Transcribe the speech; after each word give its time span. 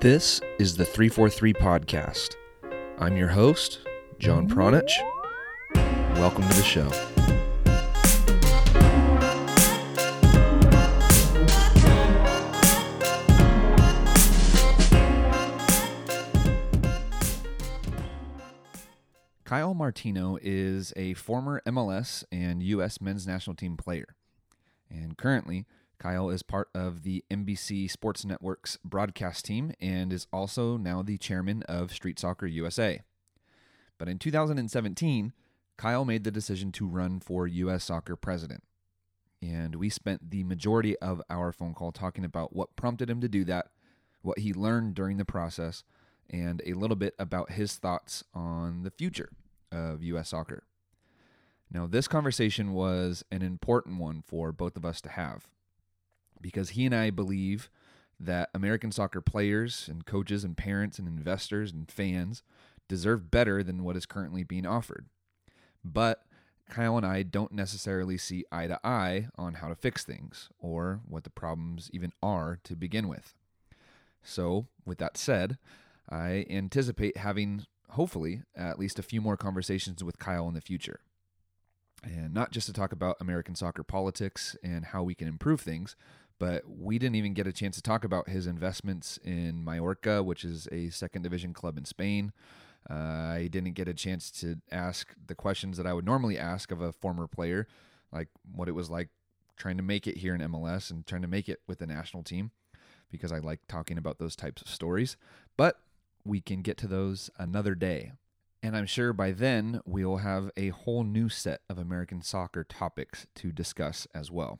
This 0.00 0.40
is 0.58 0.76
the 0.76 0.84
343 0.84 1.54
Podcast. 1.54 2.34
I'm 2.98 3.16
your 3.16 3.28
host, 3.28 3.80
John 4.18 4.48
Pranjic. 4.48 4.90
Welcome 6.16 6.48
to 6.48 6.56
the 6.56 6.62
show. 6.62 6.90
Kyle 19.44 19.74
Martino 19.74 20.38
is 20.40 20.92
a 20.96 21.14
former 21.14 21.60
MLS 21.66 22.24
and 22.32 22.62
U.S. 22.62 23.00
men's 23.00 23.26
national 23.26 23.54
team 23.54 23.76
player. 23.76 24.16
And 24.90 25.16
currently, 25.16 25.66
Kyle 26.02 26.30
is 26.30 26.42
part 26.42 26.68
of 26.74 27.04
the 27.04 27.24
NBC 27.30 27.88
Sports 27.88 28.24
Network's 28.24 28.76
broadcast 28.84 29.44
team 29.44 29.72
and 29.80 30.12
is 30.12 30.26
also 30.32 30.76
now 30.76 31.00
the 31.00 31.16
chairman 31.16 31.62
of 31.68 31.92
Street 31.92 32.18
Soccer 32.18 32.46
USA. 32.46 33.02
But 33.98 34.08
in 34.08 34.18
2017, 34.18 35.32
Kyle 35.76 36.04
made 36.04 36.24
the 36.24 36.32
decision 36.32 36.72
to 36.72 36.88
run 36.88 37.20
for 37.20 37.46
U.S. 37.46 37.84
Soccer 37.84 38.16
president. 38.16 38.64
And 39.40 39.76
we 39.76 39.88
spent 39.90 40.32
the 40.32 40.42
majority 40.42 40.98
of 40.98 41.22
our 41.30 41.52
phone 41.52 41.72
call 41.72 41.92
talking 41.92 42.24
about 42.24 42.52
what 42.52 42.74
prompted 42.74 43.08
him 43.08 43.20
to 43.20 43.28
do 43.28 43.44
that, 43.44 43.68
what 44.22 44.40
he 44.40 44.52
learned 44.52 44.96
during 44.96 45.18
the 45.18 45.24
process, 45.24 45.84
and 46.28 46.60
a 46.66 46.74
little 46.74 46.96
bit 46.96 47.14
about 47.20 47.52
his 47.52 47.76
thoughts 47.76 48.24
on 48.34 48.82
the 48.82 48.90
future 48.90 49.30
of 49.70 50.02
U.S. 50.02 50.30
soccer. 50.30 50.64
Now, 51.70 51.86
this 51.86 52.08
conversation 52.08 52.72
was 52.72 53.24
an 53.30 53.42
important 53.42 54.00
one 54.00 54.24
for 54.26 54.50
both 54.50 54.76
of 54.76 54.84
us 54.84 55.00
to 55.02 55.08
have 55.08 55.46
because 56.42 56.70
he 56.70 56.84
and 56.84 56.94
I 56.94 57.10
believe 57.10 57.70
that 58.18 58.50
American 58.54 58.92
soccer 58.92 59.20
players 59.20 59.88
and 59.90 60.04
coaches 60.04 60.44
and 60.44 60.56
parents 60.56 60.98
and 60.98 61.08
investors 61.08 61.72
and 61.72 61.90
fans 61.90 62.42
deserve 62.88 63.30
better 63.30 63.62
than 63.62 63.84
what 63.84 63.96
is 63.96 64.06
currently 64.06 64.44
being 64.44 64.66
offered. 64.66 65.06
But 65.84 66.22
Kyle 66.68 66.96
and 66.96 67.06
I 67.06 67.22
don't 67.22 67.52
necessarily 67.52 68.16
see 68.16 68.44
eye 68.50 68.66
to 68.66 68.78
eye 68.84 69.28
on 69.36 69.54
how 69.54 69.68
to 69.68 69.74
fix 69.74 70.04
things 70.04 70.48
or 70.58 71.00
what 71.06 71.24
the 71.24 71.30
problems 71.30 71.90
even 71.92 72.12
are 72.22 72.58
to 72.64 72.76
begin 72.76 73.08
with. 73.08 73.34
So, 74.22 74.68
with 74.86 74.98
that 74.98 75.16
said, 75.16 75.58
I 76.08 76.46
anticipate 76.48 77.16
having, 77.16 77.66
hopefully, 77.90 78.42
at 78.56 78.78
least 78.78 78.98
a 78.98 79.02
few 79.02 79.20
more 79.20 79.36
conversations 79.36 80.02
with 80.04 80.18
Kyle 80.18 80.48
in 80.48 80.54
the 80.54 80.60
future. 80.60 81.00
And 82.04 82.32
not 82.32 82.50
just 82.50 82.66
to 82.66 82.72
talk 82.72 82.92
about 82.92 83.16
American 83.20 83.54
soccer 83.54 83.82
politics 83.82 84.56
and 84.62 84.86
how 84.86 85.02
we 85.02 85.14
can 85.14 85.28
improve 85.28 85.60
things, 85.60 85.94
but 86.42 86.64
we 86.66 86.98
didn't 86.98 87.14
even 87.14 87.34
get 87.34 87.46
a 87.46 87.52
chance 87.52 87.76
to 87.76 87.82
talk 87.82 88.02
about 88.02 88.28
his 88.28 88.48
investments 88.48 89.16
in 89.22 89.64
Mallorca, 89.64 90.24
which 90.24 90.42
is 90.42 90.66
a 90.72 90.90
second 90.90 91.22
division 91.22 91.54
club 91.54 91.78
in 91.78 91.84
Spain. 91.84 92.32
Uh, 92.90 92.94
I 92.94 93.48
didn't 93.48 93.74
get 93.74 93.86
a 93.86 93.94
chance 93.94 94.28
to 94.40 94.56
ask 94.72 95.14
the 95.24 95.36
questions 95.36 95.76
that 95.76 95.86
I 95.86 95.92
would 95.92 96.04
normally 96.04 96.36
ask 96.36 96.72
of 96.72 96.80
a 96.80 96.90
former 96.90 97.28
player, 97.28 97.68
like 98.10 98.26
what 98.56 98.66
it 98.66 98.72
was 98.72 98.90
like 98.90 99.10
trying 99.56 99.76
to 99.76 99.84
make 99.84 100.08
it 100.08 100.16
here 100.16 100.34
in 100.34 100.40
MLS 100.40 100.90
and 100.90 101.06
trying 101.06 101.22
to 101.22 101.28
make 101.28 101.48
it 101.48 101.60
with 101.68 101.78
the 101.78 101.86
national 101.86 102.24
team, 102.24 102.50
because 103.08 103.30
I 103.30 103.38
like 103.38 103.60
talking 103.68 103.96
about 103.96 104.18
those 104.18 104.34
types 104.34 104.62
of 104.62 104.68
stories. 104.68 105.16
But 105.56 105.78
we 106.24 106.40
can 106.40 106.62
get 106.62 106.76
to 106.78 106.88
those 106.88 107.30
another 107.38 107.76
day. 107.76 108.14
And 108.64 108.76
I'm 108.76 108.86
sure 108.86 109.12
by 109.12 109.30
then 109.30 109.80
we'll 109.86 110.16
have 110.16 110.50
a 110.56 110.70
whole 110.70 111.04
new 111.04 111.28
set 111.28 111.60
of 111.70 111.78
American 111.78 112.20
soccer 112.20 112.64
topics 112.64 113.28
to 113.36 113.52
discuss 113.52 114.08
as 114.12 114.28
well. 114.28 114.58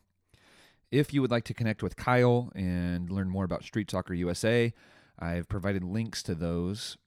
If 0.92 1.12
you 1.14 1.22
would 1.22 1.30
like 1.30 1.44
to 1.44 1.54
connect 1.54 1.82
with 1.82 1.96
Kyle 1.96 2.52
and 2.54 3.10
learn 3.10 3.30
more 3.30 3.44
about 3.44 3.64
Street 3.64 3.90
Soccer 3.90 4.12
USA, 4.12 4.74
I've 5.18 5.48
provided 5.48 5.82
links 5.82 6.22
to 6.24 6.34
those 6.34 6.98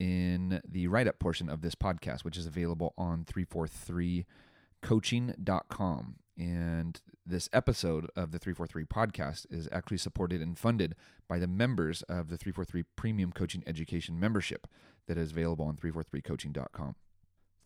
in 0.00 0.60
the 0.68 0.88
write 0.88 1.06
up 1.06 1.20
portion 1.20 1.48
of 1.48 1.60
this 1.60 1.76
podcast, 1.76 2.24
which 2.24 2.36
is 2.36 2.46
available 2.46 2.92
on 2.98 3.24
343coaching.com. 3.24 6.16
And 6.36 7.00
this 7.24 7.48
episode 7.52 8.10
of 8.16 8.32
the 8.32 8.40
343 8.40 8.84
podcast 8.86 9.46
is 9.48 9.68
actually 9.70 9.98
supported 9.98 10.42
and 10.42 10.58
funded 10.58 10.96
by 11.28 11.38
the 11.38 11.46
members 11.46 12.02
of 12.02 12.30
the 12.30 12.36
343 12.36 12.82
Premium 12.96 13.30
Coaching 13.30 13.62
Education 13.64 14.18
membership 14.18 14.66
that 15.06 15.16
is 15.16 15.30
available 15.30 15.66
on 15.66 15.76
343coaching.com. 15.76 16.96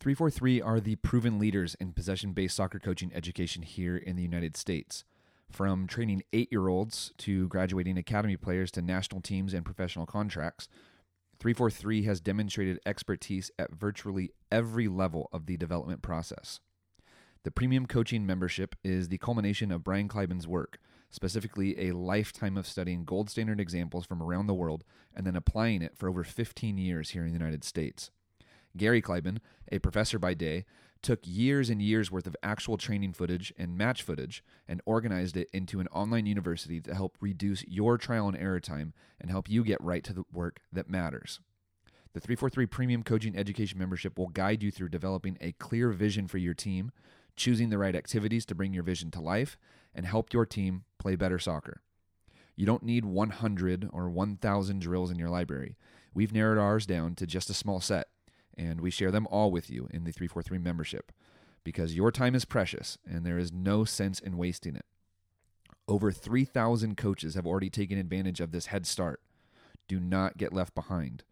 343 0.00 0.60
are 0.60 0.80
the 0.80 0.96
proven 0.96 1.38
leaders 1.38 1.74
in 1.76 1.94
possession 1.94 2.32
based 2.32 2.56
soccer 2.56 2.78
coaching 2.78 3.10
education 3.14 3.62
here 3.62 3.96
in 3.96 4.16
the 4.16 4.22
United 4.22 4.58
States. 4.58 5.04
From 5.50 5.86
training 5.86 6.22
eight 6.32 6.48
year 6.50 6.68
olds 6.68 7.12
to 7.18 7.48
graduating 7.48 7.96
academy 7.96 8.36
players 8.36 8.70
to 8.72 8.82
national 8.82 9.20
teams 9.20 9.54
and 9.54 9.64
professional 9.64 10.06
contracts, 10.06 10.68
343 11.38 12.04
has 12.04 12.20
demonstrated 12.20 12.80
expertise 12.86 13.50
at 13.58 13.74
virtually 13.74 14.32
every 14.50 14.88
level 14.88 15.28
of 15.32 15.46
the 15.46 15.56
development 15.56 16.02
process. 16.02 16.60
The 17.44 17.50
premium 17.50 17.86
coaching 17.86 18.24
membership 18.24 18.74
is 18.82 19.08
the 19.08 19.18
culmination 19.18 19.70
of 19.70 19.84
Brian 19.84 20.08
Kleiban's 20.08 20.48
work, 20.48 20.78
specifically 21.10 21.88
a 21.88 21.94
lifetime 21.94 22.56
of 22.56 22.66
studying 22.66 23.04
gold 23.04 23.28
standard 23.28 23.60
examples 23.60 24.06
from 24.06 24.22
around 24.22 24.46
the 24.46 24.54
world 24.54 24.82
and 25.14 25.26
then 25.26 25.36
applying 25.36 25.82
it 25.82 25.96
for 25.96 26.08
over 26.08 26.24
15 26.24 26.78
years 26.78 27.10
here 27.10 27.22
in 27.22 27.28
the 27.28 27.38
United 27.38 27.62
States. 27.62 28.10
Gary 28.76 29.02
Kleiban, 29.02 29.38
a 29.70 29.78
professor 29.78 30.18
by 30.18 30.34
day, 30.34 30.64
took 31.04 31.20
years 31.22 31.68
and 31.68 31.82
years 31.82 32.10
worth 32.10 32.26
of 32.26 32.34
actual 32.42 32.78
training 32.78 33.12
footage 33.12 33.52
and 33.58 33.76
match 33.76 34.02
footage 34.02 34.42
and 34.66 34.80
organized 34.86 35.36
it 35.36 35.48
into 35.52 35.78
an 35.78 35.86
online 35.88 36.24
university 36.26 36.80
to 36.80 36.94
help 36.94 37.16
reduce 37.20 37.62
your 37.68 37.98
trial 37.98 38.26
and 38.26 38.36
error 38.36 38.58
time 38.58 38.94
and 39.20 39.30
help 39.30 39.48
you 39.48 39.62
get 39.62 39.80
right 39.82 40.02
to 40.02 40.14
the 40.14 40.24
work 40.32 40.60
that 40.72 40.88
matters. 40.88 41.40
The 42.14 42.20
343 42.20 42.66
Premium 42.66 43.02
Coaching 43.02 43.36
Education 43.36 43.78
membership 43.78 44.18
will 44.18 44.28
guide 44.28 44.62
you 44.62 44.70
through 44.70 44.88
developing 44.88 45.36
a 45.40 45.52
clear 45.52 45.90
vision 45.90 46.26
for 46.26 46.38
your 46.38 46.54
team, 46.54 46.90
choosing 47.36 47.68
the 47.68 47.78
right 47.78 47.94
activities 47.94 48.46
to 48.46 48.54
bring 48.54 48.72
your 48.72 48.82
vision 48.82 49.10
to 49.10 49.20
life, 49.20 49.58
and 49.94 50.06
help 50.06 50.32
your 50.32 50.46
team 50.46 50.84
play 50.98 51.16
better 51.16 51.38
soccer. 51.38 51.82
You 52.56 52.66
don't 52.66 52.82
need 52.82 53.04
100 53.04 53.90
or 53.92 54.08
1,000 54.08 54.80
drills 54.80 55.10
in 55.10 55.18
your 55.18 55.28
library. 55.28 55.76
We've 56.14 56.32
narrowed 56.32 56.58
ours 56.58 56.86
down 56.86 57.14
to 57.16 57.26
just 57.26 57.50
a 57.50 57.54
small 57.54 57.80
set 57.80 58.08
and 58.56 58.80
we 58.80 58.90
share 58.90 59.10
them 59.10 59.26
all 59.30 59.50
with 59.50 59.70
you 59.70 59.88
in 59.90 60.04
the 60.04 60.12
343 60.12 60.58
membership 60.58 61.12
because 61.64 61.96
your 61.96 62.10
time 62.10 62.34
is 62.34 62.44
precious 62.44 62.98
and 63.08 63.24
there 63.24 63.38
is 63.38 63.52
no 63.52 63.84
sense 63.84 64.20
in 64.20 64.36
wasting 64.36 64.76
it. 64.76 64.84
Over 65.86 66.12
3,000 66.12 66.96
coaches 66.96 67.34
have 67.34 67.46
already 67.46 67.70
taken 67.70 67.98
advantage 67.98 68.40
of 68.40 68.52
this 68.52 68.66
head 68.66 68.86
start. 68.86 69.20
Do 69.88 70.00
not 70.00 70.38
get 70.38 70.52
left 70.52 70.74
behind. 70.74 71.24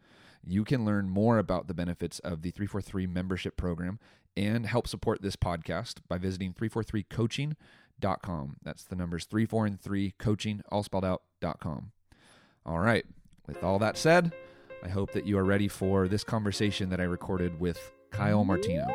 You 0.44 0.64
can 0.64 0.84
learn 0.84 1.08
more 1.08 1.38
about 1.38 1.68
the 1.68 1.74
benefits 1.74 2.18
of 2.18 2.42
the 2.42 2.50
343 2.50 3.06
membership 3.06 3.56
program 3.56 3.98
and 4.36 4.66
help 4.66 4.88
support 4.88 5.22
this 5.22 5.36
podcast 5.36 5.98
by 6.08 6.18
visiting 6.18 6.52
343coaching.com. 6.52 8.56
That's 8.62 8.84
the 8.84 8.96
numbers 8.96 9.24
3, 9.26 9.46
4, 9.46 9.66
and 9.66 9.80
3, 9.80 10.14
coaching, 10.18 10.62
all 10.70 10.82
spelled 10.82 11.04
out, 11.04 11.22
dot 11.40 11.60
com. 11.60 11.92
All 12.66 12.80
right. 12.80 13.04
With 13.46 13.62
all 13.62 13.78
that 13.78 13.96
said, 13.96 14.32
I 14.84 14.88
hope 14.88 15.12
that 15.12 15.24
you 15.26 15.38
are 15.38 15.44
ready 15.44 15.68
for 15.68 16.08
this 16.08 16.24
conversation 16.24 16.90
that 16.90 17.00
I 17.00 17.04
recorded 17.04 17.60
with 17.60 17.92
Kyle 18.10 18.44
Martino. 18.44 18.86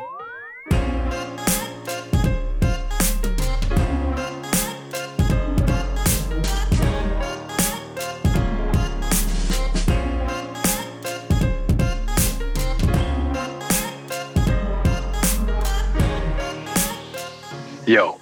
Yo. 17.86 18.20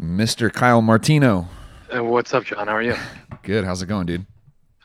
Mr. 0.00 0.50
Kyle 0.50 0.80
Martino. 0.80 1.46
Uh, 1.94 2.02
what's 2.02 2.32
up, 2.32 2.44
John? 2.44 2.68
How 2.68 2.76
are 2.76 2.82
you? 2.82 2.94
Good. 3.42 3.64
How's 3.64 3.82
it 3.82 3.86
going, 3.86 4.06
dude? 4.06 4.24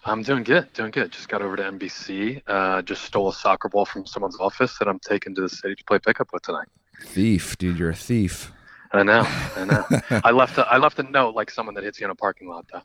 I'm 0.06 0.22
doing 0.22 0.44
good, 0.44 0.72
doing 0.74 0.92
good. 0.92 1.12
Just 1.12 1.30
got 1.30 1.42
over 1.42 1.56
to 1.56 1.64
NBC. 1.64 2.42
Uh, 2.48 2.82
just 2.82 3.04
stole 3.04 3.30
a 3.30 3.34
soccer 3.34 3.70
ball 3.70 3.86
from 3.86 4.06
someone's 4.06 4.38
office 4.40 4.78
that 4.80 4.88
I'm 4.88 5.00
taking 5.00 5.34
to 5.36 5.42
the 5.42 5.50
city 5.50 5.76
to 5.76 5.84
play 5.86 6.00
pickup 6.00 6.30
with 6.34 6.44
tonight. 6.44 6.68
Thief, 7.06 7.58
dude, 7.58 7.78
you're 7.80 7.90
a 7.90 7.96
thief. 7.96 8.52
I 8.92 9.04
know, 9.04 9.24
I 9.56 9.66
know. 9.66 9.86
I 10.24 10.32
left 10.32 10.58
a, 10.58 10.68
I 10.68 10.78
left 10.78 11.00
a 11.00 11.04
note 11.04 11.36
like 11.36 11.50
someone 11.50 11.74
that 11.76 11.84
hits 11.84 12.00
you 12.00 12.06
in 12.06 12.12
a 12.12 12.16
parking 12.16 12.48
lot, 12.50 12.66
though. 12.72 12.82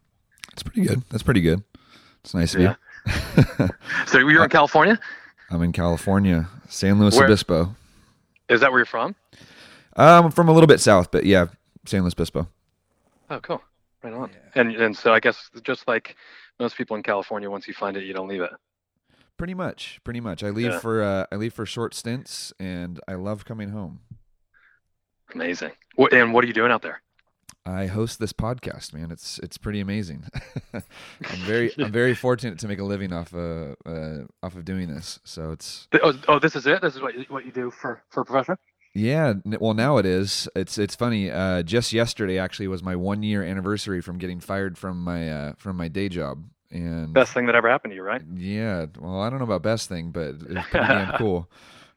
That's 0.51 0.63
pretty 0.63 0.83
good. 0.89 1.03
That's 1.11 1.23
pretty 1.23 1.41
good. 1.43 1.63
It's 2.25 2.35
nice 2.35 2.55
of 2.55 2.61
Yeah. 2.63 2.75
you. 3.07 3.69
So 4.07 4.19
you're 4.19 4.45
in 4.45 4.51
California? 4.51 4.99
I'm 5.51 5.63
in 5.63 5.73
California, 5.73 6.49
San 6.69 6.99
Luis 7.01 7.17
Where- 7.17 7.27
Obispo. 7.27 7.75
Is 8.49 8.61
that 8.61 8.71
where 8.71 8.79
you're 8.81 8.87
from? 8.87 9.15
Um, 9.97 10.27
I'm 10.27 10.31
from 10.31 10.49
a 10.49 10.53
little 10.53 10.67
bit 10.67 10.81
south, 10.81 11.11
but 11.11 11.25
yeah, 11.25 11.47
San 11.85 12.03
Luis 12.03 12.15
Obispo. 12.15 12.49
Oh, 13.29 13.41
cool. 13.41 13.61
Right 14.03 14.13
on. 14.15 14.31
And 14.55 14.73
and 14.77 14.97
so 14.97 15.13
I 15.13 15.21
guess 15.21 15.51
just 15.63 15.87
like 15.89 16.17
most 16.59 16.77
people 16.77 16.97
in 16.97 17.03
California, 17.03 17.51
once 17.51 17.69
you 17.69 17.75
find 17.75 17.97
it, 17.97 18.05
you 18.05 18.13
don't 18.13 18.29
leave 18.29 18.43
it. 18.43 18.51
Pretty 19.37 19.55
much, 19.55 20.01
pretty 20.03 20.21
much. 20.21 20.43
I 20.43 20.51
leave 20.51 20.73
Yeah. 20.73 20.79
for 20.81 21.03
uh, 21.03 21.27
I 21.31 21.37
leave 21.37 21.55
for 21.55 21.65
short 21.65 21.95
stints, 21.95 22.53
and 22.59 23.01
I 23.07 23.15
love 23.15 23.45
coming 23.45 23.71
home. 23.71 24.01
Amazing. 25.35 25.73
What, 25.95 26.13
and 26.13 26.33
what 26.33 26.43
are 26.43 26.47
you 26.47 26.53
doing 26.53 26.73
out 26.73 26.83
there? 26.83 27.03
I 27.65 27.87
host 27.87 28.19
this 28.19 28.33
podcast, 28.33 28.95
man. 28.95 29.11
It's 29.11 29.39
it's 29.41 29.59
pretty 29.59 29.81
amazing. 29.81 30.25
I'm 30.73 30.83
very 31.45 31.71
I'm 31.79 31.93
very 31.93 32.15
fortunate 32.15 32.59
to 32.61 32.69
make 32.69 32.79
a 32.79 32.85
living 32.85 33.13
off 33.13 33.35
uh, 33.35 33.75
uh 33.85 34.25
off 34.43 34.57
of 34.57 34.65
doing 34.65 34.89
this. 34.89 35.21
So 35.25 35.51
it's 35.53 35.87
oh, 36.03 36.15
oh 36.29 36.39
this 36.39 36.57
is 36.57 36.67
it. 36.67 36.81
This 36.81 36.97
is 36.97 37.03
what 37.03 37.15
you, 37.15 37.27
what 37.29 37.45
you 37.45 37.53
do 37.53 37.71
for 37.71 38.03
for 38.09 38.23
a 38.23 38.25
profession. 38.25 38.57
Yeah, 38.95 39.35
well 39.45 39.75
now 39.75 39.99
it 39.99 40.07
is. 40.07 40.49
It's 40.57 40.79
it's 40.79 40.95
funny. 40.95 41.31
Uh, 41.31 41.63
just 41.63 41.93
yesterday 41.93 42.39
actually 42.39 42.69
was 42.69 42.83
my 42.83 42.97
one 42.97 43.23
year 43.23 43.43
anniversary 43.43 44.01
from 44.01 44.19
getting 44.19 44.41
fired 44.41 44.77
from 44.77 45.03
my 45.03 45.31
uh, 45.31 45.53
from 45.57 45.77
my 45.77 45.89
day 45.89 46.09
job. 46.09 46.45
And 46.71 47.15
best 47.15 47.33
thing 47.33 47.47
that 47.47 47.55
ever 47.55 47.69
happened 47.69 47.93
to 47.93 47.97
you, 47.97 48.03
right? 48.03 48.23
Yeah. 48.35 48.87
Well, 48.99 49.21
I 49.21 49.31
don't 49.31 49.39
know 49.39 49.45
about 49.45 49.63
best 49.63 49.89
thing, 49.89 50.11
but 50.11 50.35
it's 50.41 50.69
pretty 50.69 50.87
damn 50.87 51.13
cool. 51.19 51.51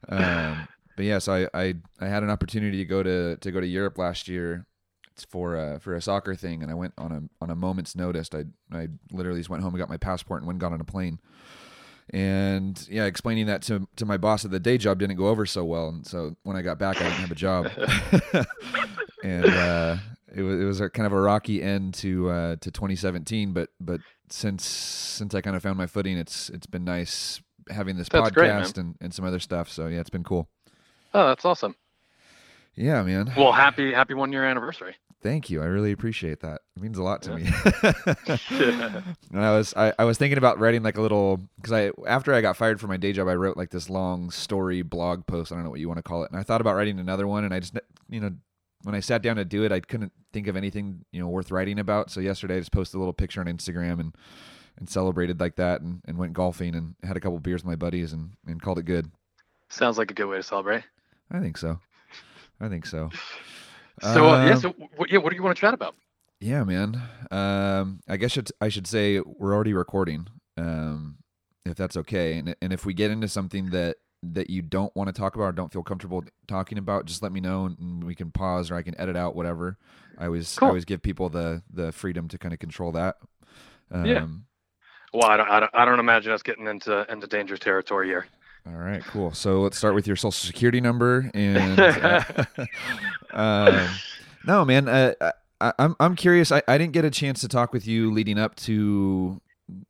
Um, 0.08 0.68
but 0.96 1.04
yes, 1.04 1.28
I, 1.28 1.48
I 1.52 1.74
I 2.00 2.06
had 2.06 2.22
an 2.22 2.30
opportunity 2.30 2.78
to 2.78 2.84
go 2.84 3.02
to 3.02 3.36
to 3.36 3.50
go 3.50 3.60
to 3.60 3.66
Europe 3.66 3.98
last 3.98 4.28
year 4.28 4.66
it's 5.12 5.24
for 5.24 5.56
a, 5.56 5.78
for 5.78 5.94
a 5.94 6.00
soccer 6.00 6.34
thing, 6.34 6.62
and 6.62 6.70
I 6.70 6.74
went 6.74 6.94
on 6.98 7.12
a 7.12 7.44
on 7.44 7.50
a 7.50 7.54
moment's 7.54 7.94
notice. 7.94 8.30
I 8.32 8.44
I 8.76 8.88
literally 9.10 9.40
just 9.40 9.50
went 9.50 9.62
home 9.62 9.74
and 9.74 9.78
got 9.78 9.88
my 9.88 9.96
passport 9.96 10.40
and 10.40 10.46
went 10.46 10.56
and 10.56 10.60
got 10.60 10.72
on 10.72 10.80
a 10.80 10.84
plane. 10.84 11.20
And 12.10 12.86
yeah, 12.90 13.04
explaining 13.04 13.46
that 13.46 13.62
to 13.62 13.88
to 13.96 14.04
my 14.04 14.16
boss 14.16 14.44
at 14.44 14.50
the 14.50 14.60
day 14.60 14.76
job 14.76 14.98
didn't 14.98 15.16
go 15.16 15.28
over 15.28 15.46
so 15.46 15.64
well, 15.64 15.88
and 15.88 16.06
so 16.06 16.36
when 16.42 16.56
I 16.56 16.62
got 16.62 16.78
back, 16.78 16.96
I 16.96 17.04
didn't 17.04 17.14
have 17.14 17.30
a 17.30 17.34
job, 17.34 17.70
and 19.22 19.46
uh, 19.46 19.96
it 20.34 20.42
was 20.42 20.60
it 20.60 20.64
was 20.64 20.80
a 20.80 20.90
kind 20.90 21.06
of 21.06 21.12
a 21.12 21.20
rocky 21.20 21.62
end 21.62 21.94
to 21.94 22.28
uh, 22.28 22.56
to 22.56 22.70
2017. 22.70 23.52
But 23.52 23.70
but 23.80 24.00
since 24.28 24.66
since 24.66 25.34
I 25.34 25.40
kind 25.40 25.56
of 25.56 25.62
found 25.62 25.78
my 25.78 25.86
footing, 25.86 26.18
it's 26.18 26.50
it's 26.50 26.66
been 26.66 26.84
nice 26.84 27.40
having 27.70 27.96
this 27.96 28.08
that's 28.08 28.30
podcast 28.30 28.34
great, 28.34 28.78
and, 28.78 28.96
and 29.00 29.14
some 29.14 29.24
other 29.24 29.40
stuff. 29.40 29.70
So 29.70 29.86
yeah, 29.86 30.00
it's 30.00 30.10
been 30.10 30.24
cool. 30.24 30.48
Oh, 31.14 31.28
that's 31.28 31.44
awesome. 31.44 31.76
Yeah, 32.74 33.02
man. 33.02 33.32
Well, 33.36 33.52
happy 33.52 33.92
happy 33.92 34.14
one 34.14 34.32
year 34.32 34.44
anniversary. 34.44 34.96
Thank 35.22 35.50
you. 35.50 35.62
I 35.62 35.66
really 35.66 35.92
appreciate 35.92 36.40
that. 36.40 36.62
It 36.76 36.82
means 36.82 36.98
a 36.98 37.02
lot 37.02 37.22
to 37.22 37.38
yeah. 37.38 37.38
me. 37.38 38.40
and 39.30 39.44
I 39.44 39.56
was 39.56 39.72
I, 39.76 39.92
I 39.98 40.04
was 40.04 40.18
thinking 40.18 40.36
about 40.36 40.58
writing 40.58 40.82
like 40.82 40.98
a 40.98 41.00
little 41.00 41.40
because 41.56 41.72
I 41.72 41.92
after 42.06 42.34
I 42.34 42.40
got 42.40 42.56
fired 42.56 42.80
from 42.80 42.90
my 42.90 42.96
day 42.96 43.12
job, 43.12 43.28
I 43.28 43.36
wrote 43.36 43.56
like 43.56 43.70
this 43.70 43.88
long 43.88 44.30
story 44.30 44.82
blog 44.82 45.26
post. 45.26 45.52
I 45.52 45.54
don't 45.54 45.64
know 45.64 45.70
what 45.70 45.78
you 45.78 45.86
want 45.86 45.98
to 45.98 46.02
call 46.02 46.24
it. 46.24 46.30
And 46.32 46.40
I 46.40 46.42
thought 46.42 46.60
about 46.60 46.74
writing 46.74 46.98
another 46.98 47.28
one, 47.28 47.44
and 47.44 47.54
I 47.54 47.60
just 47.60 47.78
you 48.08 48.20
know 48.20 48.32
when 48.82 48.96
I 48.96 49.00
sat 49.00 49.22
down 49.22 49.36
to 49.36 49.44
do 49.44 49.62
it, 49.64 49.70
I 49.70 49.78
couldn't 49.78 50.12
think 50.32 50.48
of 50.48 50.56
anything 50.56 51.04
you 51.12 51.20
know 51.20 51.28
worth 51.28 51.52
writing 51.52 51.78
about. 51.78 52.10
So 52.10 52.20
yesterday, 52.20 52.56
I 52.56 52.60
just 52.60 52.72
posted 52.72 52.96
a 52.96 52.98
little 52.98 53.12
picture 53.12 53.40
on 53.40 53.46
Instagram 53.46 54.00
and 54.00 54.16
and 54.76 54.90
celebrated 54.90 55.38
like 55.38 55.54
that, 55.56 55.82
and, 55.82 56.00
and 56.04 56.18
went 56.18 56.32
golfing 56.32 56.74
and 56.74 56.96
had 57.04 57.16
a 57.16 57.20
couple 57.20 57.38
beers 57.38 57.62
with 57.62 57.70
my 57.70 57.76
buddies 57.76 58.12
and 58.12 58.32
and 58.46 58.60
called 58.60 58.80
it 58.80 58.86
good. 58.86 59.12
Sounds 59.68 59.98
like 59.98 60.10
a 60.10 60.14
good 60.14 60.26
way 60.26 60.38
to 60.38 60.42
celebrate. 60.42 60.82
I 61.30 61.38
think 61.38 61.56
so. 61.56 61.78
I 62.60 62.68
think 62.68 62.86
so. 62.86 63.10
So 64.00 64.28
uh, 64.28 64.46
yeah, 64.46 64.54
um, 64.54 64.60
so 64.60 64.70
what, 64.96 65.10
yeah, 65.10 65.18
what 65.18 65.30
do 65.30 65.36
you 65.36 65.42
want 65.42 65.56
to 65.56 65.60
chat 65.60 65.74
about? 65.74 65.94
Yeah, 66.40 66.64
man. 66.64 67.00
Um, 67.30 68.00
I 68.08 68.16
guess 68.16 68.36
I 68.60 68.68
should 68.68 68.86
say 68.86 69.20
we're 69.20 69.54
already 69.54 69.74
recording, 69.74 70.26
um, 70.56 71.18
if 71.64 71.76
that's 71.76 71.96
okay. 71.98 72.38
And 72.38 72.56
and 72.60 72.72
if 72.72 72.84
we 72.84 72.94
get 72.94 73.10
into 73.10 73.28
something 73.28 73.70
that 73.70 73.96
that 74.22 74.50
you 74.50 74.62
don't 74.62 74.94
want 74.94 75.08
to 75.08 75.12
talk 75.12 75.34
about 75.34 75.44
or 75.44 75.52
don't 75.52 75.72
feel 75.72 75.82
comfortable 75.82 76.24
talking 76.46 76.78
about, 76.78 77.06
just 77.06 77.22
let 77.22 77.32
me 77.32 77.40
know 77.40 77.66
and 77.66 78.04
we 78.04 78.14
can 78.14 78.30
pause 78.30 78.70
or 78.70 78.76
I 78.76 78.82
can 78.82 78.98
edit 79.00 79.16
out 79.16 79.34
whatever. 79.34 79.78
I 80.18 80.26
always 80.26 80.56
cool. 80.56 80.66
I 80.66 80.70
always 80.70 80.84
give 80.84 81.02
people 81.02 81.28
the 81.28 81.62
the 81.72 81.92
freedom 81.92 82.28
to 82.28 82.38
kind 82.38 82.52
of 82.52 82.58
control 82.60 82.92
that. 82.92 83.16
Um, 83.90 84.06
yeah. 84.06 84.26
Well, 85.12 85.28
I 85.28 85.36
don't, 85.36 85.48
I 85.48 85.60
don't 85.60 85.70
I 85.74 85.84
don't 85.84 86.00
imagine 86.00 86.32
us 86.32 86.42
getting 86.42 86.66
into 86.66 87.06
into 87.10 87.26
dangerous 87.26 87.60
territory 87.60 88.08
here. 88.08 88.26
All 88.66 88.74
right, 88.74 89.02
cool. 89.04 89.32
So 89.32 89.60
let's 89.62 89.76
start 89.76 89.94
with 89.94 90.06
your 90.06 90.16
social 90.16 90.32
security 90.32 90.80
number 90.80 91.30
and. 91.34 91.78
Uh, 93.32 93.86
um, 93.88 93.88
no, 94.46 94.62
man. 94.62 94.88
Uh, 94.88 95.14
I, 95.58 95.72
I'm, 95.78 95.96
I'm 95.98 96.16
curious. 96.16 96.52
I, 96.52 96.62
I 96.68 96.76
didn't 96.76 96.92
get 96.92 97.06
a 97.06 97.10
chance 97.10 97.40
to 97.40 97.48
talk 97.48 97.72
with 97.72 97.86
you 97.86 98.10
leading 98.10 98.38
up 98.38 98.56
to 98.56 99.40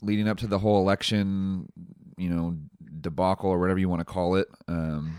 leading 0.00 0.28
up 0.28 0.38
to 0.38 0.46
the 0.46 0.60
whole 0.60 0.80
election. 0.80 1.66
You 2.16 2.28
know, 2.28 2.56
debacle 3.00 3.50
or 3.50 3.58
whatever 3.58 3.80
you 3.80 3.88
want 3.88 3.98
to 3.98 4.04
call 4.04 4.36
it. 4.36 4.46
Um, 4.68 5.18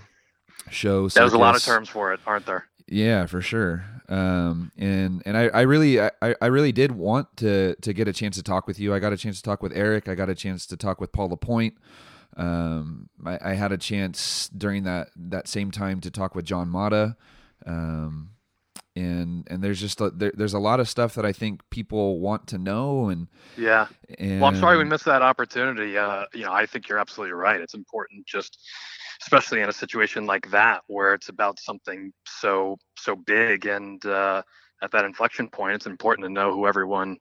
show. 0.69 1.09
Circus. 1.09 1.15
There's 1.15 1.33
a 1.33 1.37
lot 1.37 1.57
of 1.57 1.63
terms 1.63 1.89
for 1.89 2.13
it, 2.13 2.21
aren't 2.25 2.45
there? 2.45 2.65
Yeah, 2.87 3.25
for 3.25 3.41
sure. 3.41 3.83
Um, 4.09 4.71
and 4.77 5.23
and 5.25 5.37
I, 5.37 5.47
I 5.47 5.61
really 5.61 5.99
I, 5.99 6.11
I 6.21 6.45
really 6.45 6.71
did 6.71 6.91
want 6.91 7.35
to 7.37 7.75
to 7.81 7.93
get 7.93 8.07
a 8.07 8.13
chance 8.13 8.35
to 8.35 8.43
talk 8.43 8.67
with 8.67 8.79
you. 8.79 8.93
I 8.93 8.99
got 8.99 9.13
a 9.13 9.17
chance 9.17 9.37
to 9.37 9.43
talk 9.43 9.63
with 9.63 9.71
Eric. 9.75 10.07
I 10.07 10.15
got 10.15 10.29
a 10.29 10.35
chance 10.35 10.65
to 10.67 10.77
talk 10.77 11.01
with 11.01 11.11
Paul 11.11 11.29
Lapointe. 11.29 11.75
Um, 12.35 13.09
I, 13.25 13.37
I, 13.41 13.53
had 13.53 13.71
a 13.71 13.77
chance 13.77 14.49
during 14.49 14.83
that 14.83 15.09
that 15.15 15.47
same 15.47 15.69
time 15.69 16.01
to 16.01 16.09
talk 16.09 16.33
with 16.33 16.45
John 16.45 16.67
Mata, 16.67 17.15
um, 17.65 18.31
and 18.95 19.47
and 19.51 19.63
there's 19.63 19.79
just 19.79 20.01
a, 20.01 20.09
there, 20.09 20.31
there's 20.33 20.53
a 20.53 20.59
lot 20.59 20.79
of 20.79 20.89
stuff 20.89 21.13
that 21.15 21.25
I 21.25 21.31
think 21.31 21.61
people 21.69 22.19
want 22.19 22.47
to 22.47 22.57
know 22.57 23.09
and 23.09 23.27
yeah. 23.55 23.87
And, 24.17 24.41
well, 24.41 24.49
I'm 24.49 24.57
sorry 24.57 24.77
we 24.77 24.83
missed 24.83 25.05
that 25.05 25.21
opportunity. 25.21 25.97
Uh, 25.97 26.25
you 26.33 26.43
know, 26.43 26.51
I 26.51 26.65
think 26.65 26.89
you're 26.89 26.99
absolutely 26.99 27.33
right. 27.33 27.61
It's 27.61 27.75
important, 27.75 28.25
just 28.25 28.57
especially 29.21 29.61
in 29.61 29.69
a 29.69 29.73
situation 29.73 30.25
like 30.25 30.49
that 30.51 30.81
where 30.87 31.13
it's 31.13 31.29
about 31.29 31.59
something 31.59 32.11
so 32.25 32.77
so 32.97 33.15
big 33.15 33.67
and 33.67 34.03
uh, 34.05 34.41
at 34.81 34.91
that 34.91 35.05
inflection 35.05 35.47
point, 35.47 35.75
it's 35.75 35.85
important 35.85 36.25
to 36.25 36.31
know 36.31 36.51
who 36.53 36.67
everyone 36.67 37.17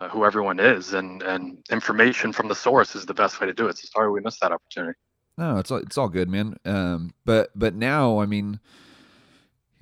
uh, 0.00 0.08
who 0.08 0.24
everyone 0.24 0.60
is, 0.60 0.92
and 0.92 1.22
and 1.22 1.58
information 1.70 2.32
from 2.32 2.48
the 2.48 2.54
source 2.54 2.94
is 2.94 3.06
the 3.06 3.14
best 3.14 3.40
way 3.40 3.46
to 3.46 3.54
do 3.54 3.68
it. 3.68 3.78
So 3.78 3.88
sorry 3.92 4.10
we 4.10 4.20
missed 4.20 4.40
that 4.40 4.52
opportunity. 4.52 4.98
No, 5.36 5.58
it's 5.58 5.70
all, 5.70 5.78
it's 5.78 5.98
all 5.98 6.08
good, 6.08 6.28
man. 6.28 6.56
Um, 6.64 7.14
but 7.24 7.50
but 7.54 7.74
now, 7.74 8.20
I 8.20 8.26
mean, 8.26 8.60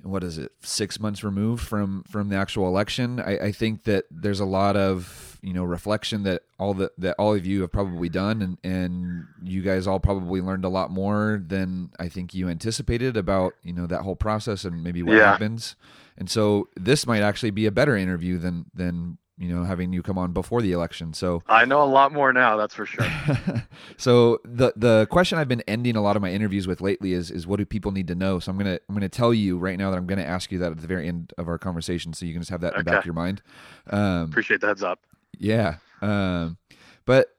what 0.01 0.23
is 0.23 0.37
it? 0.37 0.51
Six 0.61 0.99
months 0.99 1.23
removed 1.23 1.65
from 1.65 2.03
from 2.07 2.29
the 2.29 2.35
actual 2.35 2.67
election. 2.67 3.19
I, 3.19 3.37
I 3.37 3.51
think 3.51 3.83
that 3.83 4.05
there's 4.09 4.39
a 4.39 4.45
lot 4.45 4.75
of 4.75 5.39
you 5.41 5.53
know 5.53 5.63
reflection 5.63 6.23
that 6.23 6.43
all 6.57 6.73
the 6.73 6.91
that 6.97 7.15
all 7.19 7.35
of 7.35 7.45
you 7.45 7.61
have 7.61 7.71
probably 7.71 8.09
done, 8.09 8.41
and 8.41 8.57
and 8.63 9.25
you 9.43 9.61
guys 9.61 9.85
all 9.85 9.99
probably 9.99 10.41
learned 10.41 10.65
a 10.65 10.69
lot 10.69 10.89
more 10.89 11.41
than 11.45 11.91
I 11.99 12.09
think 12.09 12.33
you 12.33 12.49
anticipated 12.49 13.15
about 13.15 13.53
you 13.63 13.73
know 13.73 13.85
that 13.87 14.01
whole 14.01 14.15
process 14.15 14.65
and 14.65 14.83
maybe 14.83 15.03
what 15.03 15.17
yeah. 15.17 15.31
happens. 15.31 15.75
And 16.17 16.29
so 16.29 16.69
this 16.75 17.07
might 17.07 17.21
actually 17.21 17.51
be 17.51 17.65
a 17.65 17.71
better 17.71 17.95
interview 17.95 18.37
than 18.37 18.65
than 18.73 19.17
you 19.37 19.47
know 19.47 19.63
having 19.63 19.93
you 19.93 20.03
come 20.03 20.17
on 20.17 20.31
before 20.31 20.61
the 20.61 20.71
election. 20.71 21.13
So 21.13 21.41
i 21.47 21.65
know 21.65 21.81
a 21.81 21.85
lot 21.85 22.13
more 22.13 22.31
now 22.33 22.57
that's 22.57 22.73
for 22.73 22.85
sure. 22.85 23.05
So 23.97 24.39
the 24.45 24.73
the 24.75 25.07
question 25.09 25.37
i've 25.37 25.47
been 25.47 25.63
ending 25.67 25.95
a 25.95 26.01
lot 26.01 26.15
of 26.15 26.21
my 26.21 26.31
interviews 26.31 26.67
with 26.67 26.81
lately 26.81 27.13
is 27.13 27.31
is 27.31 27.47
what 27.47 27.57
do 27.57 27.65
people 27.65 27.91
need 27.91 28.07
to 28.07 28.15
know? 28.15 28.39
So 28.39 28.51
i'm 28.51 28.57
gonna 28.57 28.79
i'm 28.87 28.95
gonna 28.95 29.09
tell 29.09 29.33
you 29.33 29.57
right 29.57 29.77
now 29.77 29.89
that 29.91 29.97
i'm 29.97 30.07
gonna 30.07 30.23
ask 30.23 30.51
you 30.51 30.59
that 30.59 30.71
at 30.71 30.81
the 30.81 30.87
very 30.87 31.07
end 31.07 31.33
of 31.37 31.47
our 31.47 31.57
conversation 31.57 32.13
so 32.13 32.25
you 32.25 32.33
can 32.33 32.41
just 32.41 32.51
have 32.51 32.61
that 32.61 32.73
in 32.73 32.79
the 32.79 32.83
back 32.83 32.99
of 32.99 33.05
your 33.05 33.13
mind. 33.13 33.41
Um, 33.89 34.23
appreciate 34.23 34.61
the 34.61 34.67
heads 34.67 34.83
up. 34.83 34.99
Yeah 35.37 35.77
um, 36.01 36.57
but 37.05 37.29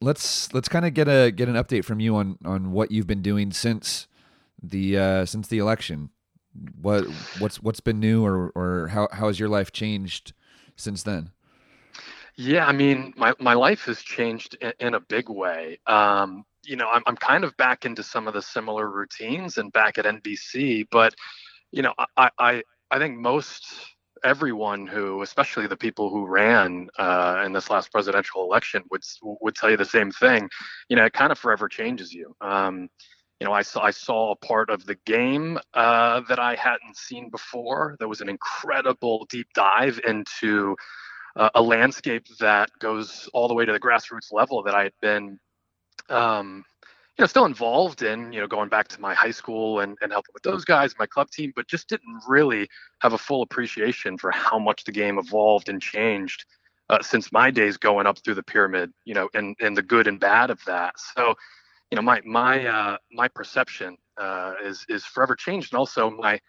let's 0.00 0.52
let's 0.52 0.68
kind 0.68 0.84
of 0.84 0.94
get 0.94 1.08
a 1.08 1.30
get 1.30 1.48
an 1.48 1.54
update 1.54 1.84
from 1.84 2.00
you 2.00 2.16
on 2.16 2.38
on 2.44 2.72
what 2.72 2.90
you've 2.90 3.06
been 3.06 3.22
doing 3.22 3.52
since 3.52 4.06
the 4.62 4.98
uh 4.98 5.24
since 5.24 5.48
the 5.48 5.58
election. 5.58 6.10
What 6.80 7.04
what's 7.38 7.62
what's 7.62 7.80
been 7.80 8.00
new 8.00 8.24
or 8.24 8.50
or 8.54 8.88
how 8.88 9.08
how 9.12 9.28
has 9.28 9.38
your 9.38 9.48
life 9.48 9.72
changed 9.72 10.32
since 10.80 11.02
then? 11.02 11.30
Yeah, 12.36 12.66
I 12.66 12.72
mean, 12.72 13.12
my, 13.16 13.34
my 13.38 13.54
life 13.54 13.84
has 13.84 14.00
changed 14.00 14.56
in, 14.60 14.72
in 14.80 14.94
a 14.94 15.00
big 15.00 15.28
way. 15.28 15.78
Um, 15.86 16.44
you 16.64 16.76
know, 16.76 16.88
I'm, 16.88 17.02
I'm 17.06 17.16
kind 17.16 17.44
of 17.44 17.56
back 17.56 17.84
into 17.84 18.02
some 18.02 18.28
of 18.28 18.34
the 18.34 18.42
similar 18.42 18.90
routines 18.90 19.58
and 19.58 19.72
back 19.72 19.98
at 19.98 20.04
NBC, 20.04 20.86
but, 20.90 21.14
you 21.70 21.82
know, 21.82 21.94
I, 22.16 22.30
I, 22.38 22.62
I 22.90 22.98
think 22.98 23.18
most 23.18 23.64
everyone 24.24 24.86
who, 24.86 25.22
especially 25.22 25.66
the 25.66 25.76
people 25.76 26.10
who 26.10 26.26
ran 26.26 26.88
uh, 26.98 27.42
in 27.44 27.52
this 27.52 27.70
last 27.70 27.92
presidential 27.92 28.42
election, 28.42 28.82
would 28.90 29.02
would 29.22 29.54
tell 29.54 29.70
you 29.70 29.76
the 29.76 29.84
same 29.84 30.10
thing. 30.10 30.48
You 30.88 30.96
know, 30.96 31.04
it 31.04 31.12
kind 31.12 31.32
of 31.32 31.38
forever 31.38 31.68
changes 31.68 32.12
you. 32.12 32.34
Um, 32.40 32.88
you 33.40 33.46
know, 33.46 33.52
I 33.54 33.62
saw 33.62 33.82
I 33.82 33.90
saw 33.90 34.32
a 34.32 34.36
part 34.36 34.68
of 34.68 34.84
the 34.84 34.96
game 35.06 35.58
uh, 35.72 36.20
that 36.28 36.38
I 36.38 36.54
hadn't 36.56 36.96
seen 36.96 37.30
before. 37.30 37.96
There 37.98 38.08
was 38.08 38.20
an 38.20 38.28
incredible 38.28 39.26
deep 39.30 39.48
dive 39.54 39.98
into 40.06 40.76
uh, 41.36 41.48
a 41.54 41.62
landscape 41.62 42.26
that 42.38 42.70
goes 42.80 43.30
all 43.32 43.48
the 43.48 43.54
way 43.54 43.64
to 43.64 43.72
the 43.72 43.80
grassroots 43.80 44.30
level 44.30 44.62
that 44.64 44.74
I 44.74 44.82
had 44.82 44.92
been, 45.00 45.38
um, 46.10 46.64
you 47.16 47.22
know, 47.22 47.26
still 47.26 47.46
involved 47.46 48.02
in. 48.02 48.30
You 48.30 48.40
know, 48.40 48.46
going 48.46 48.68
back 48.68 48.88
to 48.88 49.00
my 49.00 49.14
high 49.14 49.30
school 49.30 49.80
and, 49.80 49.96
and 50.02 50.12
helping 50.12 50.34
with 50.34 50.42
those 50.42 50.66
guys, 50.66 50.94
my 50.98 51.06
club 51.06 51.30
team, 51.30 51.54
but 51.56 51.66
just 51.66 51.88
didn't 51.88 52.22
really 52.28 52.68
have 53.00 53.14
a 53.14 53.18
full 53.18 53.40
appreciation 53.40 54.18
for 54.18 54.30
how 54.30 54.58
much 54.58 54.84
the 54.84 54.92
game 54.92 55.18
evolved 55.18 55.70
and 55.70 55.80
changed 55.80 56.44
uh, 56.90 57.00
since 57.00 57.32
my 57.32 57.50
days 57.50 57.78
going 57.78 58.06
up 58.06 58.18
through 58.18 58.34
the 58.34 58.42
pyramid. 58.42 58.92
You 59.06 59.14
know, 59.14 59.30
and 59.32 59.56
and 59.60 59.74
the 59.74 59.82
good 59.82 60.06
and 60.06 60.20
bad 60.20 60.50
of 60.50 60.62
that. 60.66 60.92
So 61.14 61.36
you 61.90 61.96
know 61.96 62.02
my 62.02 62.20
my 62.24 62.66
uh, 62.66 62.96
my 63.12 63.28
perception 63.28 63.96
uh, 64.16 64.54
is 64.62 64.84
is 64.88 65.04
forever 65.04 65.34
changed, 65.34 65.72
and 65.72 65.78
also 65.78 66.10
my 66.10 66.40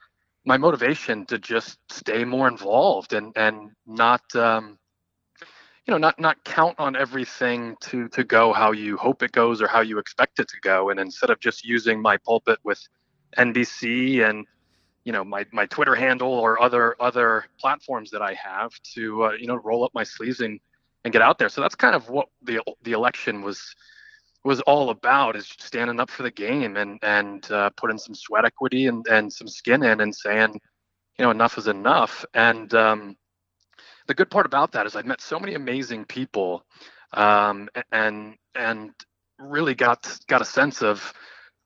my 0.45 0.57
motivation 0.57 1.25
to 1.27 1.38
just 1.38 1.77
stay 1.89 2.24
more 2.24 2.48
involved 2.48 3.13
and 3.13 3.33
and 3.36 3.71
not 3.86 4.21
um, 4.36 4.77
you 5.86 5.91
know 5.91 5.98
not 5.98 6.19
not 6.19 6.43
count 6.43 6.75
on 6.79 6.95
everything 6.95 7.75
to 7.81 8.07
to 8.10 8.24
go 8.24 8.53
how 8.53 8.71
you 8.71 8.98
hope 8.98 9.24
it 9.24 9.31
goes 9.31 9.62
or 9.62 9.67
how 9.67 9.81
you 9.81 9.98
expect 9.98 10.39
it 10.39 10.48
to 10.48 10.57
go, 10.62 10.89
and 10.89 11.00
instead 11.00 11.29
of 11.29 11.39
just 11.39 11.65
using 11.65 12.01
my 12.01 12.17
pulpit 12.17 12.60
with 12.63 12.79
NBC 13.38 14.27
and 14.27 14.45
you 15.05 15.12
know 15.12 15.24
my 15.24 15.45
my 15.51 15.65
Twitter 15.65 15.95
handle 15.95 16.31
or 16.33 16.62
other 16.62 16.95
other 17.01 17.45
platforms 17.60 18.12
that 18.12 18.21
I 18.21 18.36
have 18.36 18.71
to 18.93 19.24
uh, 19.24 19.31
you 19.31 19.48
know 19.48 19.55
roll 19.55 19.83
up 19.83 19.91
my 19.95 20.03
sleeves 20.03 20.41
and 20.41 20.60
and 21.03 21.12
get 21.12 21.24
out 21.24 21.39
there. 21.39 21.50
So 21.50 21.62
that's 21.62 21.74
kind 21.75 21.95
of 21.95 22.10
what 22.10 22.27
the 22.43 22.62
the 22.83 22.91
election 22.91 23.41
was 23.41 23.75
was 24.43 24.62
all 24.62 24.89
about 24.89 25.36
is 25.36 25.53
standing 25.60 26.00
up 26.00 26.10
for 26.10 26.24
the 26.24 26.31
game 26.31 26.77
and 26.77 27.00
and 27.03 27.50
uh, 27.51 27.69
putting 27.77 27.98
some 27.98 28.15
sweat 28.15 28.45
equity 28.45 28.88
and 28.88 29.05
and 29.07 29.31
some 29.31 29.48
skin 29.48 29.83
in 29.83 30.01
and 30.01 30.15
saying 30.15 30.60
you 31.17 31.25
know 31.25 31.31
enough 31.31 31.57
is 31.57 31.67
enough. 31.67 32.25
And 32.33 32.74
um, 32.74 33.15
the 34.07 34.13
good 34.13 34.31
part 34.31 34.45
about 34.45 34.71
that 34.74 34.86
is 34.86 34.95
I've 34.95 35.05
met 35.05 35.21
so 35.21 35.39
many 35.39 35.53
amazing 35.53 36.05
people 36.05 36.65
um, 37.13 37.69
and 37.91 38.36
and 38.55 38.91
really 39.39 39.75
got 39.75 40.19
got 40.27 40.41
a 40.41 40.45
sense 40.45 40.81
of 40.81 41.13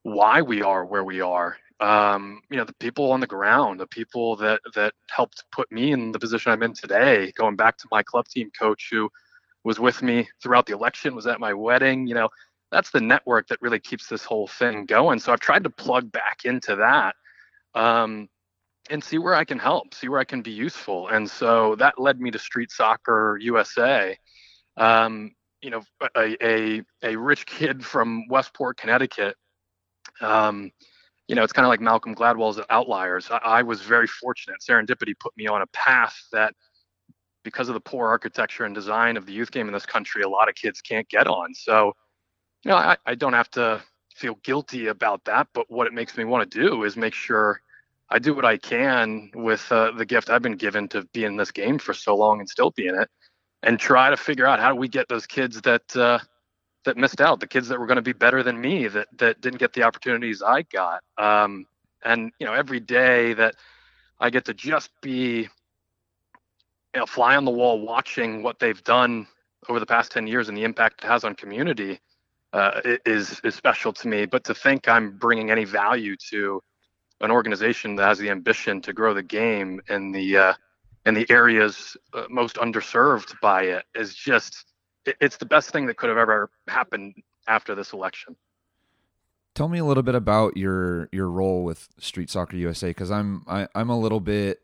why 0.04 0.42
we 0.42 0.62
are 0.62 0.86
where 0.86 1.04
we 1.04 1.22
are 1.22 1.58
um, 1.80 2.42
you 2.50 2.58
know, 2.58 2.64
the 2.64 2.74
people 2.74 3.12
on 3.12 3.20
the 3.20 3.28
ground, 3.28 3.80
the 3.80 3.88
people 3.88 4.36
that 4.38 4.62
that 4.76 4.94
helped 5.10 5.44
put 5.52 5.72
me 5.72 5.92
in 5.92 6.12
the 6.12 6.20
position 6.20 6.52
I'm 6.52 6.64
in 6.64 6.74
today, 6.74 7.32
going 7.36 7.56
back 7.56 7.78
to 7.78 7.88
my 7.92 8.02
club 8.02 8.28
team 8.28 8.50
coach 8.58 8.88
who 8.92 9.10
was 9.64 9.80
with 9.80 10.02
me 10.02 10.28
throughout 10.42 10.66
the 10.66 10.74
election, 10.74 11.16
was 11.16 11.28
at 11.28 11.40
my 11.40 11.54
wedding, 11.54 12.08
you 12.08 12.14
know, 12.14 12.30
that's 12.72 12.92
the 12.92 13.02
network 13.02 13.48
that 13.48 13.62
really 13.62 13.80
keeps 13.80 14.08
this 14.08 14.24
whole 14.24 14.48
thing 14.48 14.86
going. 14.86 15.20
So 15.20 15.32
I've 15.32 15.40
tried 15.40 15.64
to 15.64 15.70
plug 15.70 16.12
back 16.12 16.42
into 16.46 16.76
that 16.78 17.16
um, 17.74 18.28
and 18.90 19.04
see 19.04 19.18
where 19.18 19.36
I 19.36 19.46
can 19.46 19.60
help, 19.60 19.94
see 19.94 20.10
where 20.10 20.20
I 20.20 20.24
can 20.24 20.42
be 20.42 20.52
useful. 20.52 21.08
And 21.10 21.30
so 21.30 21.76
that 21.76 22.00
led 22.00 22.20
me 22.20 22.32
to 22.32 22.40
Street 22.40 22.72
Soccer 22.72 23.38
USA. 23.42 24.18
Um, 24.78 25.32
you 25.62 25.70
know, 25.70 25.82
a, 26.16 26.36
a, 26.46 26.82
a 27.02 27.16
rich 27.16 27.46
kid 27.46 27.84
from 27.84 28.28
Westport, 28.30 28.78
Connecticut. 28.78 29.36
Um, 30.22 30.72
you 31.28 31.36
know, 31.36 31.44
it's 31.44 31.54
kind 31.54 31.66
of 31.66 31.70
like 31.70 31.82
Malcolm 31.82 32.14
Gladwell's 32.14 32.60
Outliers. 32.70 33.30
I, 33.32 33.38
I, 33.38 33.62
was 33.64 33.82
very 33.82 34.06
fortunate. 34.06 34.58
Serendipity 34.62 35.14
put 35.20 35.36
me 35.36 35.48
on 35.48 35.64
a 35.64 35.68
path 35.68 36.16
that, 36.32 36.54
because 37.44 37.68
of 37.68 37.74
the 37.74 37.80
poor 37.80 38.08
architecture 38.08 38.66
and 38.66 38.76
design 38.76 39.18
of 39.18 39.26
the 39.26 39.34
youth 39.34 39.52
game 39.52 39.68
in 39.68 39.74
this 39.74 39.86
country, 39.86 40.22
a 40.22 40.30
lot 40.30 40.50
of 40.50 40.56
kids 40.56 40.82
can't 40.82 41.08
get 41.10 41.28
on. 41.28 41.54
So, 41.56 41.94
you 42.66 42.72
know, 42.72 42.78
I, 42.78 42.98
I 43.06 43.16
don't 43.16 43.34
have 43.34 43.50
to 43.52 43.82
feel 44.16 44.36
guilty 44.44 44.88
about 44.88 45.24
that. 45.26 45.48
But 45.54 45.70
what 45.70 45.88
it 45.88 45.94
makes 45.94 46.18
me 46.18 46.26
want 46.26 46.50
to 46.50 46.60
do 46.60 46.84
is 46.84 46.98
make 46.98 47.14
sure 47.14 47.62
I 48.10 48.20
do 48.20 48.34
what 48.34 48.44
I 48.44 48.58
can 48.58 49.32
with 49.36 49.72
uh, 49.72 49.92
the 49.92 50.06
gift 50.06 50.30
I've 50.30 50.42
been 50.42 50.58
given 50.58 50.88
to 50.90 51.04
be 51.14 51.24
in 51.24 51.38
this 51.38 51.52
game 51.52 51.78
for 51.78 51.94
so 51.94 52.16
long 52.16 52.40
and 52.40 52.50
still 52.50 52.72
be 52.72 52.88
in 52.88 52.96
it, 53.00 53.10
and 53.64 53.80
try 53.80 54.10
to 54.10 54.18
figure 54.18 54.48
out 54.48 54.60
how 54.60 54.70
do 54.70 54.76
we 54.76 54.90
get 54.90 55.08
those 55.08 55.26
kids 55.26 55.62
that. 55.62 55.96
Uh, 55.96 56.20
that 56.84 56.98
missed 56.98 57.20
out, 57.20 57.40
the 57.40 57.48
kids 57.48 57.68
that 57.68 57.80
were 57.80 57.88
going 57.88 57.96
to 57.96 58.04
be 58.04 58.14
better 58.14 58.44
than 58.44 58.62
me 58.62 58.88
that 58.88 59.08
that 59.18 59.42
didn't 59.42 59.58
get 59.58 59.74
the 59.74 59.82
opportunities 59.82 60.44
I 60.44 60.62
got. 60.62 61.02
Um, 61.18 61.66
and 62.04 62.32
you 62.40 62.46
know, 62.46 62.54
every 62.54 62.80
day 62.80 63.34
that 63.34 63.56
I 64.20 64.30
get 64.30 64.46
to 64.46 64.54
just 64.54 64.92
be 65.02 65.50
you 66.94 67.00
know 67.00 67.08
fly 67.08 67.36
on 67.36 67.44
the 67.44 67.50
wall 67.50 67.82
watching 67.82 68.44
what 68.44 68.60
they've 68.60 68.84
done 68.84 69.26
over 69.68 69.80
the 69.80 69.86
past 69.88 70.12
10 70.12 70.28
years 70.28 70.48
and 70.48 70.56
the 70.56 70.64
impact 70.64 71.04
it 71.04 71.08
has 71.08 71.24
on 71.24 71.34
community 71.34 72.00
uh, 72.56 72.82
is 73.06 73.42
is 73.44 73.54
special 73.54 73.92
to 73.92 74.08
me. 74.08 74.26
But 74.26 74.46
to 74.46 74.56
think 74.56 74.88
I'm 74.88 75.18
bringing 75.18 75.52
any 75.52 75.66
value 75.66 76.16
to 76.30 76.62
an 77.20 77.30
organization 77.30 77.98
that 77.98 78.08
has 78.08 78.18
the 78.18 78.30
ambition 78.30 78.82
to 78.82 78.94
grow 78.94 79.14
the 79.14 79.24
game 79.24 79.82
in 79.90 80.12
the 80.14 80.38
uh, 80.38 80.54
in 81.06 81.14
the 81.14 81.30
areas 81.30 81.98
uh, 82.14 82.26
most 82.30 82.56
underserved 82.56 83.40
by 83.42 83.64
it 83.64 83.84
is 83.94 84.16
just 84.16 84.66
it's 85.06 85.38
the 85.38 85.46
best 85.46 85.72
thing 85.72 85.86
that 85.86 85.98
could 85.98 86.10
have 86.10 86.18
ever 86.18 86.50
happened 86.68 87.14
after 87.48 87.76
this 87.76 87.92
election. 87.92 88.36
Tell 89.54 89.68
me 89.68 89.80
a 89.80 89.86
little 89.86 90.04
bit 90.04 90.16
about 90.16 90.56
your 90.56 91.10
your 91.12 91.30
role 91.30 91.66
with 91.66 91.90
Street 92.00 92.30
Soccer 92.30 92.56
USA 92.56 92.90
because 92.90 93.12
I'm 93.12 93.44
I, 93.48 93.62
am 93.64 93.68
i 93.76 93.82
am 93.82 93.90
a 93.90 94.00
little 94.00 94.22
bit 94.22 94.62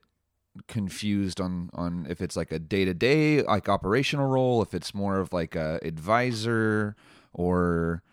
confused 0.68 1.42
on 1.42 1.70
on 1.74 2.08
if 2.10 2.22
it's 2.22 2.38
like 2.38 2.54
a 2.54 2.60
day 2.60 2.86
to 2.86 2.94
day 2.94 3.42
like 3.44 3.68
operational 3.68 4.28
role, 4.28 4.62
if 4.62 4.74
it's 4.74 4.96
more 4.96 5.20
of 5.20 5.34
like 5.34 5.58
a 5.58 5.78
advisor 5.84 6.96
or 7.34 8.04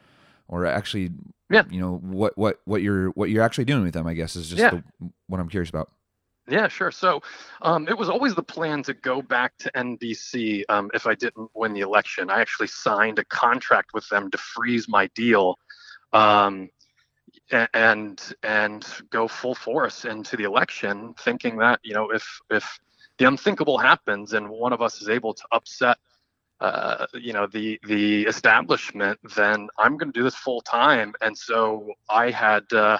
or 0.48 0.66
actually 0.66 1.10
yeah 1.50 1.64
you 1.70 1.80
know 1.80 1.96
what 2.02 2.37
what 2.37 2.60
what 2.64 2.82
you're 2.82 3.10
what 3.10 3.30
you're 3.30 3.42
actually 3.42 3.64
doing 3.64 3.82
with 3.82 3.94
them. 3.94 4.06
I 4.06 4.14
guess 4.14 4.37
is 4.37 4.48
just 4.48 4.60
yeah. 4.60 4.70
the, 4.70 5.10
what 5.26 5.40
I'm 5.40 5.48
curious 5.48 5.70
about. 5.70 5.90
Yeah, 6.50 6.68
sure. 6.68 6.90
So 6.90 7.22
um, 7.60 7.88
it 7.88 7.98
was 7.98 8.08
always 8.08 8.34
the 8.34 8.42
plan 8.42 8.82
to 8.84 8.94
go 8.94 9.20
back 9.20 9.52
to 9.58 9.70
NBC 9.72 10.62
um, 10.70 10.90
if 10.94 11.06
I 11.06 11.14
didn't 11.14 11.50
win 11.54 11.75
the 11.75 11.80
election. 11.80 12.30
I 12.30 12.40
actually 12.40 12.68
signed 12.68 13.18
a 13.18 13.25
contract 13.25 13.92
with 13.92 14.08
them 14.08 14.30
to 14.30 14.38
freeze 14.38 14.88
my 14.88 15.08
deal 15.08 15.58
um, 16.14 16.70
and 17.50 18.34
and 18.42 18.87
go 19.10 19.28
full 19.28 19.54
force 19.54 20.04
into 20.04 20.37
the 20.37 20.44
election, 20.44 21.14
thinking 21.20 21.58
that 21.58 21.80
you 21.82 21.92
know 21.94 22.10
if 22.10 22.40
if 22.50 22.78
the 23.18 23.26
unthinkable 23.26 23.78
happens 23.78 24.32
and 24.32 24.48
one 24.48 24.72
of 24.72 24.80
us 24.80 25.02
is 25.02 25.08
able 25.08 25.34
to 25.34 25.44
upset 25.52 25.98
uh, 26.61 27.07
you 27.15 27.33
know 27.33 27.47
the 27.47 27.79
the 27.85 28.23
establishment, 28.23 29.19
then 29.37 29.69
I'm 29.79 29.97
going 29.97 30.12
to 30.12 30.19
do 30.19 30.25
this 30.25 30.35
full 30.35 30.61
time. 30.62 31.15
And 31.21 31.37
so 31.37 31.93
I 32.09 32.31
had. 32.31 32.73
Uh, 32.73 32.99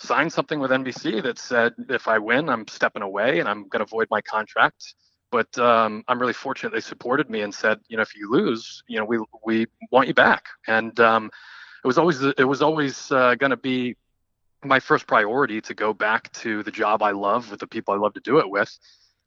signed 0.00 0.32
something 0.32 0.60
with 0.60 0.70
NBC 0.70 1.22
that 1.22 1.38
said 1.38 1.72
if 1.88 2.08
I 2.08 2.18
win, 2.18 2.48
I'm 2.48 2.66
stepping 2.68 3.02
away 3.02 3.40
and 3.40 3.48
I'm 3.48 3.68
going 3.68 3.84
to 3.84 3.88
void 3.88 4.08
my 4.10 4.20
contract. 4.20 4.94
But 5.30 5.56
um, 5.58 6.04
I'm 6.06 6.20
really 6.20 6.32
fortunate 6.32 6.72
they 6.72 6.80
supported 6.80 7.28
me 7.28 7.40
and 7.40 7.52
said, 7.52 7.80
you 7.88 7.96
know, 7.96 8.02
if 8.02 8.14
you 8.14 8.30
lose, 8.30 8.84
you 8.86 8.98
know, 8.98 9.04
we 9.04 9.18
we 9.44 9.66
want 9.90 10.06
you 10.06 10.14
back. 10.14 10.44
And 10.68 10.98
um, 11.00 11.30
it 11.82 11.86
was 11.86 11.98
always 11.98 12.22
it 12.22 12.46
was 12.46 12.62
always 12.62 13.10
uh, 13.10 13.34
going 13.34 13.50
to 13.50 13.56
be 13.56 13.96
my 14.62 14.78
first 14.78 15.06
priority 15.06 15.60
to 15.62 15.74
go 15.74 15.92
back 15.92 16.32
to 16.32 16.62
the 16.62 16.70
job 16.70 17.02
I 17.02 17.10
love 17.10 17.50
with 17.50 17.60
the 17.60 17.66
people 17.66 17.94
I 17.94 17.96
love 17.96 18.14
to 18.14 18.20
do 18.20 18.38
it 18.38 18.48
with. 18.48 18.78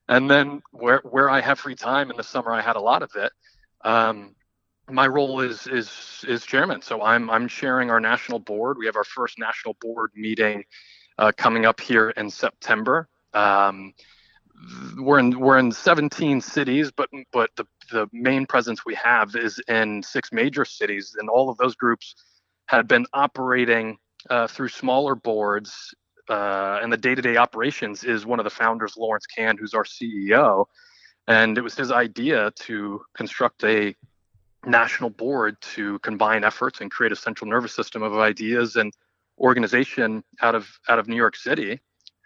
And 0.07 0.31
then 0.31 0.61
where 0.71 1.01
where 1.03 1.29
I 1.29 1.41
have 1.41 1.59
free 1.59 1.75
time 1.75 2.09
in 2.09 2.15
the 2.15 2.23
summer, 2.23 2.51
I 2.51 2.61
had 2.61 2.77
a 2.77 2.81
lot 2.81 3.03
of 3.03 3.11
it. 3.15 3.31
Um, 3.81 4.35
my 4.89 5.07
role 5.07 5.41
is 5.41 5.67
is 5.67 6.25
is 6.27 6.45
chairman. 6.45 6.81
So 6.81 7.01
I'm 7.01 7.29
I'm 7.29 7.47
chairing 7.47 7.91
our 7.91 7.99
national 7.99 8.39
board. 8.39 8.77
We 8.77 8.85
have 8.85 8.95
our 8.95 9.03
first 9.03 9.37
national 9.37 9.75
board 9.81 10.11
meeting 10.15 10.63
uh, 11.17 11.31
coming 11.35 11.65
up 11.65 11.79
here 11.79 12.11
in 12.11 12.29
September. 12.29 13.09
Um, 13.33 13.93
we're 14.97 15.19
in 15.19 15.39
we're 15.39 15.59
in 15.59 15.71
17 15.71 16.41
cities, 16.41 16.91
but 16.91 17.09
but 17.31 17.49
the 17.57 17.65
the 17.91 18.07
main 18.11 18.45
presence 18.45 18.85
we 18.85 18.95
have 18.95 19.35
is 19.35 19.61
in 19.67 20.03
six 20.03 20.31
major 20.31 20.65
cities, 20.65 21.15
and 21.19 21.29
all 21.29 21.49
of 21.49 21.57
those 21.57 21.75
groups 21.75 22.15
have 22.67 22.87
been 22.87 23.05
operating 23.13 23.97
uh, 24.29 24.47
through 24.47 24.69
smaller 24.69 25.15
boards. 25.15 25.93
Uh, 26.29 26.79
and 26.81 26.91
the 26.91 26.97
day-to-day 26.97 27.37
operations 27.37 28.03
is 28.03 28.25
one 28.25 28.37
of 28.37 28.43
the 28.43 28.49
founders, 28.49 28.97
Lawrence 28.97 29.25
Cann, 29.25 29.55
who's 29.57 29.73
our 29.73 29.85
CEO, 29.85 30.65
and 31.27 31.57
it 31.57 31.61
was 31.61 31.75
his 31.75 31.91
idea 31.91 32.51
to 32.51 33.01
construct 33.13 33.63
a 33.63 33.95
national 34.65 35.09
board 35.09 35.59
to 35.61 35.99
combine 35.99 36.43
efforts 36.43 36.81
and 36.81 36.89
create 36.91 37.11
a 37.11 37.15
central 37.15 37.49
nervous 37.49 37.73
system 37.73 38.01
of 38.01 38.17
ideas 38.17 38.75
and 38.75 38.93
organization 39.39 40.23
out 40.41 40.55
of 40.55 40.67
out 40.89 40.99
of 40.99 41.07
New 41.07 41.15
York 41.15 41.35
City. 41.35 41.79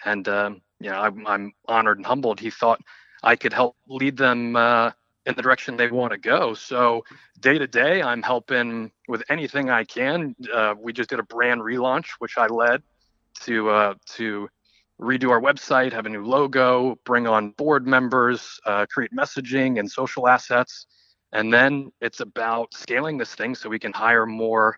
And 0.05 0.27
um, 0.27 0.61
you 0.79 0.89
know, 0.89 0.99
I'm, 0.99 1.27
I'm, 1.27 1.53
honored 1.67 1.97
and 1.97 2.05
humbled. 2.05 2.39
He 2.39 2.49
thought 2.49 2.81
I 3.21 3.35
could 3.35 3.53
help 3.53 3.75
lead 3.87 4.17
them 4.17 4.55
uh, 4.55 4.91
in 5.25 5.35
the 5.35 5.41
direction 5.41 5.77
they 5.77 5.91
want 5.91 6.11
to 6.11 6.17
go. 6.17 6.55
So 6.55 7.03
day 7.39 7.57
to 7.57 7.67
day, 7.67 8.01
I'm 8.01 8.23
helping 8.23 8.91
with 9.07 9.23
anything 9.29 9.69
I 9.69 9.83
can. 9.83 10.35
Uh, 10.51 10.73
we 10.79 10.93
just 10.93 11.09
did 11.09 11.19
a 11.19 11.23
brand 11.23 11.61
relaunch, 11.61 12.07
which 12.17 12.37
I 12.37 12.47
led 12.47 12.81
to 13.41 13.69
uh, 13.69 13.93
to 14.13 14.49
redo 15.01 15.31
our 15.31 15.41
website, 15.41 15.91
have 15.91 16.05
a 16.05 16.09
new 16.09 16.23
logo, 16.23 16.95
bring 17.05 17.27
on 17.27 17.51
board 17.51 17.87
members, 17.87 18.59
uh, 18.65 18.85
create 18.91 19.11
messaging 19.11 19.79
and 19.79 19.89
social 19.89 20.27
assets. 20.27 20.85
And 21.33 21.51
then 21.51 21.91
it's 22.01 22.19
about 22.19 22.73
scaling 22.73 23.17
this 23.17 23.33
thing 23.33 23.55
so 23.55 23.69
we 23.69 23.79
can 23.79 23.93
hire 23.93 24.25
more 24.25 24.77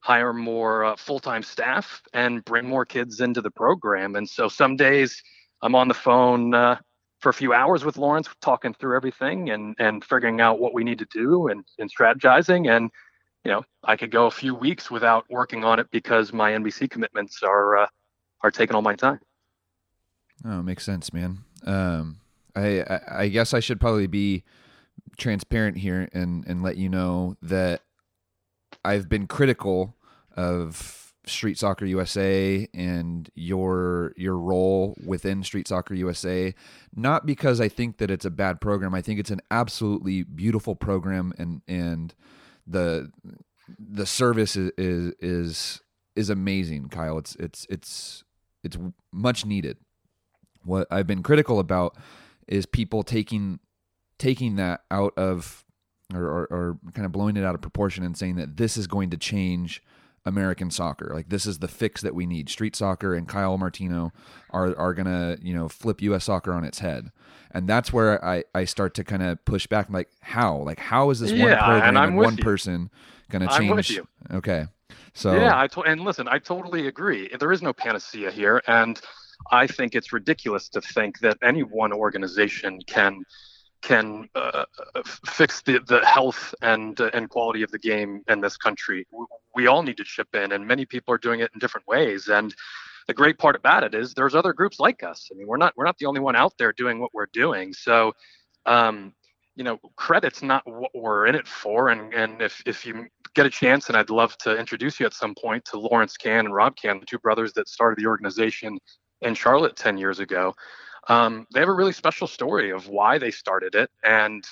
hire 0.00 0.32
more 0.32 0.84
uh, 0.84 0.96
full-time 0.96 1.44
staff 1.44 2.02
and 2.12 2.44
bring 2.44 2.68
more 2.68 2.84
kids 2.84 3.20
into 3.20 3.40
the 3.40 3.50
program. 3.52 4.16
And 4.16 4.28
so 4.28 4.48
some 4.48 4.76
days 4.76 5.22
i'm 5.62 5.76
on 5.76 5.86
the 5.86 5.94
phone 5.94 6.54
uh, 6.54 6.76
for 7.20 7.28
a 7.28 7.34
few 7.34 7.52
hours 7.52 7.84
with 7.84 7.96
lawrence 7.96 8.28
talking 8.40 8.74
through 8.74 8.96
everything 8.96 9.50
and 9.50 9.76
and 9.78 10.04
figuring 10.04 10.40
out 10.40 10.58
what 10.58 10.74
we 10.74 10.82
need 10.82 10.98
to 10.98 11.06
do 11.12 11.48
and, 11.48 11.64
and 11.78 11.90
strategizing. 11.94 12.74
And 12.74 12.90
you 13.44 13.50
know 13.50 13.62
i 13.84 13.96
could 13.96 14.10
go 14.10 14.26
a 14.26 14.30
few 14.30 14.54
weeks 14.54 14.90
without 14.90 15.24
working 15.30 15.64
on 15.64 15.78
it 15.78 15.88
because 15.90 16.32
my 16.32 16.52
nbc 16.52 16.90
commitments 16.90 17.42
are 17.42 17.76
uh, 17.78 17.86
are 18.42 18.50
taking 18.50 18.74
all 18.76 18.82
my 18.82 18.94
time 18.94 19.20
oh 20.44 20.62
makes 20.62 20.84
sense 20.84 21.12
man. 21.12 21.38
Um 21.66 22.18
I, 22.54 22.82
I 22.82 23.00
i 23.10 23.28
guess 23.28 23.54
i 23.54 23.60
should 23.60 23.80
probably 23.80 24.06
be 24.06 24.44
transparent 25.16 25.78
here 25.78 26.08
and 26.12 26.44
and 26.46 26.62
let 26.62 26.76
you 26.76 26.88
know 26.88 27.36
that 27.42 27.82
I've 28.84 29.08
been 29.08 29.26
critical 29.26 29.96
of 30.36 31.12
Street 31.26 31.58
Soccer 31.58 31.84
USA 31.84 32.66
and 32.74 33.30
your 33.34 34.12
your 34.16 34.36
role 34.36 34.96
within 35.04 35.42
Street 35.44 35.68
Soccer 35.68 35.94
USA 35.94 36.54
not 36.94 37.26
because 37.26 37.60
I 37.60 37.68
think 37.68 37.98
that 37.98 38.10
it's 38.10 38.24
a 38.24 38.30
bad 38.30 38.60
program. 38.60 38.94
I 38.94 39.02
think 39.02 39.20
it's 39.20 39.30
an 39.30 39.40
absolutely 39.50 40.24
beautiful 40.24 40.74
program 40.74 41.32
and 41.38 41.62
and 41.68 42.14
the 42.66 43.10
the 43.78 44.06
service 44.06 44.56
is 44.56 44.72
is 44.76 45.12
is, 45.20 45.80
is 46.16 46.30
amazing 46.30 46.88
Kyle. 46.88 47.18
It's 47.18 47.36
it's 47.36 47.66
it's 47.70 48.24
it's 48.64 48.78
much 49.12 49.46
needed 49.46 49.76
What 50.64 50.86
I've 50.90 51.06
been 51.06 51.22
critical 51.22 51.58
about 51.58 51.96
is 52.48 52.66
people 52.66 53.02
taking 53.02 53.58
taking 54.18 54.56
that 54.56 54.82
out 54.90 55.12
of 55.16 55.64
or, 56.14 56.22
or, 56.24 56.46
or 56.50 56.78
kind 56.92 57.06
of 57.06 57.12
blowing 57.12 57.36
it 57.36 57.44
out 57.44 57.54
of 57.54 57.60
proportion 57.62 58.04
and 58.04 58.16
saying 58.16 58.36
that 58.36 58.56
this 58.56 58.76
is 58.76 58.86
going 58.86 59.10
to 59.10 59.16
change 59.16 59.82
American 60.24 60.70
soccer. 60.70 61.10
Like 61.14 61.30
this 61.30 61.46
is 61.46 61.58
the 61.58 61.66
fix 61.68 62.00
that 62.02 62.14
we 62.14 62.26
need. 62.26 62.48
Street 62.48 62.76
soccer 62.76 63.14
and 63.14 63.26
Kyle 63.26 63.58
Martino 63.58 64.12
are 64.50 64.76
are 64.78 64.94
gonna 64.94 65.36
you 65.42 65.54
know 65.54 65.68
flip 65.68 66.00
U.S. 66.02 66.24
soccer 66.24 66.52
on 66.52 66.62
its 66.64 66.78
head, 66.78 67.10
and 67.50 67.66
that's 67.68 67.92
where 67.92 68.24
I 68.24 68.44
I 68.54 68.64
start 68.66 68.94
to 68.94 69.04
kind 69.04 69.22
of 69.22 69.44
push 69.44 69.66
back. 69.66 69.88
I'm 69.88 69.94
like 69.94 70.10
how 70.20 70.58
like 70.58 70.78
how 70.78 71.10
is 71.10 71.18
this 71.20 71.32
Yeah, 71.32 71.44
one 71.46 71.56
program 71.58 71.88
and 71.88 71.98
I'm 71.98 72.08
and 72.10 72.16
one 72.18 72.36
you. 72.36 72.44
person 72.44 72.90
gonna 73.30 73.46
I'm 73.50 73.62
change? 73.62 73.74
with 73.74 73.90
you. 73.90 74.06
Okay, 74.32 74.66
so 75.14 75.34
Yeah, 75.34 75.58
I 75.58 75.66
to- 75.68 75.80
and 75.82 76.02
listen, 76.02 76.28
I 76.28 76.38
totally 76.38 76.86
agree. 76.86 77.28
There 77.40 77.50
is 77.50 77.62
no 77.62 77.72
panacea 77.72 78.30
here, 78.30 78.62
and 78.68 79.00
I 79.50 79.66
think 79.66 79.94
it's 79.94 80.12
ridiculous 80.12 80.68
to 80.70 80.80
think 80.80 81.18
that 81.20 81.38
any 81.42 81.62
one 81.62 81.92
organization 81.92 82.80
can 82.86 83.24
can 83.82 84.28
uh, 84.36 84.64
fix 85.26 85.60
the, 85.62 85.80
the 85.80 86.04
health 86.06 86.54
and 86.62 87.00
uh, 87.00 87.10
and 87.12 87.28
quality 87.28 87.62
of 87.62 87.70
the 87.70 87.78
game 87.78 88.22
in 88.28 88.40
this 88.40 88.56
country. 88.56 89.06
We 89.54 89.66
all 89.66 89.82
need 89.82 89.96
to 89.98 90.04
chip 90.04 90.34
in, 90.34 90.52
and 90.52 90.66
many 90.66 90.86
people 90.86 91.12
are 91.12 91.18
doing 91.18 91.40
it 91.40 91.50
in 91.52 91.58
different 91.58 91.86
ways. 91.86 92.28
And 92.28 92.54
the 93.08 93.14
great 93.14 93.38
part 93.38 93.56
about 93.56 93.82
it 93.84 93.94
is 93.94 94.14
there's 94.14 94.34
other 94.34 94.52
groups 94.52 94.78
like 94.78 95.02
us. 95.02 95.28
I 95.30 95.36
mean, 95.36 95.46
we're 95.46 95.56
not 95.56 95.74
we're 95.76 95.84
not 95.84 95.98
the 95.98 96.06
only 96.06 96.20
one 96.20 96.36
out 96.36 96.54
there 96.58 96.72
doing 96.72 97.00
what 97.00 97.12
we're 97.12 97.26
doing. 97.32 97.72
So, 97.72 98.12
um, 98.66 99.12
you 99.56 99.64
know, 99.64 99.78
credit's 99.96 100.42
not 100.42 100.62
what 100.64 100.92
we're 100.94 101.26
in 101.26 101.34
it 101.34 101.48
for. 101.48 101.88
And 101.88 102.14
and 102.14 102.40
if 102.40 102.62
if 102.64 102.86
you 102.86 103.06
get 103.34 103.46
a 103.46 103.50
chance, 103.50 103.88
and 103.88 103.96
I'd 103.96 104.10
love 104.10 104.38
to 104.38 104.56
introduce 104.56 105.00
you 105.00 105.06
at 105.06 105.14
some 105.14 105.34
point 105.34 105.64
to 105.66 105.78
Lawrence 105.78 106.16
Cann 106.16 106.46
and 106.46 106.54
Rob 106.54 106.76
Cann, 106.76 107.00
the 107.00 107.06
two 107.06 107.18
brothers 107.18 107.52
that 107.54 107.68
started 107.68 108.02
the 108.02 108.06
organization 108.06 108.78
in 109.22 109.34
Charlotte 109.34 109.76
10 109.76 109.98
years 109.98 110.20
ago. 110.20 110.54
Um, 111.08 111.46
they 111.52 111.60
have 111.60 111.68
a 111.68 111.74
really 111.74 111.92
special 111.92 112.26
story 112.26 112.70
of 112.70 112.88
why 112.88 113.18
they 113.18 113.30
started 113.30 113.74
it. 113.74 113.90
And, 114.04 114.44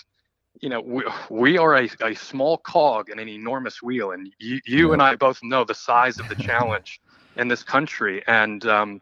you 0.61 0.69
know, 0.69 0.81
we, 0.81 1.05
we 1.29 1.59
are 1.59 1.77
a, 1.77 1.89
a 2.03 2.15
small 2.15 2.59
cog 2.59 3.09
in 3.11 3.19
an 3.19 3.29
enormous 3.29 3.83
wheel. 3.83 4.13
And 4.13 4.33
you, 4.39 4.61
you 4.67 4.93
and 4.93 5.01
I 5.01 5.15
both 5.15 5.41
know 5.43 5.65
the 5.65 5.75
size 5.75 6.19
of 6.19 6.29
the 6.29 6.35
challenge 6.43 7.01
in 7.37 7.49
this 7.49 7.63
country. 7.63 8.23
And, 8.27 8.65
um, 8.67 9.01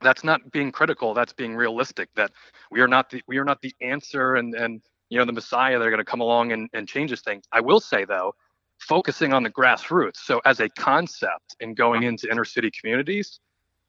that's 0.00 0.24
not 0.24 0.50
being 0.52 0.70
critical. 0.70 1.14
That's 1.14 1.32
being 1.32 1.56
realistic. 1.56 2.08
That 2.14 2.30
we 2.70 2.80
are 2.80 2.88
not 2.88 3.10
the 3.10 3.22
we 3.26 3.38
are 3.38 3.44
not 3.44 3.60
the 3.62 3.74
answer 3.80 4.36
and 4.36 4.54
and 4.54 4.80
you 5.08 5.18
know 5.18 5.24
the 5.24 5.32
Messiah. 5.32 5.78
that 5.78 5.86
are 5.86 5.90
going 5.90 5.98
to 5.98 6.04
come 6.04 6.20
along 6.20 6.52
and, 6.52 6.68
and 6.72 6.86
change 6.86 7.10
this 7.10 7.22
thing. 7.22 7.42
I 7.52 7.60
will 7.60 7.80
say 7.80 8.04
though, 8.04 8.34
focusing 8.78 9.32
on 9.32 9.42
the 9.42 9.50
grassroots. 9.50 10.18
So 10.18 10.40
as 10.44 10.60
a 10.60 10.68
concept 10.68 11.56
and 11.60 11.76
going 11.76 12.04
into 12.04 12.30
inner 12.30 12.44
city 12.44 12.70
communities, 12.70 13.40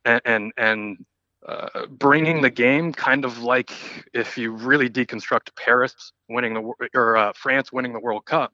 and 0.05 0.53
and, 0.57 1.05
uh, 1.47 1.85
bringing 1.87 2.41
the 2.41 2.49
game 2.49 2.91
kind 2.91 3.23
of 3.23 3.39
like 3.39 3.71
if 4.13 4.37
you 4.37 4.51
really 4.51 4.89
deconstruct 4.89 5.55
Paris 5.55 6.11
winning 6.27 6.53
the 6.53 6.89
or 6.93 7.15
uh, 7.15 7.31
France 7.33 7.71
winning 7.71 7.93
the 7.93 7.99
World 7.99 8.25
Cup, 8.25 8.53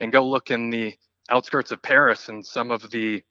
and 0.00 0.12
go 0.12 0.26
look 0.26 0.50
in 0.50 0.70
the 0.70 0.94
outskirts 1.30 1.72
of 1.72 1.80
Paris 1.82 2.28
and 2.28 2.44
some 2.44 2.70
of 2.70 2.90
the 2.90 3.22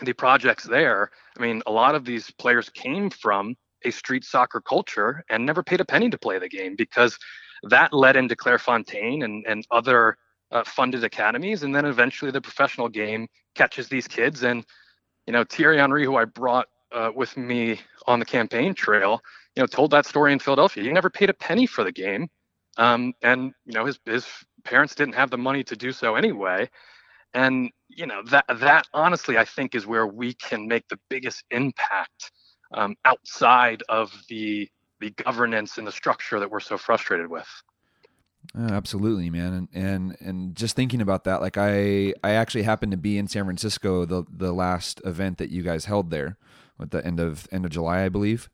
the 0.00 0.12
projects 0.12 0.64
there. 0.64 1.10
I 1.38 1.42
mean, 1.42 1.62
a 1.66 1.72
lot 1.72 1.94
of 1.94 2.04
these 2.04 2.30
players 2.32 2.68
came 2.68 3.10
from 3.10 3.56
a 3.84 3.90
street 3.90 4.24
soccer 4.24 4.60
culture 4.60 5.24
and 5.30 5.46
never 5.46 5.62
paid 5.62 5.80
a 5.80 5.84
penny 5.84 6.10
to 6.10 6.18
play 6.18 6.38
the 6.38 6.48
game 6.48 6.74
because 6.76 7.18
that 7.64 7.92
led 7.92 8.16
into 8.16 8.36
Clairefontaine 8.36 9.24
and 9.24 9.44
and 9.46 9.66
other 9.70 10.16
uh, 10.50 10.64
funded 10.64 11.04
academies, 11.04 11.62
and 11.62 11.74
then 11.74 11.84
eventually 11.84 12.30
the 12.30 12.40
professional 12.40 12.88
game 12.88 13.26
catches 13.54 13.88
these 13.88 14.06
kids. 14.06 14.42
And 14.42 14.64
you 15.26 15.32
know, 15.32 15.44
Thierry 15.44 15.78
Henry, 15.78 16.04
who 16.04 16.16
I 16.16 16.24
brought 16.24 16.68
uh, 16.94 17.10
with 17.14 17.36
me 17.36 17.80
on 18.06 18.20
the 18.20 18.24
campaign 18.24 18.74
trail, 18.74 19.20
you 19.56 19.62
know, 19.62 19.66
told 19.66 19.90
that 19.90 20.06
story 20.06 20.32
in 20.32 20.38
Philadelphia. 20.38 20.82
He 20.82 20.92
never 20.92 21.10
paid 21.10 21.28
a 21.28 21.34
penny 21.34 21.66
for 21.66 21.84
the 21.84 21.92
game, 21.92 22.28
um, 22.76 23.12
and 23.22 23.52
you 23.66 23.72
know, 23.72 23.84
his 23.84 23.98
his 24.06 24.26
parents 24.64 24.94
didn't 24.94 25.14
have 25.14 25.30
the 25.30 25.38
money 25.38 25.64
to 25.64 25.76
do 25.76 25.92
so 25.92 26.14
anyway. 26.14 26.70
And 27.34 27.70
you 27.88 28.06
know 28.06 28.22
that 28.30 28.44
that 28.60 28.86
honestly, 28.94 29.36
I 29.36 29.44
think, 29.44 29.74
is 29.74 29.86
where 29.86 30.06
we 30.06 30.34
can 30.34 30.68
make 30.68 30.86
the 30.88 30.98
biggest 31.10 31.44
impact 31.50 32.30
um, 32.72 32.94
outside 33.04 33.82
of 33.88 34.12
the 34.28 34.68
the 35.00 35.10
governance 35.10 35.76
and 35.78 35.86
the 35.86 35.92
structure 35.92 36.38
that 36.38 36.50
we're 36.50 36.60
so 36.60 36.78
frustrated 36.78 37.28
with. 37.28 37.48
Uh, 38.56 38.70
absolutely, 38.72 39.30
man, 39.30 39.52
and 39.52 39.68
and 39.72 40.16
and 40.20 40.56
just 40.56 40.76
thinking 40.76 41.00
about 41.00 41.24
that, 41.24 41.40
like 41.40 41.56
I 41.56 42.14
I 42.22 42.32
actually 42.32 42.62
happened 42.62 42.92
to 42.92 42.98
be 42.98 43.18
in 43.18 43.26
San 43.26 43.44
Francisco 43.44 44.04
the 44.04 44.24
the 44.30 44.52
last 44.52 45.00
event 45.04 45.38
that 45.38 45.50
you 45.50 45.62
guys 45.62 45.86
held 45.86 46.10
there, 46.10 46.36
at 46.80 46.90
the 46.90 47.04
end 47.06 47.20
of 47.20 47.46
end 47.52 47.64
of 47.64 47.70
July, 47.70 48.04
I 48.04 48.08
believe, 48.08 48.48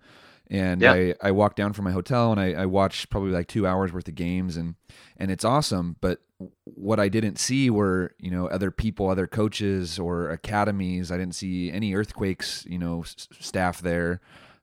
and 0.51 0.81
Yeah. 0.83 0.93
I 0.93 1.15
I 1.23 1.31
walked 1.31 1.57
down 1.57 1.73
from 1.73 1.85
my 1.85 1.93
hotel 1.93 2.31
and 2.33 2.41
I 2.41 2.53
I 2.53 2.67
watched 2.67 3.11
probably 3.11 3.31
like 3.31 3.49
two 3.49 3.67
hours 3.67 3.93
worth 3.93 4.09
of 4.09 4.15
games 4.15 4.57
and 4.57 4.75
and 5.17 5.31
it's 5.31 5.45
awesome, 5.45 5.97
but 6.01 6.21
what 6.65 6.99
I 6.99 7.09
didn't 7.11 7.39
see 7.39 7.69
were 7.71 8.15
you 8.19 8.31
know 8.31 8.47
other 8.49 8.71
people, 8.71 9.09
other 9.09 9.27
coaches 9.27 9.99
or 9.99 10.31
academies. 10.31 11.11
I 11.13 11.19
didn't 11.19 11.35
see 11.35 11.71
any 11.71 11.95
earthquakes, 11.95 12.65
you 12.69 12.79
know, 12.79 13.03
s- 13.03 13.29
staff 13.39 13.81
there 13.83 14.21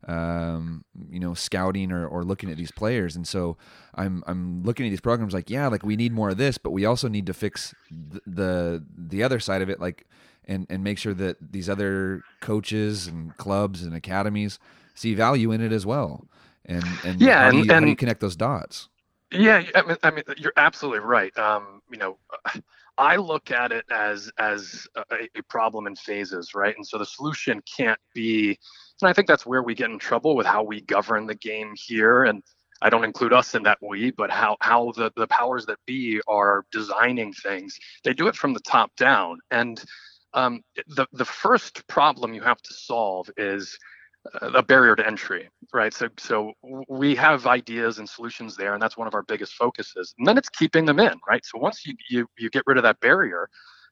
um, 0.08 0.86
you 1.10 1.20
know, 1.20 1.34
scouting 1.34 1.91
or, 1.91 2.08
or 2.08 2.24
looking 2.24 2.50
at 2.50 2.56
these 2.58 2.72
players. 2.72 3.15
And 3.15 3.28
so 3.28 3.58
I'm 3.96 4.24
I'm 4.28 4.63
looking 4.63 4.86
at 4.86 4.89
these 4.89 5.02
programs 5.02 5.34
like, 5.34 5.50
yeah, 5.50 5.67
like 5.67 5.84
we 5.84 5.96
need 5.96 6.13
more 6.13 6.30
of 6.30 6.38
this, 6.38 6.58
but 6.58 6.72
we 6.72 6.86
also 6.86 7.08
need 7.08 7.26
to 7.26 7.34
fix 7.34 7.74
the 7.91 8.22
the, 8.26 8.86
the 8.96 9.24
other 9.24 9.39
side 9.39 9.62
of 9.62 9.70
it, 9.70 9.80
like 9.80 10.08
and 10.47 10.65
and 10.69 10.83
make 10.83 10.97
sure 10.97 11.13
that 11.13 11.38
these 11.51 11.69
other 11.69 12.23
coaches 12.41 13.07
and 13.07 13.36
clubs 13.38 13.83
and 13.83 13.93
academies 13.93 14.60
see 14.95 15.13
value 15.13 15.51
in 15.51 15.62
it 15.62 15.71
as 15.71 15.86
well. 15.86 16.27
And 16.65 16.86
and 17.03 17.21
Yeah, 17.21 17.43
how, 17.43 17.51
do 17.51 17.57
and- 17.57 17.65
you, 17.67 17.73
how 17.73 17.79
do 17.79 17.88
you 17.89 17.95
connect 17.95 18.19
those 18.21 18.36
dots? 18.36 18.89
Yeah, 19.31 19.62
I 19.75 19.81
mean, 19.81 19.97
I 20.03 20.12
mean, 20.12 20.23
you're 20.38 20.53
absolutely 20.55 21.01
right. 21.01 21.38
Um, 21.38 21.81
you 21.91 21.97
know, 21.97 22.17
I 22.97 23.17
look 23.17 23.51
at 23.51 23.73
it 23.73 23.83
as 23.91 24.31
as 24.39 24.88
a, 24.95 25.27
a 25.36 25.41
problem 25.49 25.86
in 25.86 25.97
phases, 25.97 26.55
right? 26.55 26.73
And 26.77 26.88
so 26.88 26.97
the 26.97 27.05
solution 27.05 27.62
can't 27.77 27.99
be, 28.15 28.57
and 29.01 29.10
I 29.10 29.12
think 29.12 29.27
that's 29.27 29.45
where 29.45 29.63
we 29.63 29.75
get 29.75 29.89
in 29.89 29.99
trouble 29.99 30.38
with 30.38 30.45
how 30.47 30.63
we 30.63 30.79
govern 30.79 31.27
the 31.27 31.36
game 31.36 31.73
here. 31.75 32.23
And 32.23 32.41
I 32.81 32.89
don't 32.89 33.03
include 33.03 33.33
us 33.33 33.53
in 33.53 33.63
that 33.63 33.79
we, 33.81 34.12
but 34.12 34.31
how 34.31 34.55
how 34.62 34.93
the 34.95 35.12
the 35.17 35.27
powers 35.27 35.65
that 35.65 35.79
be 35.86 36.21
are 36.29 36.63
designing 36.71 37.33
things. 37.33 37.77
They 38.05 38.13
do 38.13 38.29
it 38.29 38.36
from 38.38 38.53
the 38.53 38.62
top 38.62 38.95
down, 38.95 39.39
and 39.51 39.83
um, 40.38 40.62
the 40.88 41.08
the 41.13 41.26
first 41.26 41.86
problem 41.88 42.34
you 42.34 42.41
have 42.41 42.62
to 42.62 42.73
solve 42.73 43.30
is 43.38 43.78
uh, 44.39 44.52
a 44.54 44.62
barrier 44.62 44.95
to 44.95 45.06
entry, 45.06 45.50
right? 45.73 45.93
So, 45.93 46.10
so 46.17 46.54
we 46.88 47.15
have 47.15 47.47
ideas 47.47 47.97
and 47.97 48.08
solutions 48.08 48.56
there, 48.56 48.73
and 48.73 48.82
that's 48.82 48.97
one 48.97 49.08
of 49.08 49.15
our 49.15 49.23
biggest 49.23 49.54
focuses. 49.54 50.13
And 50.19 50.28
then 50.28 50.38
it's 50.38 50.50
keeping 50.50 50.86
them 50.86 51.00
in, 51.00 51.13
right? 51.28 51.43
So 51.43 51.58
once 51.58 51.86
you 51.86 51.95
you 52.10 52.28
you 52.38 52.50
get 52.52 52.63
rid 52.67 52.78
of 52.78 52.84
that 52.84 53.00
barrier, 53.00 53.50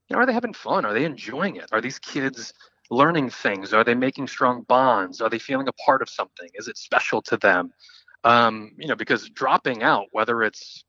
you 0.08 0.16
know, 0.16 0.22
are 0.22 0.26
they 0.28 0.34
having 0.34 0.54
fun? 0.54 0.86
Are 0.86 0.94
they 0.94 1.06
enjoying 1.06 1.56
it? 1.56 1.70
Are 1.72 1.82
these 1.82 1.98
kids 1.98 2.54
learning 2.92 3.32
things? 3.32 3.74
Are 3.74 3.84
they 3.84 3.96
making 3.96 4.28
strong 4.28 4.62
bonds? 4.68 5.22
Are 5.22 5.30
they 5.32 5.40
feeling 5.40 5.68
a 5.68 5.74
part 5.84 6.04
of 6.04 6.10
something? 6.10 6.50
Is 6.54 6.68
it 6.68 6.78
special 6.78 7.24
to 7.24 7.38
them? 7.38 7.72
Um, 8.24 8.72
you 8.78 8.88
know, 8.88 8.96
because 8.96 9.30
dropping 9.30 9.82
out, 9.82 10.06
whether 10.12 10.44
it's 10.44 10.86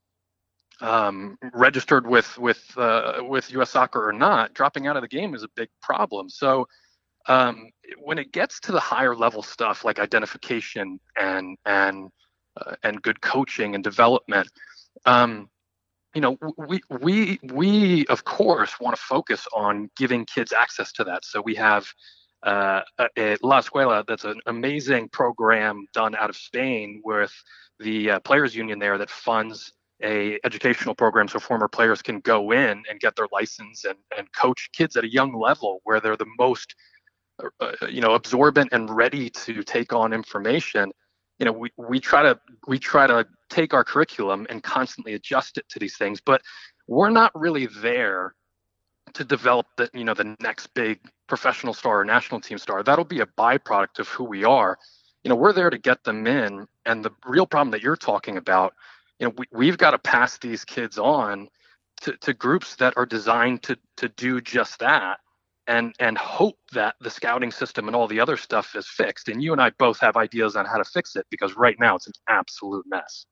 um, 0.81 1.39
registered 1.55 2.07
with 2.07 2.37
with 2.39 2.63
uh, 2.77 3.21
with 3.23 3.51
U.S. 3.53 3.71
Soccer 3.71 4.07
or 4.07 4.13
not, 4.13 4.55
dropping 4.55 4.87
out 4.87 4.97
of 4.97 5.03
the 5.03 5.09
game 5.09 5.35
is 5.35 5.43
a 5.43 5.49
big 5.57 5.69
problem. 5.81 6.29
So 6.29 6.69
um, 7.29 7.71
when 7.99 8.19
it 8.19 8.33
gets 8.33 8.61
to 8.61 8.73
the 8.73 8.81
higher 8.81 9.15
level 9.15 9.43
stuff 9.43 9.85
like 9.85 9.99
identification 9.99 11.01
and 11.19 11.57
and 11.65 12.11
uh, 12.57 12.77
and 12.83 13.03
good 13.03 13.21
coaching 13.21 13.75
and 13.75 13.83
development, 13.83 14.49
um, 15.07 15.49
you 16.15 16.21
know, 16.21 16.39
we 16.57 16.81
we 17.01 17.39
we 17.43 18.07
of 18.07 18.25
course 18.25 18.79
want 18.81 18.97
to 18.97 19.03
focus 19.03 19.47
on 19.55 19.91
giving 19.97 20.25
kids 20.27 20.53
access 20.53 20.93
to 20.93 21.05
that. 21.05 21.25
So 21.25 21.41
we 21.41 21.55
have 21.57 21.87
uh, 22.43 22.83
a, 23.17 23.37
La 23.43 23.61
Escuela 23.61 24.05
that's 24.07 24.25
an 24.25 24.41
amazing 24.47 25.09
program 25.09 25.87
done 25.93 26.15
out 26.15 26.31
of 26.31 26.37
Spain 26.37 27.01
with 27.05 27.33
the 27.81 28.13
uh, 28.13 28.21
players 28.21 28.55
union 28.55 28.79
there 28.79 28.99
that 28.99 29.11
funds 29.11 29.73
a 30.03 30.39
educational 30.45 30.95
program 30.95 31.27
so 31.29 31.39
former 31.39 31.69
players 31.69 32.03
can 32.03 32.21
go 32.21 32.53
in 32.53 32.83
and 32.91 33.01
get 33.01 33.17
their 33.17 33.29
license 33.33 33.85
and, 33.85 33.97
and 34.17 34.31
coach 34.35 34.69
kids 34.73 34.97
at 34.97 35.05
a 35.05 35.11
young 35.11 35.39
level 35.39 35.81
where 35.85 36.01
they're 36.01 36.17
the 36.17 36.27
most 36.39 36.75
uh, 37.61 37.73
you 37.89 38.01
know 38.01 38.15
absorbent 38.15 38.71
and 38.73 38.91
ready 38.91 39.31
to 39.31 39.63
take 39.63 39.93
on 39.93 40.13
information. 40.13 40.93
You 41.39 41.47
know 41.47 41.53
we, 41.53 41.71
we 41.77 42.01
try 42.01 42.23
to 42.23 42.39
we 42.67 42.79
try 42.79 43.07
to 43.07 43.27
take 43.49 43.75
our 43.75 43.85
curriculum 43.85 44.47
and 44.51 44.63
constantly 44.63 45.15
adjust 45.15 45.57
it 45.57 45.69
to 45.69 45.79
these 45.79 45.97
things 45.97 46.21
but 46.21 46.43
we're 46.89 47.11
not 47.11 47.31
really 47.35 47.67
there 47.81 48.35
to 49.15 49.25
develop 49.25 49.67
the 49.77 49.89
you 49.95 50.05
know 50.05 50.15
the 50.15 50.37
next 50.41 50.69
big 50.75 51.01
professional 51.27 51.75
star 51.75 52.01
or 52.01 52.05
national 52.05 52.41
team 52.41 52.59
star. 52.59 52.83
That'll 52.83 53.05
be 53.05 53.21
a 53.21 53.27
byproduct 53.27 53.99
of 53.99 54.09
who 54.09 54.25
we 54.25 54.45
are. 54.45 54.79
You 55.25 55.31
know 55.31 55.37
we're 55.37 55.53
there 55.53 55.71
to 55.71 55.79
get 55.79 56.05
them 56.05 56.27
in 56.27 56.67
and 56.85 57.05
the 57.05 57.11
real 57.25 57.47
problem 57.47 57.71
that 57.73 57.83
you're 57.83 57.97
talking 57.97 58.37
about 58.37 58.75
you 59.19 59.27
know 59.27 59.35
we, 59.37 59.47
we've 59.53 59.79
got 59.79 59.93
to 59.93 59.99
pass 59.99 60.39
these 60.39 60.65
kids 60.65 60.99
on 60.99 61.49
to, 62.03 62.17
to 62.19 62.35
groups 62.35 62.77
that 62.77 62.95
are 62.97 63.07
designed 63.07 63.63
to 63.65 63.79
to 63.97 64.09
do 64.11 64.41
just 64.41 64.79
that 64.81 65.19
and 65.67 65.95
and 65.99 66.17
hope 66.17 66.59
that 66.73 66.95
the 67.01 67.11
scouting 67.11 67.51
system 67.51 67.87
and 67.89 67.97
all 67.97 68.07
the 68.07 68.21
other 68.21 68.37
stuff 68.37 68.75
is 68.77 68.87
fixed. 68.87 69.29
And 69.29 69.43
you 69.43 69.53
and 69.53 69.61
I 69.61 69.71
both 69.71 69.99
have 70.01 70.17
ideas 70.17 70.57
on 70.57 70.67
how 70.67 70.79
to 70.79 70.85
fix 70.85 71.17
it 71.17 71.27
because 71.31 71.57
right 71.57 71.77
now 71.79 71.97
it's 71.97 72.07
an 72.07 72.13
absolute 72.29 72.85
mess. 72.89 73.27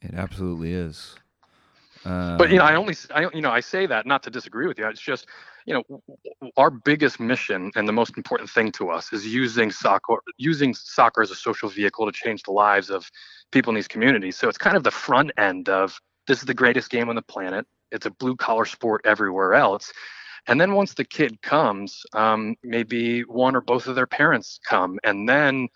It 0.00 0.14
absolutely 0.14 0.72
is. 0.72 1.14
Um, 2.04 2.36
but 2.36 2.50
you 2.50 2.58
know, 2.58 2.64
I 2.64 2.74
only 2.74 2.96
I 3.14 3.28
you 3.32 3.40
know 3.40 3.50
I 3.50 3.60
say 3.60 3.86
that 3.86 4.06
not 4.06 4.22
to 4.24 4.30
disagree 4.30 4.66
with 4.66 4.78
you. 4.78 4.88
It's 4.88 5.00
just 5.00 5.26
you 5.66 5.74
know 5.74 6.02
our 6.56 6.70
biggest 6.70 7.20
mission 7.20 7.70
and 7.76 7.86
the 7.86 7.92
most 7.92 8.16
important 8.16 8.50
thing 8.50 8.72
to 8.72 8.90
us 8.90 9.12
is 9.12 9.26
using 9.26 9.70
soccer 9.70 10.16
using 10.36 10.74
soccer 10.74 11.22
as 11.22 11.30
a 11.30 11.34
social 11.34 11.68
vehicle 11.68 12.06
to 12.06 12.12
change 12.12 12.42
the 12.42 12.52
lives 12.52 12.90
of 12.90 13.08
people 13.52 13.70
in 13.70 13.76
these 13.76 13.88
communities. 13.88 14.36
So 14.36 14.48
it's 14.48 14.58
kind 14.58 14.76
of 14.76 14.82
the 14.82 14.90
front 14.90 15.30
end 15.38 15.68
of 15.68 16.00
this 16.26 16.38
is 16.38 16.44
the 16.44 16.54
greatest 16.54 16.90
game 16.90 17.08
on 17.08 17.14
the 17.14 17.22
planet. 17.22 17.66
It's 17.92 18.06
a 18.06 18.10
blue 18.10 18.36
collar 18.36 18.64
sport 18.64 19.02
everywhere 19.04 19.54
else. 19.54 19.92
And 20.46 20.60
then 20.60 20.72
once 20.72 20.94
the 20.94 21.04
kid 21.04 21.40
comes, 21.42 22.02
um, 22.14 22.56
maybe 22.64 23.20
one 23.20 23.54
or 23.54 23.60
both 23.60 23.86
of 23.86 23.94
their 23.94 24.06
parents 24.06 24.58
come, 24.68 24.98
and 25.04 25.28
then 25.28 25.60
you 25.60 25.68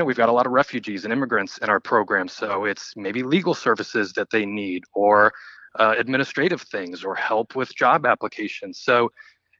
know 0.00 0.04
we've 0.04 0.16
got 0.16 0.30
a 0.30 0.32
lot 0.32 0.46
of 0.46 0.52
refugees 0.52 1.04
and 1.04 1.12
immigrants 1.12 1.58
in 1.58 1.68
our 1.68 1.80
program, 1.80 2.28
so 2.28 2.64
it's 2.64 2.94
maybe 2.96 3.22
legal 3.22 3.54
services 3.54 4.14
that 4.14 4.30
they 4.30 4.46
need, 4.46 4.84
or 4.94 5.32
uh, 5.78 5.94
administrative 5.98 6.62
things, 6.62 7.04
or 7.04 7.14
help 7.14 7.54
with 7.54 7.74
job 7.74 8.06
applications. 8.06 8.80
So, 8.80 9.10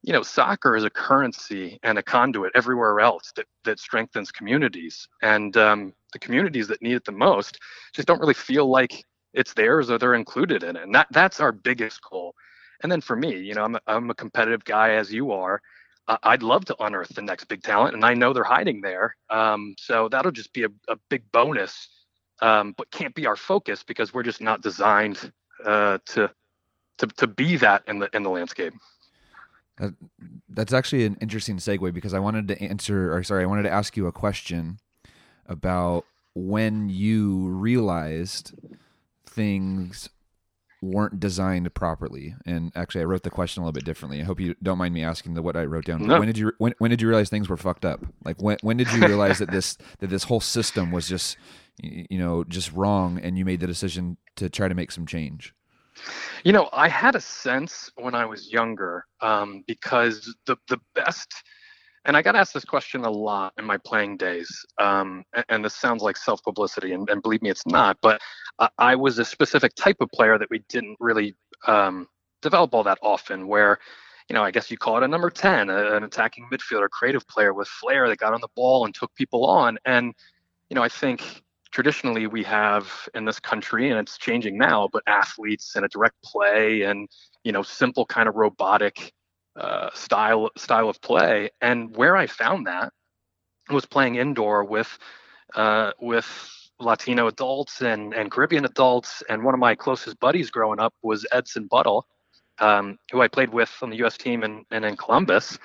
you 0.05 0.13
know, 0.13 0.23
soccer 0.23 0.77
is 0.77 0.85
a 0.85 0.91
currency 0.91 1.79
and 1.83 1.97
a 1.99 2.03
conduit 2.03 2.53
everywhere 2.55 3.01
else 3.01 3.33
that 3.37 3.47
that 3.65 3.81
strengthens 3.81 4.31
communities, 4.31 5.09
and 5.23 5.57
um, 5.57 5.95
the 6.13 6.19
communities 6.19 6.69
that 6.69 6.83
need 6.83 6.95
it 6.95 7.07
the 7.07 7.13
most 7.13 7.59
just 7.95 8.07
don't 8.07 8.21
really 8.21 8.35
feel 8.35 8.71
like 8.71 9.03
it's 9.33 9.55
theirs 9.55 9.91
or 9.91 9.99
they're 9.99 10.15
included 10.15 10.63
in 10.63 10.77
it. 10.77 10.83
And 10.83 10.95
that 10.95 11.07
that's 11.11 11.41
our 11.41 11.53
biggest 11.53 12.03
goal. 12.03 12.35
And 12.83 12.93
then 12.93 13.01
for 13.01 13.17
me, 13.17 13.39
you 13.39 13.55
know, 13.55 13.65
I'm 13.65 13.77
a, 13.77 13.81
I'm 13.87 14.11
a 14.11 14.15
competitive 14.15 14.65
guy 14.65 14.91
as 14.91 15.11
you 15.11 15.33
are. 15.33 15.63
Uh, 16.07 16.19
I'd 16.23 16.43
love 16.43 16.67
to 16.67 16.77
unearth 16.81 17.15
the 17.15 17.23
next 17.23 17.45
big 17.45 17.63
talent, 17.63 17.95
and 17.95 18.05
I 18.05 18.13
know 18.13 18.35
they're 18.35 18.45
hiding 18.45 18.83
there. 18.83 19.17
Um, 19.31 19.75
so 19.79 20.11
that'll 20.11 20.33
just 20.33 20.53
be 20.53 20.65
a, 20.65 20.69
a 20.89 20.97
big 21.09 21.23
bonus, 21.33 21.89
um, 22.43 22.75
but 22.77 22.91
can't 22.91 23.15
be 23.15 23.25
our 23.25 23.37
focus 23.37 23.83
because 23.83 24.13
we're 24.13 24.23
just 24.23 24.43
not 24.43 24.61
designed 24.61 25.33
uh, 25.65 25.97
to 26.07 26.31
to 26.99 27.07
to 27.07 27.27
be 27.27 27.57
that 27.57 27.85
in 27.89 28.01
the 28.01 28.11
in 28.15 28.23
the 28.23 28.29
landscape. 28.29 28.75
Uh, 29.81 29.91
that's 30.49 30.73
actually 30.73 31.05
an 31.05 31.17
interesting 31.21 31.57
segue 31.57 31.93
because 31.93 32.15
I 32.15 32.21
wanted 32.21 32.49
to 32.49 32.63
answer, 32.63 33.13
or 33.15 33.23
sorry, 33.25 33.43
I 33.43 33.47
wanted 33.47 33.65
to 33.65 33.73
ask 33.73 33.97
you 33.97 34.07
a 34.07 34.13
question 34.13 34.79
about 35.47 36.05
when 36.35 36.89
you 36.89 37.49
realized 37.49 38.53
things 39.27 40.09
weren't 40.85 41.19
designed 41.19 41.73
properly. 41.75 42.35
And 42.47 42.71
actually, 42.77 43.01
I 43.01 43.05
wrote 43.05 43.23
the 43.23 43.31
question 43.31 43.63
a 43.63 43.65
little 43.65 43.73
bit 43.73 43.85
differently. 43.85 44.21
I 44.21 44.25
hope 44.25 44.39
you 44.39 44.55
don't 44.63 44.79
mind 44.79 44.95
me 44.95 45.03
asking 45.03 45.35
the 45.35 45.43
what 45.43 45.57
I 45.57 45.65
wrote 45.65 45.87
down. 45.87 46.07
No. 46.07 46.19
When 46.19 46.27
did 46.27 46.39
you 46.39 46.53
when, 46.59 46.75
when 46.79 46.91
did 46.91 47.01
you 47.01 47.09
realize 47.09 47.31
things 47.31 47.49
were 47.49 47.57
fucked 47.57 47.85
up? 47.85 48.05
Like 48.25 48.41
when 48.41 48.59
when 48.63 48.77
did 48.77 48.93
you 48.93 49.01
realize 49.07 49.39
that 49.39 49.51
this 49.51 49.77
that 49.99 50.11
this 50.11 50.25
whole 50.25 50.41
system 50.41 50.93
was 50.93 51.09
just 51.09 51.37
you 51.83 52.19
know 52.19 52.45
just 52.45 52.73
wrong, 52.73 53.19
and 53.19 53.39
you 53.39 53.45
made 53.45 53.61
the 53.61 53.67
decision 53.67 54.19
to 54.37 54.49
try 54.49 54.69
to 54.69 54.75
make 54.75 54.93
some 54.93 55.07
change? 55.07 55.55
You 56.45 56.53
know, 56.53 56.69
I 56.73 56.89
had 56.89 57.15
a 57.15 57.21
sense 57.21 57.91
when 57.97 58.15
I 58.15 58.27
was 58.27 58.53
younger 58.53 59.07
um, 59.21 59.65
because 59.67 60.35
the 60.47 60.57
the 60.69 60.79
best 60.95 61.43
and 62.05 62.17
I 62.17 62.23
got 62.23 62.37
asked 62.37 62.55
this 62.55 62.65
question 62.65 63.05
a 63.05 63.11
lot 63.11 63.55
in 63.59 63.65
my 63.65 63.79
playing 63.79 64.19
days. 64.19 64.65
Um, 64.79 65.25
and, 65.35 65.45
and, 65.49 65.65
this 65.65 65.75
sounds 65.75 66.03
like 66.03 66.17
self 66.17 66.43
publicity, 66.43 66.93
and, 66.93 67.09
and, 67.09 67.23
believe 67.23 67.43
me, 67.43 67.51
it's 67.51 67.67
not. 67.67 67.97
But 68.03 68.21
I, 68.59 68.69
I, 68.79 68.95
was 68.95 69.19
a 69.19 69.25
specific 69.25 69.75
type 69.75 69.97
of 70.01 70.11
player 70.11 70.39
that 70.39 70.51
we 70.51 70.61
didn't 70.69 70.97
really 71.01 71.35
um, 71.67 72.07
develop 72.43 72.75
all 72.75 72.83
that 72.85 72.99
often, 73.01 73.49
where, 73.49 73.79
you 74.29 74.35
know, 74.35 74.43
I 74.43 74.51
guess 74.51 74.71
you 74.71 74.77
call 74.77 74.99
it 74.99 75.03
a 75.03 75.09
number 75.09 75.31
10, 75.31 75.71
a, 75.71 75.97
an 75.97 76.05
attacking 76.05 76.47
midfielder, 76.53 76.91
creative 76.91 77.27
player 77.27 77.55
with 77.55 77.69
flair 77.69 78.09
that 78.09 78.19
got 78.19 78.35
on 78.35 78.41
the 78.41 78.49
ball 78.55 78.85
and 78.85 78.95
took 78.95 79.15
people 79.15 79.47
on. 79.47 79.79
And, 79.87 80.13
you 80.69 80.75
know, 80.75 80.83
I 80.83 80.89
think 80.89 81.43
traditionally 81.75 82.29
we 82.29 82.45
have 82.45 83.09
in 83.15 83.25
this 83.25 83.41
country, 83.41 83.91
and 83.91 83.99
it's 83.99 84.17
changing 84.17 84.57
now, 84.57 84.89
but 84.93 85.03
athletes 85.09 85.75
and 85.75 85.85
a 85.85 85.89
direct 85.89 86.15
play 86.23 86.83
and, 86.83 87.09
you 87.43 87.51
know, 87.51 87.63
simple 87.63 88.07
kind 88.07 88.29
of 88.29 88.37
robotic 88.37 89.13
uh, 89.57 89.91
style 89.93 90.51
style 90.57 90.89
of 90.89 91.01
play. 91.03 91.51
And 91.61 91.95
where 91.97 92.17
I 92.17 92.29
found 92.29 92.69
that 92.69 92.93
was 93.71 93.85
playing 93.87 94.15
indoor 94.15 94.63
with 94.65 94.89
uh, 95.57 95.91
with 96.01 96.29
Latino 96.79 97.27
adults 97.27 97.83
and 97.83 98.15
and 98.15 98.31
Caribbean 98.31 98.65
adults. 98.65 99.25
And 99.29 99.43
one 99.43 99.55
of 99.55 99.61
my 99.61 99.75
closest 99.75 100.21
buddies 100.21 100.51
growing 100.51 100.79
up 100.79 100.95
was 101.03 101.27
Edson 101.33 101.67
Buddle, 101.67 102.07
um, 102.61 102.99
who 103.11 103.21
I 103.21 103.27
played 103.27 103.53
with 103.53 103.73
on 103.83 103.91
the 103.91 103.97
U.S. 103.97 104.17
team 104.17 104.45
and 104.45 104.65
and 104.71 104.85
in 104.85 104.97
Columbus. 104.97 105.59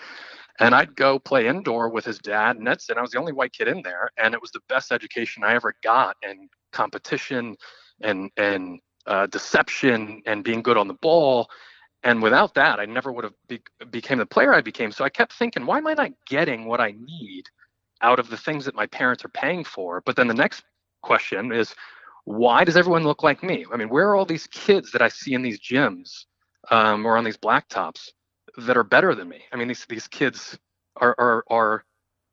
And 0.59 0.75
I'd 0.75 0.95
go 0.95 1.19
play 1.19 1.47
indoor 1.47 1.89
with 1.89 2.05
his 2.05 2.19
dad 2.19 2.57
and 2.57 2.67
Edson. 2.67 2.97
I 2.97 3.01
was 3.01 3.11
the 3.11 3.19
only 3.19 3.31
white 3.31 3.53
kid 3.53 3.67
in 3.69 3.81
there, 3.81 4.09
and 4.17 4.33
it 4.33 4.41
was 4.41 4.51
the 4.51 4.59
best 4.67 4.91
education 4.91 5.43
I 5.43 5.53
ever 5.55 5.73
got 5.83 6.17
in 6.21 6.49
competition 6.71 7.55
and 8.01 8.29
and 8.37 8.79
uh, 9.07 9.25
deception 9.27 10.21
and 10.25 10.43
being 10.43 10.61
good 10.61 10.77
on 10.77 10.87
the 10.87 10.93
ball. 10.95 11.49
And 12.03 12.21
without 12.21 12.53
that 12.53 12.79
i 12.79 12.85
never 12.85 13.11
would 13.11 13.25
have 13.25 13.33
be- 13.47 13.61
became 13.89 14.19
the 14.19 14.25
player 14.25 14.53
i 14.53 14.61
became. 14.61 14.91
So 14.91 15.03
i 15.03 15.09
kept 15.09 15.33
thinking 15.33 15.65
why 15.65 15.77
am 15.79 15.87
i 15.87 15.93
not 15.93 16.11
getting 16.27 16.65
what 16.65 16.79
i 16.79 16.91
need 16.91 17.45
out 18.01 18.19
of 18.19 18.29
the 18.29 18.37
things 18.37 18.65
that 18.65 18.75
my 18.75 18.85
parents 18.87 19.25
are 19.25 19.29
paying 19.29 19.63
for? 19.63 20.01
But 20.05 20.15
then 20.15 20.27
the 20.27 20.33
next 20.33 20.63
question 21.01 21.51
is 21.51 21.75
why 22.25 22.63
does 22.63 22.77
everyone 22.77 23.03
look 23.03 23.23
like 23.23 23.43
me? 23.43 23.65
I 23.73 23.77
mean 23.77 23.89
where 23.89 24.09
are 24.09 24.15
all 24.15 24.25
these 24.25 24.47
kids 24.47 24.91
that 24.91 25.01
i 25.01 25.07
see 25.09 25.33
in 25.33 25.41
these 25.41 25.59
gyms 25.59 26.25
um, 26.71 27.05
or 27.05 27.17
on 27.17 27.23
these 27.23 27.37
blacktops 27.37 28.09
that 28.57 28.77
are 28.77 28.83
better 28.83 29.15
than 29.15 29.29
me. 29.29 29.41
I 29.51 29.57
mean 29.57 29.67
these, 29.67 29.85
these 29.87 30.07
kids 30.07 30.57
are, 30.97 31.15
are, 31.17 31.43
are 31.49 31.85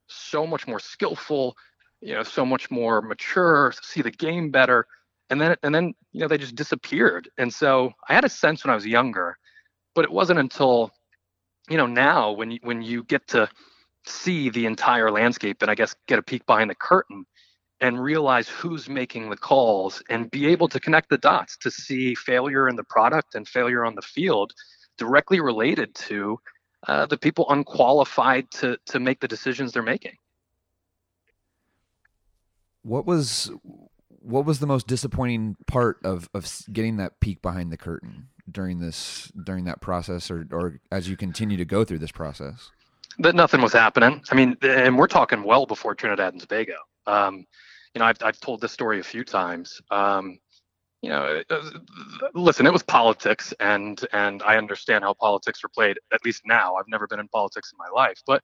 so 0.08 0.46
much 0.46 0.66
more 0.66 0.78
skillful 0.78 1.56
you 2.00 2.14
know 2.14 2.22
so 2.22 2.44
much 2.44 2.70
more 2.70 3.02
mature 3.02 3.72
see 3.82 4.02
the 4.02 4.10
game 4.10 4.50
better. 4.50 4.86
And 5.30 5.40
then 5.40 5.56
and 5.62 5.74
then 5.74 5.94
you 6.12 6.20
know 6.20 6.28
they 6.28 6.38
just 6.38 6.54
disappeared. 6.54 7.28
And 7.38 7.52
so 7.52 7.92
i 8.08 8.14
had 8.14 8.24
a 8.24 8.28
sense 8.28 8.64
when 8.64 8.72
i 8.72 8.74
was 8.74 8.86
younger 8.86 9.36
but 9.96 10.04
it 10.04 10.12
wasn't 10.12 10.38
until, 10.38 10.92
you 11.68 11.78
know, 11.78 11.86
now 11.86 12.30
when 12.30 12.52
you, 12.52 12.58
when 12.62 12.82
you 12.82 13.02
get 13.04 13.26
to 13.28 13.48
see 14.04 14.50
the 14.50 14.66
entire 14.66 15.10
landscape 15.10 15.62
and 15.62 15.70
I 15.70 15.74
guess 15.74 15.96
get 16.06 16.20
a 16.20 16.22
peek 16.22 16.46
behind 16.46 16.70
the 16.70 16.76
curtain 16.76 17.24
and 17.80 18.00
realize 18.00 18.48
who's 18.48 18.88
making 18.88 19.30
the 19.30 19.36
calls 19.36 20.02
and 20.08 20.30
be 20.30 20.46
able 20.46 20.68
to 20.68 20.78
connect 20.78 21.08
the 21.08 21.18
dots 21.18 21.56
to 21.58 21.70
see 21.70 22.14
failure 22.14 22.68
in 22.68 22.76
the 22.76 22.84
product 22.84 23.34
and 23.34 23.48
failure 23.48 23.84
on 23.84 23.94
the 23.94 24.02
field 24.02 24.52
directly 24.96 25.40
related 25.40 25.94
to 25.94 26.38
uh, 26.86 27.06
the 27.06 27.18
people 27.18 27.46
unqualified 27.50 28.50
to 28.52 28.78
to 28.86 29.00
make 29.00 29.20
the 29.20 29.28
decisions 29.28 29.72
they're 29.72 29.82
making. 29.82 30.16
What 32.82 33.06
was 33.06 33.50
what 34.08 34.44
was 34.44 34.60
the 34.60 34.66
most 34.66 34.86
disappointing 34.86 35.56
part 35.66 35.98
of 36.04 36.28
of 36.34 36.46
getting 36.72 36.96
that 36.98 37.20
peek 37.20 37.42
behind 37.42 37.72
the 37.72 37.76
curtain? 37.76 38.28
during 38.50 38.78
this 38.78 39.30
during 39.44 39.64
that 39.64 39.80
process 39.80 40.30
or 40.30 40.46
or 40.50 40.80
as 40.92 41.08
you 41.08 41.16
continue 41.16 41.56
to 41.56 41.64
go 41.64 41.84
through 41.84 41.98
this 41.98 42.12
process? 42.12 42.70
That 43.18 43.34
nothing 43.34 43.62
was 43.62 43.72
happening. 43.72 44.22
I 44.30 44.34
mean, 44.34 44.56
and 44.62 44.98
we're 44.98 45.06
talking 45.06 45.42
well 45.42 45.66
before 45.66 45.94
Trinidad 45.94 46.34
and 46.34 46.40
Tobago. 46.40 46.74
Um, 47.06 47.46
you 47.94 47.98
know, 47.98 48.04
I've 48.04 48.18
I've 48.22 48.40
told 48.40 48.60
this 48.60 48.72
story 48.72 49.00
a 49.00 49.04
few 49.04 49.24
times. 49.24 49.80
Um, 49.90 50.38
you 51.06 51.12
know, 51.12 51.40
uh, 51.50 51.70
listen, 52.34 52.66
it 52.66 52.72
was 52.72 52.82
politics, 52.82 53.54
and 53.60 54.04
and 54.12 54.42
I 54.42 54.56
understand 54.56 55.04
how 55.04 55.14
politics 55.14 55.62
are 55.62 55.68
played. 55.68 56.00
At 56.12 56.24
least 56.24 56.42
now, 56.44 56.74
I've 56.74 56.88
never 56.88 57.06
been 57.06 57.20
in 57.20 57.28
politics 57.28 57.72
in 57.72 57.78
my 57.78 57.88
life, 57.94 58.20
but 58.26 58.42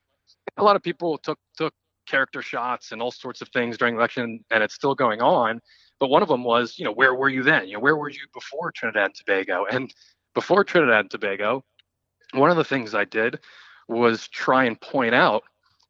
a 0.56 0.62
lot 0.62 0.76
of 0.76 0.82
people 0.82 1.18
took 1.18 1.40
took 1.56 1.74
character 2.06 2.40
shots 2.40 2.92
and 2.92 3.02
all 3.02 3.10
sorts 3.10 3.40
of 3.40 3.48
things 3.48 3.76
during 3.76 3.96
election, 3.96 4.44
and 4.52 4.62
it's 4.62 4.74
still 4.74 4.94
going 4.94 5.20
on. 5.20 5.60
But 5.98 6.08
one 6.08 6.22
of 6.22 6.28
them 6.28 6.44
was, 6.44 6.78
you 6.78 6.84
know, 6.84 6.92
where 6.92 7.16
were 7.16 7.28
you 7.28 7.42
then? 7.42 7.66
You 7.66 7.74
know, 7.74 7.80
where 7.80 7.96
were 7.96 8.10
you 8.10 8.20
before 8.32 8.70
Trinidad 8.70 9.06
and 9.06 9.14
Tobago? 9.16 9.66
And 9.68 9.92
before 10.32 10.62
Trinidad 10.62 11.00
and 11.00 11.10
Tobago, 11.10 11.64
one 12.32 12.50
of 12.50 12.56
the 12.56 12.64
things 12.64 12.94
I 12.94 13.06
did 13.06 13.40
was 13.88 14.28
try 14.28 14.66
and 14.66 14.80
point 14.80 15.16
out 15.16 15.42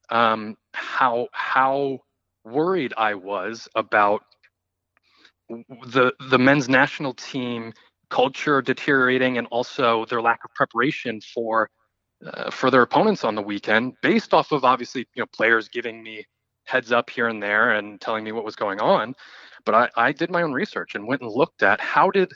um, 0.08 0.56
how 0.72 1.28
how 1.32 1.98
worried 2.46 2.94
I 2.96 3.12
was 3.14 3.68
about 3.74 4.22
the 5.86 6.12
the 6.30 6.38
men's 6.38 6.68
national 6.68 7.14
team 7.14 7.72
culture 8.10 8.62
deteriorating 8.62 9.38
and 9.38 9.46
also 9.48 10.04
their 10.06 10.22
lack 10.22 10.40
of 10.44 10.52
preparation 10.54 11.20
for 11.34 11.70
uh, 12.26 12.50
for 12.50 12.70
their 12.70 12.82
opponents 12.82 13.24
on 13.24 13.34
the 13.34 13.42
weekend 13.42 13.94
based 14.02 14.34
off 14.34 14.52
of 14.52 14.64
obviously 14.64 15.06
you 15.14 15.22
know 15.22 15.26
players 15.34 15.68
giving 15.68 16.02
me 16.02 16.24
heads 16.64 16.92
up 16.92 17.10
here 17.10 17.28
and 17.28 17.42
there 17.42 17.72
and 17.72 18.00
telling 18.00 18.24
me 18.24 18.32
what 18.32 18.44
was 18.44 18.56
going 18.56 18.80
on 18.80 19.14
but 19.64 19.74
I, 19.74 19.90
I 19.96 20.12
did 20.12 20.30
my 20.30 20.42
own 20.42 20.52
research 20.52 20.94
and 20.94 21.06
went 21.06 21.22
and 21.22 21.30
looked 21.30 21.62
at 21.62 21.80
how 21.80 22.10
did 22.10 22.32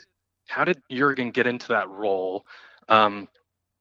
how 0.47 0.63
did 0.63 0.81
Jurgen 0.91 1.31
get 1.31 1.47
into 1.47 1.69
that 1.69 1.89
role? 1.89 2.45
Um, 2.89 3.27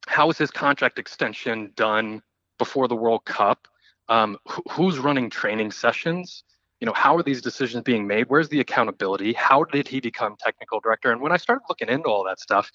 how 0.08 0.26
was 0.28 0.38
his 0.38 0.50
contract 0.50 0.98
extension 0.98 1.72
done 1.76 2.22
before 2.58 2.88
the 2.88 2.96
World 2.96 3.24
Cup? 3.24 3.68
Um, 4.08 4.38
wh- 4.48 4.70
who's 4.70 4.98
running 4.98 5.30
training 5.30 5.72
sessions? 5.72 6.44
You 6.80 6.86
know, 6.86 6.92
how 6.92 7.16
are 7.16 7.22
these 7.22 7.40
decisions 7.40 7.82
being 7.82 8.06
made? 8.06 8.26
Where's 8.28 8.48
the 8.48 8.60
accountability? 8.60 9.32
How 9.32 9.64
did 9.64 9.88
he 9.88 10.00
become 10.00 10.36
technical 10.38 10.80
director? 10.80 11.10
And 11.10 11.20
when 11.20 11.32
I 11.32 11.38
started 11.38 11.62
looking 11.68 11.88
into 11.88 12.08
all 12.08 12.24
that 12.24 12.38
stuff, 12.38 12.70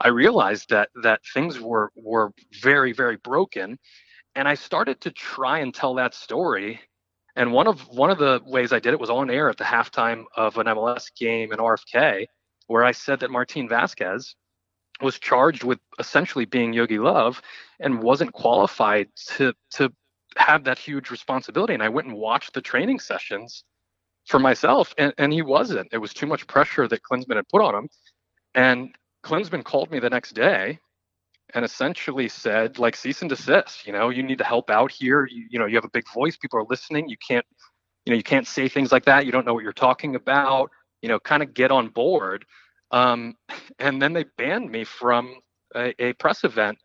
I 0.00 0.08
realized 0.08 0.70
that 0.70 0.88
that 1.02 1.20
things 1.32 1.60
were 1.60 1.90
were 1.94 2.32
very 2.62 2.92
very 2.92 3.16
broken, 3.16 3.78
and 4.34 4.48
I 4.48 4.54
started 4.54 5.00
to 5.02 5.10
try 5.10 5.58
and 5.58 5.74
tell 5.74 5.94
that 5.94 6.14
story. 6.14 6.80
And 7.36 7.52
one 7.52 7.66
of 7.66 7.86
one 7.88 8.10
of 8.10 8.18
the 8.18 8.40
ways 8.44 8.72
I 8.72 8.78
did 8.80 8.92
it 8.92 9.00
was 9.00 9.10
on 9.10 9.30
air 9.30 9.50
at 9.50 9.56
the 9.56 9.64
halftime 9.64 10.24
of 10.36 10.58
an 10.58 10.66
MLS 10.66 11.14
game 11.14 11.52
in 11.52 11.58
RFK, 11.58 12.26
where 12.66 12.84
I 12.84 12.92
said 12.92 13.20
that 13.20 13.30
Martin 13.30 13.68
vasquez 13.68 14.34
was 15.00 15.18
charged 15.18 15.64
with 15.64 15.78
essentially 15.98 16.44
being 16.44 16.72
Jogi 16.72 16.98
Löw 16.98 17.36
and 17.80 18.02
wasn't 18.02 18.32
qualified 18.32 19.08
to 19.36 19.52
to 19.72 19.92
have 20.36 20.64
that 20.64 20.78
huge 20.78 21.10
responsibility. 21.10 21.74
And 21.74 21.82
I 21.82 21.88
went 21.88 22.08
and 22.08 22.16
watched 22.16 22.54
the 22.54 22.60
training 22.60 23.00
sessions 23.00 23.64
for 24.26 24.38
myself, 24.38 24.94
and, 24.96 25.12
and 25.18 25.32
he 25.32 25.42
wasn't. 25.42 25.88
It 25.92 25.98
was 25.98 26.14
too 26.14 26.26
much 26.26 26.46
pressure 26.46 26.88
that 26.88 27.02
Klinsmann 27.02 27.36
had 27.36 27.48
put 27.48 27.62
on 27.62 27.74
him. 27.74 27.88
And 28.54 28.94
Klinsmann 29.22 29.64
called 29.64 29.90
me 29.90 29.98
the 29.98 30.10
next 30.10 30.32
day 30.32 30.78
and 31.54 31.64
essentially 31.64 32.28
said, 32.28 32.78
like, 32.78 32.96
cease 32.96 33.20
and 33.20 33.28
desist. 33.28 33.86
You 33.86 33.92
know, 33.92 34.08
you 34.08 34.22
need 34.22 34.38
to 34.38 34.44
help 34.44 34.70
out 34.70 34.90
here. 34.90 35.26
You, 35.30 35.46
you 35.50 35.58
know, 35.58 35.66
you 35.66 35.74
have 35.76 35.84
a 35.84 35.90
big 35.90 36.04
voice. 36.12 36.36
People 36.36 36.58
are 36.58 36.66
listening. 36.68 37.08
You 37.08 37.16
can't, 37.26 37.44
you 38.06 38.12
know, 38.12 38.16
you 38.16 38.22
can't 38.22 38.46
say 38.46 38.68
things 38.68 38.92
like 38.92 39.04
that. 39.04 39.26
You 39.26 39.32
don't 39.32 39.46
know 39.46 39.54
what 39.54 39.62
you're 39.62 39.72
talking 39.72 40.16
about. 40.16 40.70
You 41.02 41.08
know, 41.08 41.20
kind 41.20 41.42
of 41.42 41.52
get 41.52 41.70
on 41.70 41.88
board. 41.88 42.44
Um, 42.90 43.34
and 43.78 44.00
then 44.00 44.12
they 44.12 44.24
banned 44.38 44.70
me 44.70 44.84
from 44.84 45.36
a, 45.76 45.94
a 46.02 46.12
press 46.14 46.44
event 46.44 46.78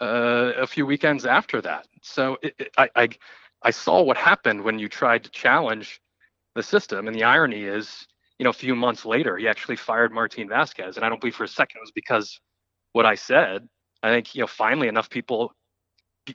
uh, 0.00 0.52
a 0.56 0.66
few 0.66 0.86
weekends 0.86 1.24
after 1.26 1.60
that. 1.62 1.86
So 2.02 2.36
it, 2.42 2.54
it, 2.58 2.70
I, 2.76 2.88
I, 2.96 3.08
I 3.62 3.70
saw 3.70 4.02
what 4.02 4.16
happened 4.16 4.62
when 4.62 4.78
you 4.78 4.88
tried 4.88 5.24
to 5.24 5.30
challenge 5.30 6.00
the 6.54 6.62
system. 6.62 7.06
And 7.06 7.14
the 7.14 7.24
irony 7.24 7.64
is, 7.64 8.06
you 8.38 8.44
know, 8.44 8.50
a 8.50 8.54
few 8.54 8.74
months 8.74 9.04
later, 9.04 9.36
he 9.36 9.48
actually 9.48 9.76
fired 9.76 10.12
Martin 10.12 10.48
Vasquez. 10.48 10.96
And 10.96 11.04
I 11.04 11.08
don't 11.08 11.20
believe 11.20 11.36
for 11.36 11.44
a 11.44 11.48
second 11.48 11.78
it 11.78 11.80
was 11.80 11.92
because 11.92 12.40
what 12.92 13.06
I 13.06 13.14
said. 13.14 13.68
I 14.02 14.10
think, 14.10 14.34
you 14.34 14.42
know, 14.42 14.46
finally 14.46 14.88
enough 14.88 15.10
people, 15.10 15.52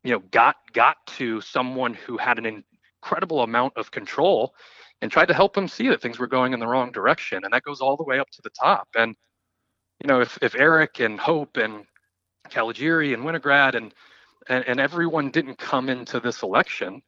you 0.04 0.12
know, 0.12 0.19
got 0.32 0.56
got 0.74 0.97
to 1.17 1.41
someone 1.41 1.93
who 1.93 2.17
had 2.17 2.38
an 2.38 2.63
incredible 3.04 3.41
amount 3.41 3.74
of 3.78 3.91
control 3.91 4.54
and 5.02 5.12
tried 5.12 5.28
to 5.28 5.34
help 5.34 5.58
him 5.58 5.67
see 5.67 5.88
that 5.88 6.02
things 6.02 6.19
were 6.19 6.28
going 6.28 6.54
in 6.54 6.60
the 6.60 6.67
wrong 6.67 6.91
direction. 6.91 7.43
And 7.43 7.54
that 7.54 7.63
goes 7.63 7.82
all 7.82 7.97
the 7.97 8.04
way 8.04 8.19
up 8.19 8.30
to 8.32 8.41
the 8.43 8.50
top. 8.50 8.88
And, 8.95 9.15
you 10.04 10.08
know, 10.08 10.21
if, 10.21 10.38
if 10.41 10.56
Eric 10.56 11.00
and 11.00 11.19
Hope 11.19 11.58
and 11.58 11.86
Caligiuri 12.51 13.13
and 13.13 13.23
Winograd 13.23 13.75
and, 13.75 13.93
and, 14.47 14.65
and 14.67 14.79
everyone 14.79 15.31
didn't 15.31 15.57
come 15.57 15.89
into 15.89 16.19
this 16.19 16.43
election, 16.43 17.01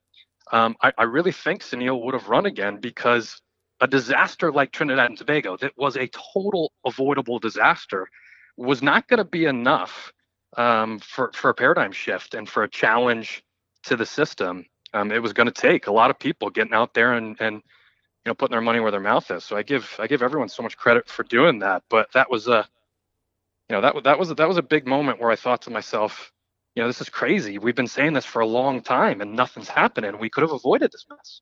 um, 0.51 0.75
I, 0.81 0.91
I 0.97 1.03
really 1.03 1.31
think 1.31 1.61
Sunil 1.61 2.03
would 2.03 2.13
have 2.13 2.29
run 2.29 2.45
again 2.45 2.77
because 2.77 3.41
a 3.81 3.87
disaster 3.87 4.51
like 4.51 4.71
Trinidad 4.71 5.07
and 5.07 5.17
Tobago, 5.17 5.57
that 5.57 5.73
was 5.77 5.97
a 5.97 6.07
total 6.07 6.71
avoidable 6.85 7.39
disaster, 7.39 8.07
was 8.57 8.81
not 8.81 9.07
going 9.07 9.17
to 9.17 9.25
be 9.25 9.45
enough 9.45 10.13
um, 10.57 10.99
for, 10.99 11.31
for 11.33 11.49
a 11.49 11.53
paradigm 11.53 11.91
shift 11.91 12.33
and 12.33 12.47
for 12.47 12.63
a 12.63 12.69
challenge 12.69 13.43
to 13.83 13.95
the 13.95 14.05
system. 14.05 14.65
Um, 14.93 15.11
it 15.11 15.21
was 15.21 15.33
going 15.33 15.47
to 15.47 15.51
take 15.51 15.87
a 15.87 15.91
lot 15.91 16.11
of 16.11 16.19
people 16.19 16.49
getting 16.49 16.73
out 16.73 16.93
there 16.93 17.13
and, 17.13 17.35
and 17.39 17.55
you 17.55 18.29
know 18.29 18.35
putting 18.35 18.53
their 18.53 18.61
money 18.61 18.79
where 18.79 18.91
their 18.91 18.99
mouth 18.99 19.29
is. 19.31 19.43
So 19.43 19.57
I 19.57 19.63
give 19.63 19.95
I 19.99 20.07
give 20.07 20.21
everyone 20.21 20.49
so 20.49 20.63
much 20.63 20.77
credit 20.77 21.09
for 21.09 21.23
doing 21.23 21.59
that. 21.59 21.83
But 21.89 22.11
that 22.13 22.29
was 22.29 22.47
a 22.47 22.67
you 23.73 23.81
know 23.81 23.91
that 23.91 24.03
that 24.03 24.19
was 24.19 24.29
that 24.29 24.47
was 24.47 24.57
a 24.57 24.61
big 24.61 24.85
moment 24.85 25.19
where 25.19 25.31
I 25.31 25.35
thought 25.35 25.63
to 25.63 25.71
myself, 25.71 26.31
you 26.75 26.83
know, 26.83 26.87
this 26.87 27.01
is 27.01 27.09
crazy. 27.09 27.57
We've 27.57 27.75
been 27.75 27.87
saying 27.87 28.13
this 28.13 28.23
for 28.23 28.39
a 28.39 28.45
long 28.45 28.81
time 28.81 29.19
and 29.19 29.33
nothing's 29.33 29.67
happening. 29.67 30.19
We 30.19 30.29
could 30.29 30.43
have 30.43 30.51
avoided 30.51 30.91
this 30.91 31.07
mess. 31.09 31.41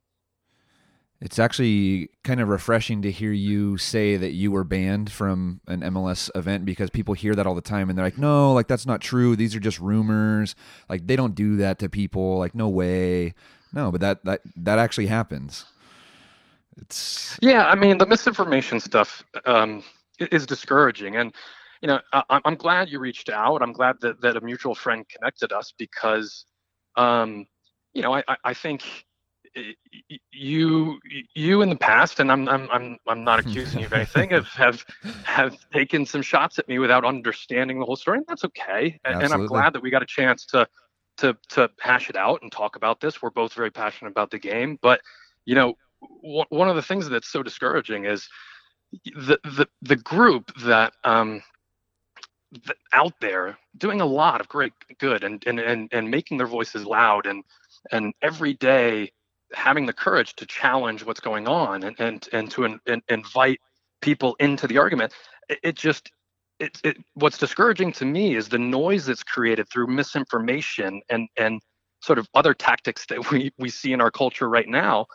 It's 1.20 1.38
actually 1.38 2.10
kind 2.24 2.40
of 2.40 2.48
refreshing 2.48 3.02
to 3.02 3.12
hear 3.12 3.34
you 3.34 3.78
say 3.78 4.16
that 4.16 4.32
you 4.32 4.50
were 4.50 4.64
banned 4.64 5.12
from 5.12 5.60
an 5.68 5.82
MLS 5.82 6.30
event 6.34 6.64
because 6.64 6.90
people 6.90 7.14
hear 7.16 7.36
that 7.36 7.46
all 7.46 7.54
the 7.54 7.60
time 7.60 7.90
and 7.90 7.98
they're 7.98 8.06
like, 8.06 8.18
no, 8.18 8.54
like 8.54 8.70
that's 8.70 8.86
not 8.86 9.02
true. 9.02 9.36
These 9.36 9.54
are 9.54 9.60
just 9.60 9.80
rumors. 9.82 10.56
Like 10.88 11.08
they 11.08 11.18
don't 11.18 11.36
do 11.36 11.58
that 11.58 11.80
to 11.80 11.90
people. 11.90 12.40
Like 12.40 12.56
no 12.56 12.70
way. 12.70 13.34
No, 13.74 13.92
but 13.92 14.00
that 14.00 14.24
that 14.24 14.40
that 14.56 14.80
actually 14.80 15.08
happens. 15.08 15.66
It's 16.78 17.38
yeah. 17.42 17.66
I 17.66 17.76
mean, 17.76 17.98
the 17.98 18.06
misinformation 18.06 18.80
stuff 18.80 19.22
um, 19.46 19.84
is 20.18 20.46
discouraging, 20.46 21.18
and 21.18 21.34
you 21.82 21.88
know, 21.88 22.00
I, 22.14 22.40
am 22.46 22.56
glad 22.56 22.90
you 22.90 23.00
reached 23.00 23.30
out. 23.30 23.62
I'm 23.62 23.74
glad 23.74 23.98
that, 24.02 24.22
that 24.22 24.38
a 24.38 24.42
mutual 24.42 24.76
friend 24.76 25.06
connected 25.10 25.52
us 25.52 25.74
because, 25.78 26.46
um, 26.96 27.46
you 27.94 28.02
know, 28.02 28.14
I, 28.14 28.24
I 28.44 28.54
think 28.54 28.84
you 30.32 31.00
you 31.36 31.62
in 31.62 31.70
the 31.70 31.76
past, 31.76 32.20
and 32.20 32.32
I'm 32.32 32.48
I'm 32.48 32.70
I'm 32.72 32.98
I'm 33.08 33.24
not 33.24 33.40
accusing 33.46 33.80
you 33.80 33.88
of 33.88 33.94
anything, 33.94 34.30
have 34.30 34.48
have 34.48 34.86
have 35.24 35.58
taken 35.74 36.06
some 36.06 36.22
shots 36.22 36.60
at 36.60 36.68
me 36.68 36.80
without 36.80 37.04
understanding 37.04 37.80
the 37.80 37.86
whole 37.86 37.96
story, 37.96 38.20
and 38.20 38.28
that's 38.28 38.46
okay. 38.46 39.00
And, 39.04 39.24
and 39.24 39.34
I'm 39.34 39.46
glad 39.48 39.74
that 39.74 39.84
we 39.84 39.90
got 39.90 40.04
a 40.04 40.08
chance 40.08 40.46
to 40.48 40.68
to 41.18 41.36
to 41.50 41.70
hash 41.80 42.10
it 42.10 42.16
out 42.16 42.42
and 42.42 42.52
talk 42.52 42.76
about 42.76 43.00
this. 43.00 43.22
We're 43.22 43.32
both 43.32 43.54
very 43.54 43.72
passionate 43.72 44.12
about 44.12 44.32
the 44.32 44.40
game, 44.40 44.78
but 44.82 45.02
you 45.46 45.56
know, 45.56 45.74
w- 46.24 46.46
one 46.50 46.70
of 46.70 46.76
the 46.76 46.82
things 46.82 47.10
that's 47.10 47.28
so 47.28 47.44
discouraging 47.44 48.06
is 48.06 48.28
the 49.16 49.40
the 49.44 49.68
the 49.82 49.96
group 49.96 50.54
that 50.62 50.94
um 51.04 51.42
out 52.94 53.14
there 53.22 53.58
doing 53.78 54.02
a 54.02 54.06
lot 54.06 54.42
of 54.42 54.48
great 54.50 54.74
good 55.00 55.24
and, 55.24 55.44
and, 55.48 55.60
and, 55.60 55.90
and 55.92 56.10
making 56.10 56.38
their 56.38 56.48
voices 56.48 56.86
loud 56.86 57.26
and, 57.26 57.44
and 57.92 58.14
every 58.22 58.54
day 58.54 59.12
having 59.54 59.86
the 59.86 59.94
courage 59.94 60.36
to 60.36 60.46
challenge 60.46 61.06
what's 61.06 61.20
going 61.20 61.48
on 61.48 61.84
and, 61.84 62.00
and, 62.00 62.28
and 62.34 62.52
to 62.52 62.66
in, 62.66 62.80
in, 62.88 63.02
invite 63.10 63.60
people 64.02 64.36
into 64.40 64.68
the 64.68 64.78
argument. 64.78 65.14
It, 65.50 65.60
it 65.64 65.76
just, 65.76 66.12
it, 66.60 66.80
it, 66.84 66.98
what's 67.14 67.38
discouraging 67.38 67.92
to 67.94 68.06
me 68.06 68.36
is 68.36 68.50
the 68.50 68.60
noise 68.60 69.06
that's 69.06 69.24
created 69.24 69.68
through 69.70 69.88
misinformation 69.88 71.02
and, 71.10 71.28
and 71.38 71.62
sort 72.02 72.20
of 72.20 72.28
other 72.34 72.54
tactics 72.54 73.06
that 73.08 73.32
we, 73.32 73.52
we 73.58 73.70
see 73.70 73.94
in 73.94 74.02
our 74.02 74.12
culture 74.12 74.50
right 74.50 74.68
now 74.68 75.06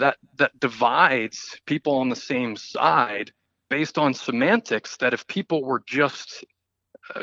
that, 0.00 0.16
that 0.36 0.58
divides 0.60 1.58
people 1.66 1.96
on 1.96 2.08
the 2.08 2.16
same 2.16 2.56
side 2.56 3.32
based 3.70 3.98
on 3.98 4.14
semantics 4.14 4.96
that 4.96 5.12
if 5.12 5.26
people 5.26 5.62
were 5.64 5.82
just 5.86 6.44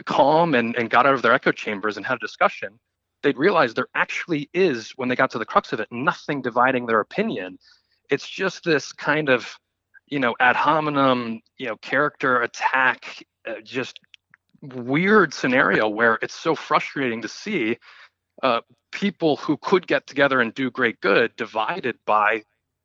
calm 0.05 0.55
and, 0.55 0.75
and 0.75 0.89
got 0.89 1.05
out 1.05 1.13
of 1.13 1.21
their 1.21 1.33
echo 1.33 1.51
chambers 1.51 1.97
and 1.97 2.05
had 2.05 2.15
a 2.15 2.19
discussion, 2.19 2.79
they'd 3.23 3.37
realize 3.37 3.73
there 3.73 3.87
actually 3.95 4.49
is, 4.53 4.91
when 4.95 5.09
they 5.09 5.15
got 5.15 5.31
to 5.31 5.39
the 5.39 5.45
crux 5.45 5.73
of 5.73 5.79
it, 5.79 5.87
nothing 5.91 6.41
dividing 6.41 6.85
their 6.85 6.99
opinion. 6.99 7.57
It's 8.09 8.27
just 8.27 8.63
this 8.63 8.91
kind 8.91 9.29
of, 9.29 9.57
you 10.07 10.19
know, 10.19 10.35
ad 10.39 10.55
hominem, 10.55 11.41
you 11.57 11.67
know, 11.67 11.77
character 11.77 12.41
attack, 12.41 13.25
uh, 13.47 13.61
just 13.63 13.99
weird 14.61 15.33
scenario 15.33 15.87
where 15.87 16.17
it's 16.21 16.35
so 16.35 16.55
frustrating 16.55 17.21
to 17.21 17.27
see 17.27 17.77
uh, 18.43 18.61
people 18.91 19.37
who 19.37 19.57
could 19.57 19.87
get 19.87 20.07
together 20.07 20.41
and 20.41 20.53
do 20.53 20.69
great 20.71 20.99
good 21.01 21.35
divided 21.35 21.97
by 22.05 22.43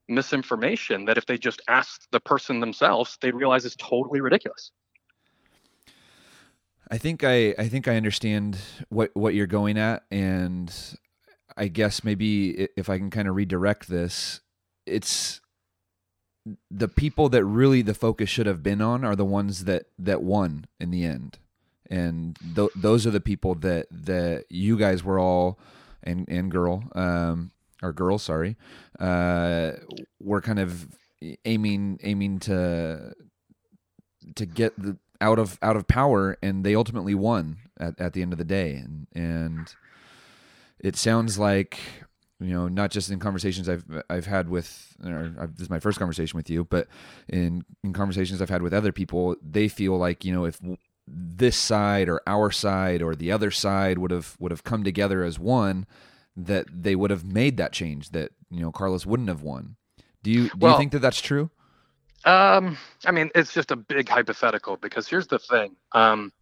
misinformation 0.08 1.04
that 1.04 1.16
if 1.18 1.26
they 1.26 1.38
just 1.38 1.62
asked 1.68 2.08
the 2.10 2.20
person 2.20 2.60
themselves, 2.60 3.16
they'd 3.20 3.34
realize 3.34 3.64
is 3.64 3.76
totally 3.76 4.20
ridiculous. 4.20 4.72
I 6.90 6.98
think 6.98 7.22
I 7.22 7.54
I 7.58 7.68
think 7.68 7.86
I 7.86 7.96
understand 7.96 8.58
what 8.88 9.10
what 9.14 9.34
you're 9.34 9.46
going 9.46 9.78
at, 9.78 10.02
and 10.10 10.74
I 11.56 11.68
guess 11.68 12.02
maybe 12.02 12.68
if 12.76 12.90
I 12.90 12.98
can 12.98 13.10
kind 13.10 13.28
of 13.28 13.36
redirect 13.36 13.88
this, 13.88 14.40
it's 14.86 15.40
the 16.70 16.88
people 16.88 17.28
that 17.28 17.44
really 17.44 17.82
the 17.82 17.94
focus 17.94 18.28
should 18.28 18.46
have 18.46 18.62
been 18.62 18.80
on 18.80 19.04
are 19.04 19.14
the 19.14 19.24
ones 19.24 19.64
that 19.64 19.84
that 19.98 20.22
won 20.22 20.64
in 20.80 20.90
the 20.90 21.04
end, 21.04 21.38
and 21.88 22.36
th- 22.56 22.70
those 22.74 23.06
are 23.06 23.10
the 23.12 23.20
people 23.20 23.54
that 23.56 23.86
that 23.90 24.46
you 24.48 24.76
guys 24.76 25.04
were 25.04 25.18
all 25.20 25.58
and 26.02 26.26
and 26.28 26.50
girl 26.50 26.84
um 26.94 27.50
or 27.82 27.92
girl 27.92 28.18
sorry 28.18 28.56
uh 28.98 29.72
were 30.18 30.40
kind 30.40 30.58
of 30.58 30.88
aiming 31.44 31.98
aiming 32.02 32.38
to 32.38 33.12
to 34.34 34.46
get 34.46 34.78
the 34.80 34.96
out 35.20 35.38
of 35.38 35.58
out 35.62 35.76
of 35.76 35.86
power, 35.86 36.36
and 36.42 36.64
they 36.64 36.74
ultimately 36.74 37.14
won 37.14 37.58
at, 37.78 38.00
at 38.00 38.12
the 38.12 38.22
end 38.22 38.32
of 38.32 38.38
the 38.38 38.44
day. 38.44 38.74
And 38.74 39.06
and 39.14 39.74
it 40.78 40.96
sounds 40.96 41.38
like 41.38 41.78
you 42.40 42.52
know 42.52 42.68
not 42.68 42.90
just 42.90 43.10
in 43.10 43.18
conversations 43.18 43.68
I've 43.68 43.84
I've 44.08 44.26
had 44.26 44.48
with 44.48 44.96
or 45.04 45.34
I've, 45.38 45.56
this 45.56 45.64
is 45.64 45.70
my 45.70 45.80
first 45.80 45.98
conversation 45.98 46.36
with 46.36 46.50
you, 46.50 46.64
but 46.64 46.88
in 47.28 47.64
in 47.84 47.92
conversations 47.92 48.40
I've 48.40 48.50
had 48.50 48.62
with 48.62 48.74
other 48.74 48.92
people, 48.92 49.36
they 49.42 49.68
feel 49.68 49.96
like 49.96 50.24
you 50.24 50.32
know 50.32 50.44
if 50.44 50.58
this 51.06 51.56
side 51.56 52.08
or 52.08 52.20
our 52.26 52.50
side 52.50 53.02
or 53.02 53.14
the 53.14 53.32
other 53.32 53.50
side 53.50 53.98
would 53.98 54.10
have 54.10 54.36
would 54.38 54.50
have 54.50 54.64
come 54.64 54.84
together 54.84 55.22
as 55.22 55.38
one, 55.38 55.86
that 56.36 56.66
they 56.70 56.94
would 56.94 57.10
have 57.10 57.24
made 57.24 57.56
that 57.56 57.72
change. 57.72 58.10
That 58.10 58.32
you 58.50 58.60
know 58.60 58.72
Carlos 58.72 59.06
wouldn't 59.06 59.28
have 59.28 59.42
won. 59.42 59.76
Do 60.22 60.30
you 60.30 60.48
do 60.48 60.58
well, 60.58 60.72
you 60.72 60.78
think 60.78 60.92
that 60.92 61.00
that's 61.00 61.20
true? 61.20 61.50
Um, 62.24 62.76
I 63.06 63.12
mean, 63.12 63.30
it's 63.34 63.52
just 63.52 63.70
a 63.70 63.76
big 63.76 64.08
hypothetical 64.08 64.76
because 64.76 65.08
here's 65.08 65.26
the 65.26 65.38
thing. 65.38 65.76
Um, 65.92 66.32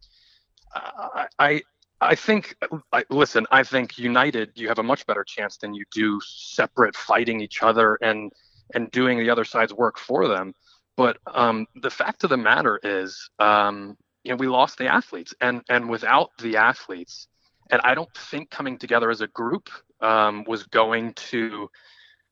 I, 0.73 1.27
I, 1.39 1.61
I 2.01 2.15
think, 2.15 2.55
I, 2.91 3.03
listen, 3.09 3.45
I 3.51 3.63
think 3.63 3.97
united, 3.97 4.51
you 4.55 4.67
have 4.67 4.79
a 4.79 4.83
much 4.83 5.05
better 5.05 5.23
chance 5.23 5.57
than 5.57 5.73
you 5.73 5.85
do 5.91 6.19
separate, 6.21 6.95
fighting 6.95 7.41
each 7.41 7.63
other 7.63 7.97
and 8.01 8.31
and 8.73 8.91
doing 8.91 9.17
the 9.17 9.29
other 9.31 9.45
side's 9.45 9.73
work 9.73 9.97
for 9.97 10.27
them. 10.27 10.53
But 10.95 11.17
um, 11.33 11.65
the 11.81 11.89
fact 11.89 12.23
of 12.23 12.29
the 12.29 12.37
matter 12.37 12.79
is, 12.83 13.29
um, 13.39 13.97
you 14.23 14.31
know 14.31 14.35
we 14.35 14.47
lost 14.47 14.77
the 14.77 14.87
athletes, 14.87 15.33
and 15.41 15.61
and 15.69 15.89
without 15.89 16.31
the 16.39 16.57
athletes, 16.57 17.27
and 17.71 17.81
I 17.83 17.95
don't 17.95 18.13
think 18.13 18.49
coming 18.49 18.77
together 18.77 19.09
as 19.09 19.21
a 19.21 19.27
group 19.27 19.69
um, 20.01 20.43
was 20.45 20.63
going 20.63 21.13
to 21.13 21.69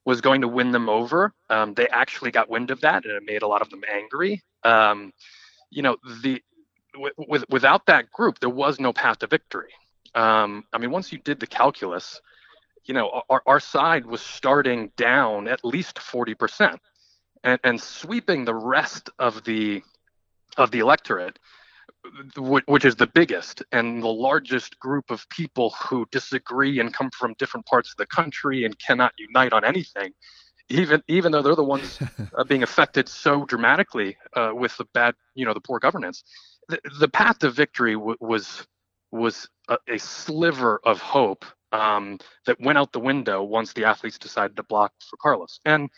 was 0.07 0.21
going 0.21 0.39
to 0.39 0.47
win 0.47 0.71
them 0.71 0.87
over. 0.87 1.33
Um, 1.49 1.73
they 1.73 1.89
actually 1.89 2.31
got 2.31 2.49
wind 2.49 2.71
of 2.71 2.79
that, 2.79 3.03
and 3.03 3.13
it 3.13 3.23
made 3.25 3.41
a 3.41 3.47
lot 3.47 3.61
of 3.61 3.69
them 3.69 3.81
angry. 3.93 4.41
Um, 4.63 5.11
you 5.69 5.81
know, 5.81 5.97
the 6.23 6.41
with, 6.95 7.11
with, 7.17 7.43
without 7.49 7.85
that 7.87 8.09
group, 8.09 8.39
there 8.39 8.49
was 8.49 8.79
no 8.79 8.93
path 8.93 9.19
to 9.19 9.27
victory. 9.27 9.73
Um, 10.15 10.63
I 10.71 10.77
mean, 10.77 10.91
once 10.91 11.11
you 11.11 11.17
did 11.17 11.41
the 11.41 11.45
calculus, 11.45 12.21
you 12.85 12.93
know, 12.93 13.21
our, 13.29 13.41
our 13.45 13.59
side 13.59 14.05
was 14.05 14.21
starting 14.21 14.91
down 14.95 15.49
at 15.49 15.65
least 15.65 15.97
40% 15.97 16.77
and, 17.43 17.59
and 17.65 17.81
sweeping 17.81 18.45
the 18.45 18.55
rest 18.55 19.09
of 19.19 19.43
the 19.43 19.83
of 20.55 20.71
the 20.71 20.79
electorate 20.79 21.37
which 22.37 22.85
is 22.85 22.95
the 22.95 23.07
biggest 23.07 23.63
and 23.71 24.01
the 24.01 24.07
largest 24.07 24.79
group 24.79 25.09
of 25.09 25.27
people 25.29 25.73
who 25.81 26.05
disagree 26.11 26.79
and 26.79 26.93
come 26.93 27.09
from 27.11 27.33
different 27.37 27.65
parts 27.65 27.91
of 27.91 27.97
the 27.97 28.05
country 28.05 28.65
and 28.65 28.77
cannot 28.79 29.13
unite 29.17 29.53
on 29.53 29.63
anything 29.63 30.13
even 30.69 31.01
even 31.07 31.31
though 31.31 31.41
they're 31.41 31.55
the 31.55 31.63
ones 31.63 31.99
uh, 32.37 32.43
being 32.43 32.63
affected 32.63 33.07
so 33.07 33.45
dramatically 33.45 34.17
uh, 34.35 34.51
with 34.53 34.75
the 34.77 34.85
bad 34.93 35.15
you 35.35 35.45
know 35.45 35.53
the 35.53 35.61
poor 35.61 35.79
governance 35.79 36.23
the, 36.69 36.79
the 36.99 37.07
path 37.07 37.39
to 37.39 37.49
victory 37.49 37.93
w- 37.93 38.17
was 38.19 38.65
was 39.11 39.47
a, 39.69 39.77
a, 39.87 39.97
sliver 39.97 40.81
of 40.83 40.99
hope 40.99 41.45
um, 41.71 42.19
that 42.45 42.59
went 42.59 42.77
out 42.77 42.91
the 42.91 42.99
window 42.99 43.41
once 43.41 43.71
the 43.73 43.85
athletes 43.85 44.17
decided 44.17 44.55
to 44.57 44.63
block 44.63 44.91
for 45.09 45.15
carlos. 45.17 45.61
And 45.63 45.89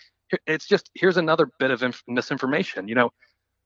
it's 0.45 0.67
just 0.67 0.91
here's 0.93 1.17
another 1.17 1.49
bit 1.57 1.71
of 1.71 1.81
inf- 1.81 2.03
misinformation 2.07 2.87
you 2.87 2.93
know 2.93 3.09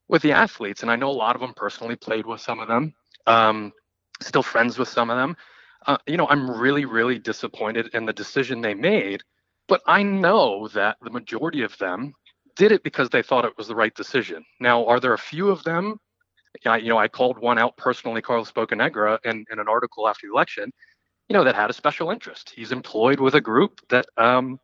with 0.08 0.22
the 0.22 0.32
athletes 0.32 0.82
and 0.82 0.90
i 0.90 0.96
know 0.96 1.10
a 1.10 1.12
lot 1.12 1.34
of 1.34 1.40
them 1.40 1.54
personally 1.54 1.96
played 1.96 2.26
with 2.26 2.40
some 2.40 2.60
of 2.60 2.68
them 2.68 2.92
um, 3.26 3.72
still 4.20 4.42
friends 4.42 4.78
with 4.78 4.88
some 4.88 5.10
of 5.10 5.16
them 5.16 5.36
uh, 5.86 5.96
you 6.06 6.16
know 6.16 6.28
i'm 6.28 6.50
really 6.50 6.84
really 6.84 7.18
disappointed 7.18 7.88
in 7.94 8.04
the 8.04 8.12
decision 8.12 8.60
they 8.60 8.74
made 8.74 9.22
but 9.68 9.82
I 9.86 10.02
know 10.02 10.68
that 10.68 10.96
the 11.02 11.10
majority 11.10 11.62
of 11.62 11.76
them 11.78 12.14
did 12.56 12.72
it 12.72 12.82
because 12.82 13.08
they 13.10 13.22
thought 13.22 13.44
it 13.44 13.56
was 13.56 13.68
the 13.68 13.74
right 13.74 13.94
decision. 13.94 14.44
Now, 14.60 14.84
are 14.86 15.00
there 15.00 15.14
a 15.14 15.18
few 15.18 15.48
of 15.48 15.64
them? 15.64 15.98
I, 16.66 16.76
you 16.76 16.88
know, 16.88 16.98
I 16.98 17.08
called 17.08 17.38
one 17.38 17.58
out 17.58 17.76
personally, 17.76 18.22
Carlos 18.22 18.52
Bocanegra, 18.52 19.18
in, 19.24 19.44
in 19.50 19.58
an 19.58 19.68
article 19.68 20.06
after 20.06 20.26
the 20.26 20.32
election, 20.32 20.70
you 21.28 21.34
know, 21.34 21.42
that 21.44 21.54
had 21.56 21.70
a 21.70 21.72
special 21.72 22.10
interest. 22.10 22.52
He's 22.54 22.70
employed 22.70 23.18
with 23.18 23.34
a 23.34 23.40
group 23.40 23.80
that 23.88 24.06
um, 24.16 24.60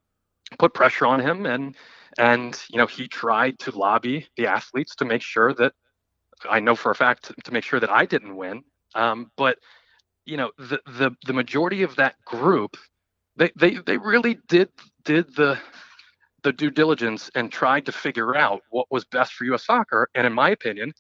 put 0.59 0.75
pressure 0.75 1.07
on 1.07 1.21
him, 1.21 1.47
and 1.47 1.75
and 2.19 2.59
you 2.71 2.79
know, 2.79 2.87
he 2.87 3.09
tried 3.09 3.59
to 3.61 3.71
lobby 3.77 4.29
the 4.37 4.47
athletes 4.47 4.95
to 4.97 5.05
make 5.05 5.23
sure 5.23 5.55
that 5.55 5.73
I 6.49 6.61
know 6.61 6.75
for 6.75 6.91
a 6.91 6.95
fact 6.95 7.33
to 7.45 7.53
make 7.53 7.65
sure 7.65 7.81
that 7.81 7.91
I 7.91 8.07
didn't 8.07 8.37
win. 8.37 8.63
Um, 8.95 9.31
but 9.37 9.59
you 10.25 10.37
know, 10.37 10.51
the 10.59 10.81
the 10.87 11.11
the 11.27 11.33
majority 11.33 11.83
of 11.83 11.97
that 11.97 12.17
group 12.25 12.77
they 13.37 13.51
they 13.57 13.79
they 13.87 13.97
really 13.99 14.39
did 14.49 14.69
did 15.05 15.35
the 15.37 15.59
the 16.43 16.53
due 16.53 16.71
diligence 16.71 17.31
and 17.35 17.53
tried 17.53 17.87
to 17.87 17.93
figure 17.93 18.37
out 18.37 18.63
what 18.71 18.87
was 18.91 19.05
best 19.05 19.33
for 19.35 19.45
U.S. 19.47 19.67
soccer, 19.67 20.09
and 20.15 20.27
in 20.27 20.33
my 20.33 20.51
opinion, 20.51 20.93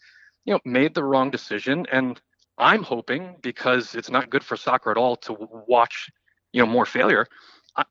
you 0.44 0.52
know, 0.52 0.60
made 0.64 0.94
the 0.94 1.04
wrong 1.04 1.30
decision. 1.30 1.86
And 1.92 2.20
I'm 2.58 2.82
hoping 2.82 3.36
because 3.42 3.94
it's 3.94 4.10
not 4.10 4.30
good 4.30 4.44
for 4.44 4.56
soccer 4.56 4.90
at 4.90 4.96
all 4.96 5.16
to 5.16 5.36
watch, 5.66 6.10
you 6.52 6.60
know, 6.62 6.70
more 6.70 6.86
failure. 6.86 7.26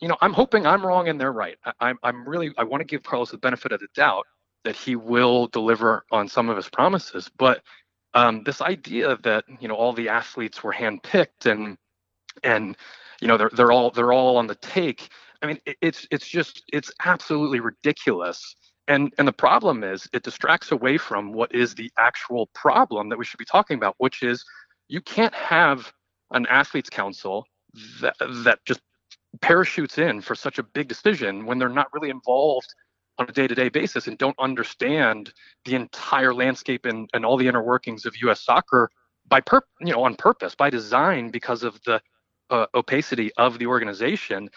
You 0.01 0.07
know, 0.07 0.17
I'm 0.21 0.33
hoping 0.33 0.65
I'm 0.65 0.85
wrong 0.85 1.07
and 1.07 1.19
they're 1.19 1.31
right. 1.31 1.57
I, 1.65 1.73
I'm 1.79 1.97
I'm 2.03 2.27
really 2.27 2.51
I 2.57 2.63
want 2.63 2.81
to 2.81 2.85
give 2.85 3.03
Carlos 3.03 3.31
the 3.31 3.37
benefit 3.37 3.71
of 3.71 3.79
the 3.79 3.87
doubt 3.95 4.25
that 4.63 4.75
he 4.75 4.95
will 4.95 5.47
deliver 5.47 6.05
on 6.11 6.27
some 6.27 6.49
of 6.49 6.57
his 6.57 6.69
promises, 6.69 7.29
but 7.37 7.61
um, 8.13 8.43
this 8.43 8.61
idea 8.61 9.17
that 9.23 9.45
you 9.59 9.67
know 9.67 9.75
all 9.75 9.93
the 9.93 10.09
athletes 10.09 10.63
were 10.63 10.73
handpicked 10.73 11.45
and 11.45 11.77
and 12.43 12.77
you 13.21 13.27
know 13.27 13.37
they're 13.37 13.51
they're 13.53 13.71
all 13.71 13.91
they're 13.91 14.13
all 14.13 14.37
on 14.37 14.47
the 14.47 14.55
take. 14.55 15.09
I 15.41 15.47
mean, 15.47 15.59
it's 15.81 16.07
it's 16.11 16.27
just 16.27 16.63
it's 16.73 16.91
absolutely 17.05 17.59
ridiculous. 17.59 18.55
And 18.87 19.13
and 19.19 19.27
the 19.27 19.33
problem 19.33 19.83
is 19.83 20.09
it 20.13 20.23
distracts 20.23 20.71
away 20.71 20.97
from 20.97 21.31
what 21.31 21.53
is 21.53 21.75
the 21.75 21.91
actual 21.97 22.47
problem 22.47 23.09
that 23.09 23.19
we 23.19 23.25
should 23.25 23.37
be 23.37 23.45
talking 23.45 23.77
about, 23.77 23.95
which 23.99 24.23
is 24.23 24.43
you 24.87 25.01
can't 25.01 25.33
have 25.33 25.93
an 26.31 26.45
athletes 26.47 26.89
council 26.89 27.45
that 28.01 28.15
that 28.43 28.59
just 28.65 28.81
parachutes 29.41 29.97
in 29.97 30.21
for 30.21 30.35
such 30.35 30.59
a 30.59 30.63
big 30.63 30.87
decision 30.87 31.45
when 31.45 31.59
they're 31.59 31.69
not 31.69 31.93
really 31.93 32.09
involved 32.09 32.73
on 33.17 33.27
a 33.29 33.31
day-to-day 33.31 33.69
basis 33.69 34.07
and 34.07 34.17
don't 34.17 34.37
understand 34.39 35.33
the 35.65 35.75
entire 35.75 36.33
landscape 36.33 36.85
and, 36.85 37.09
and 37.13 37.25
all 37.25 37.37
the 37.37 37.47
inner 37.47 37.63
workings 37.63 38.05
of 38.05 38.15
US 38.23 38.43
soccer 38.43 38.89
by 39.27 39.41
pur- 39.41 39.65
you 39.81 39.91
know 39.91 40.03
on 40.03 40.15
purpose 40.15 40.55
by 40.55 40.69
design 40.69 41.29
because 41.29 41.63
of 41.63 41.79
the 41.85 42.01
uh, 42.49 42.65
opacity 42.73 43.31
of 43.37 43.59
the 43.59 43.67
organization, 43.67 44.49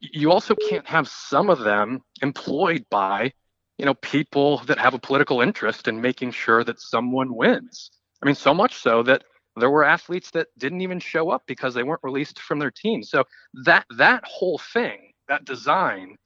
you 0.00 0.30
also 0.30 0.54
can't 0.54 0.86
have 0.86 1.08
some 1.08 1.50
of 1.50 1.60
them 1.60 2.00
employed 2.22 2.84
by, 2.90 3.32
you 3.78 3.84
know, 3.84 3.94
people 3.94 4.58
that 4.58 4.78
have 4.78 4.94
a 4.94 4.98
political 4.98 5.40
interest 5.40 5.88
in 5.88 6.00
making 6.00 6.30
sure 6.30 6.62
that 6.64 6.80
someone 6.80 7.34
wins. 7.34 7.90
I 8.22 8.26
mean, 8.26 8.34
so 8.34 8.54
much 8.54 8.76
so 8.76 9.02
that 9.04 9.24
there 9.56 9.70
were 9.70 9.84
athletes 9.84 10.30
that 10.32 10.48
didn't 10.58 10.80
even 10.80 11.00
show 11.00 11.30
up 11.30 11.42
because 11.46 11.74
they 11.74 11.82
weren't 11.82 12.02
released 12.02 12.38
from 12.40 12.58
their 12.58 12.70
team. 12.70 13.02
So 13.02 13.24
that 13.64 13.86
that 13.96 14.24
whole 14.24 14.58
thing, 14.58 15.12
that 15.28 15.44
design, 15.44 16.16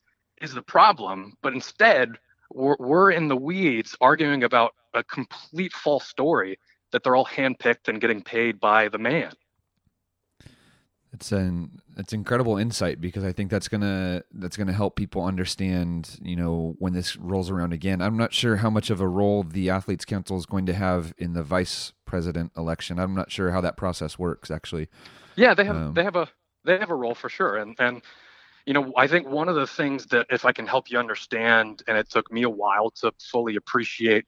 is 0.40 0.54
the 0.54 0.62
problem. 0.62 1.34
But 1.42 1.54
instead, 1.54 2.12
we're, 2.52 2.76
we're 2.78 3.10
in 3.10 3.28
the 3.28 3.36
weeds 3.36 3.96
arguing 4.00 4.44
about 4.44 4.74
a 4.94 5.02
complete 5.04 5.72
false 5.72 6.06
story 6.06 6.58
that 6.92 7.02
they're 7.02 7.16
all 7.16 7.26
handpicked 7.26 7.88
and 7.88 8.00
getting 8.00 8.22
paid 8.22 8.60
by 8.60 8.88
the 8.88 8.98
man. 8.98 9.32
It's 11.16 11.32
an 11.32 11.80
it's 11.96 12.12
incredible 12.12 12.58
insight 12.58 13.00
because 13.00 13.24
I 13.24 13.32
think 13.32 13.50
that's 13.50 13.68
gonna 13.68 14.22
that's 14.34 14.58
gonna 14.58 14.74
help 14.74 14.96
people 14.96 15.24
understand, 15.24 16.18
you 16.22 16.36
know, 16.36 16.76
when 16.78 16.92
this 16.92 17.16
rolls 17.16 17.50
around 17.50 17.72
again. 17.72 18.02
I'm 18.02 18.18
not 18.18 18.34
sure 18.34 18.56
how 18.56 18.68
much 18.68 18.90
of 18.90 19.00
a 19.00 19.08
role 19.08 19.42
the 19.42 19.70
athletes 19.70 20.04
council 20.04 20.36
is 20.36 20.44
going 20.44 20.66
to 20.66 20.74
have 20.74 21.14
in 21.16 21.32
the 21.32 21.42
vice 21.42 21.94
president 22.04 22.52
election. 22.54 22.98
I'm 22.98 23.14
not 23.14 23.32
sure 23.32 23.50
how 23.50 23.62
that 23.62 23.78
process 23.78 24.18
works 24.18 24.50
actually. 24.50 24.88
Yeah, 25.36 25.54
they 25.54 25.64
have 25.64 25.76
um, 25.76 25.94
they 25.94 26.04
have 26.04 26.16
a 26.16 26.28
they 26.66 26.76
have 26.78 26.90
a 26.90 26.94
role 26.94 27.14
for 27.14 27.30
sure, 27.30 27.56
and 27.56 27.74
and 27.78 28.02
you 28.66 28.74
know 28.74 28.92
I 28.94 29.06
think 29.06 29.26
one 29.26 29.48
of 29.48 29.54
the 29.54 29.66
things 29.66 30.04
that 30.06 30.26
if 30.28 30.44
I 30.44 30.52
can 30.52 30.66
help 30.66 30.90
you 30.90 30.98
understand, 30.98 31.82
and 31.88 31.96
it 31.96 32.10
took 32.10 32.30
me 32.30 32.42
a 32.42 32.50
while 32.50 32.90
to 33.00 33.10
fully 33.22 33.56
appreciate 33.56 34.26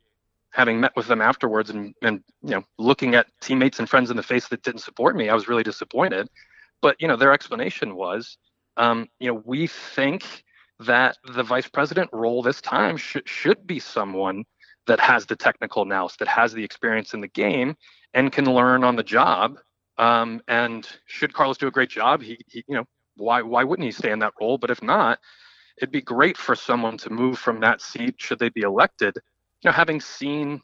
having 0.52 0.80
met 0.80 0.96
with 0.96 1.06
them 1.06 1.20
afterwards 1.20 1.68
and 1.68 1.94
and 2.00 2.22
you 2.42 2.52
know 2.52 2.64
looking 2.78 3.14
at 3.14 3.26
teammates 3.42 3.78
and 3.78 3.90
friends 3.90 4.10
in 4.10 4.16
the 4.16 4.22
face 4.22 4.48
that 4.48 4.62
didn't 4.62 4.80
support 4.80 5.16
me, 5.16 5.28
I 5.28 5.34
was 5.34 5.48
really 5.48 5.62
disappointed 5.62 6.30
but 6.82 6.96
you 7.00 7.08
know, 7.08 7.16
their 7.16 7.32
explanation 7.32 7.94
was, 7.96 8.38
um, 8.76 9.08
you 9.18 9.32
know, 9.32 9.42
we 9.44 9.66
think 9.66 10.44
that 10.80 11.16
the 11.34 11.42
vice 11.42 11.68
president 11.68 12.08
role 12.12 12.42
this 12.42 12.60
time 12.60 12.96
should 12.96 13.28
should 13.28 13.66
be 13.66 13.78
someone 13.78 14.44
that 14.86 15.00
has 15.00 15.26
the 15.26 15.36
technical 15.36 15.84
nous, 15.84 16.16
that 16.18 16.28
has 16.28 16.52
the 16.52 16.64
experience 16.64 17.14
in 17.14 17.20
the 17.20 17.28
game, 17.28 17.76
and 18.14 18.32
can 18.32 18.46
learn 18.46 18.84
on 18.84 18.96
the 18.96 19.02
job. 19.02 19.58
Um, 19.98 20.40
and 20.48 20.88
should 21.06 21.34
Carlos 21.34 21.58
do 21.58 21.66
a 21.66 21.72
great 21.72 21.90
job, 21.90 22.22
he, 22.22 22.38
he, 22.46 22.64
you 22.68 22.76
know, 22.76 22.84
why 23.16 23.42
why 23.42 23.64
wouldn't 23.64 23.86
he 23.86 23.92
stay 23.92 24.12
in 24.12 24.20
that 24.20 24.34
role? 24.40 24.58
But 24.58 24.70
if 24.70 24.82
not, 24.82 25.18
it'd 25.78 25.92
be 25.92 26.00
great 26.02 26.36
for 26.36 26.54
someone 26.54 26.96
to 26.98 27.10
move 27.10 27.38
from 27.38 27.60
that 27.60 27.80
seat 27.80 28.14
should 28.18 28.38
they 28.38 28.48
be 28.48 28.62
elected. 28.62 29.16
You 29.62 29.70
know, 29.70 29.72
having 29.72 30.00
seen 30.00 30.60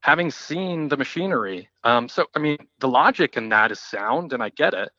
having 0.00 0.30
seen 0.30 0.88
the 0.88 0.96
machinery. 0.96 1.68
Um, 1.84 2.08
so 2.08 2.26
I 2.36 2.38
mean, 2.38 2.58
the 2.78 2.88
logic 2.88 3.36
in 3.36 3.48
that 3.48 3.72
is 3.72 3.80
sound, 3.80 4.32
and 4.32 4.42
I 4.42 4.50
get 4.50 4.74
it. 4.74 4.90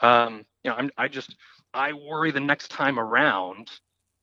Um, 0.00 0.44
you 0.64 0.70
know, 0.70 0.76
I'm, 0.76 0.90
I 0.96 1.08
just 1.08 1.36
I 1.74 1.92
worry 1.92 2.30
the 2.30 2.40
next 2.40 2.70
time 2.70 2.98
around 2.98 3.70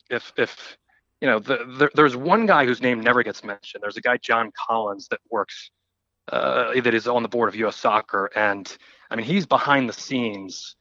if 0.10 0.34
if 0.38 0.78
you 1.22 1.28
know 1.28 1.40
the, 1.40 1.58
the, 1.78 1.90
there's 1.96 2.16
one 2.16 2.46
guy 2.46 2.66
whose 2.66 2.82
name 2.82 3.00
never 3.00 3.24
gets 3.24 3.44
mentioned. 3.44 3.84
There's 3.84 3.98
a 3.98 4.02
guy 4.02 4.18
John 4.18 4.52
Collins 4.68 5.08
that 5.10 5.20
works 5.30 5.72
uh, 6.32 6.80
that 6.82 6.94
is 6.94 7.08
on 7.08 7.24
the 7.24 7.30
board 7.30 7.50
of 7.50 7.56
U.S. 7.56 7.76
Soccer, 7.76 8.30
and 8.36 8.76
I 9.10 9.16
mean 9.16 9.26
he's 9.26 9.46
behind 9.46 9.88
the 9.90 9.94
scenes 9.94 10.76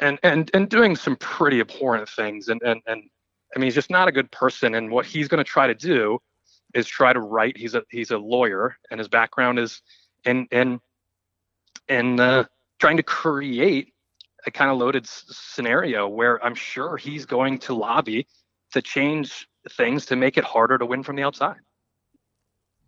and 0.00 0.18
and 0.22 0.50
and 0.54 0.68
doing 0.68 0.96
some 0.96 1.16
pretty 1.16 1.60
abhorrent 1.60 2.08
things, 2.08 2.48
and 2.48 2.60
and 2.62 2.80
and 2.86 3.02
I 3.54 3.58
mean 3.58 3.66
he's 3.66 3.74
just 3.74 3.90
not 3.90 4.08
a 4.08 4.12
good 4.12 4.30
person. 4.30 4.74
And 4.74 4.90
what 4.90 5.06
he's 5.06 5.28
going 5.28 5.42
to 5.42 5.48
try 5.48 5.66
to 5.66 5.74
do 5.74 6.18
is 6.74 6.86
try 6.86 7.12
to 7.12 7.20
write. 7.20 7.56
He's 7.56 7.74
a 7.74 7.82
he's 7.90 8.10
a 8.10 8.18
lawyer, 8.18 8.76
and 8.90 8.98
his 8.98 9.08
background 9.08 9.58
is 9.58 9.82
in 10.24 10.46
in 10.50 10.80
in 11.88 12.20
uh, 12.20 12.44
trying 12.78 12.96
to 12.96 13.02
create 13.02 13.92
a 14.46 14.50
kind 14.50 14.70
of 14.70 14.78
loaded 14.78 15.04
s- 15.04 15.24
scenario 15.30 16.08
where 16.08 16.42
I'm 16.44 16.54
sure 16.54 16.96
he's 16.96 17.26
going 17.26 17.58
to 17.60 17.74
lobby 17.74 18.26
to 18.72 18.82
change 18.82 19.48
things 19.72 20.06
to 20.06 20.16
make 20.16 20.38
it 20.38 20.44
harder 20.44 20.78
to 20.78 20.86
win 20.86 21.02
from 21.02 21.16
the 21.16 21.22
outside. 21.22 21.56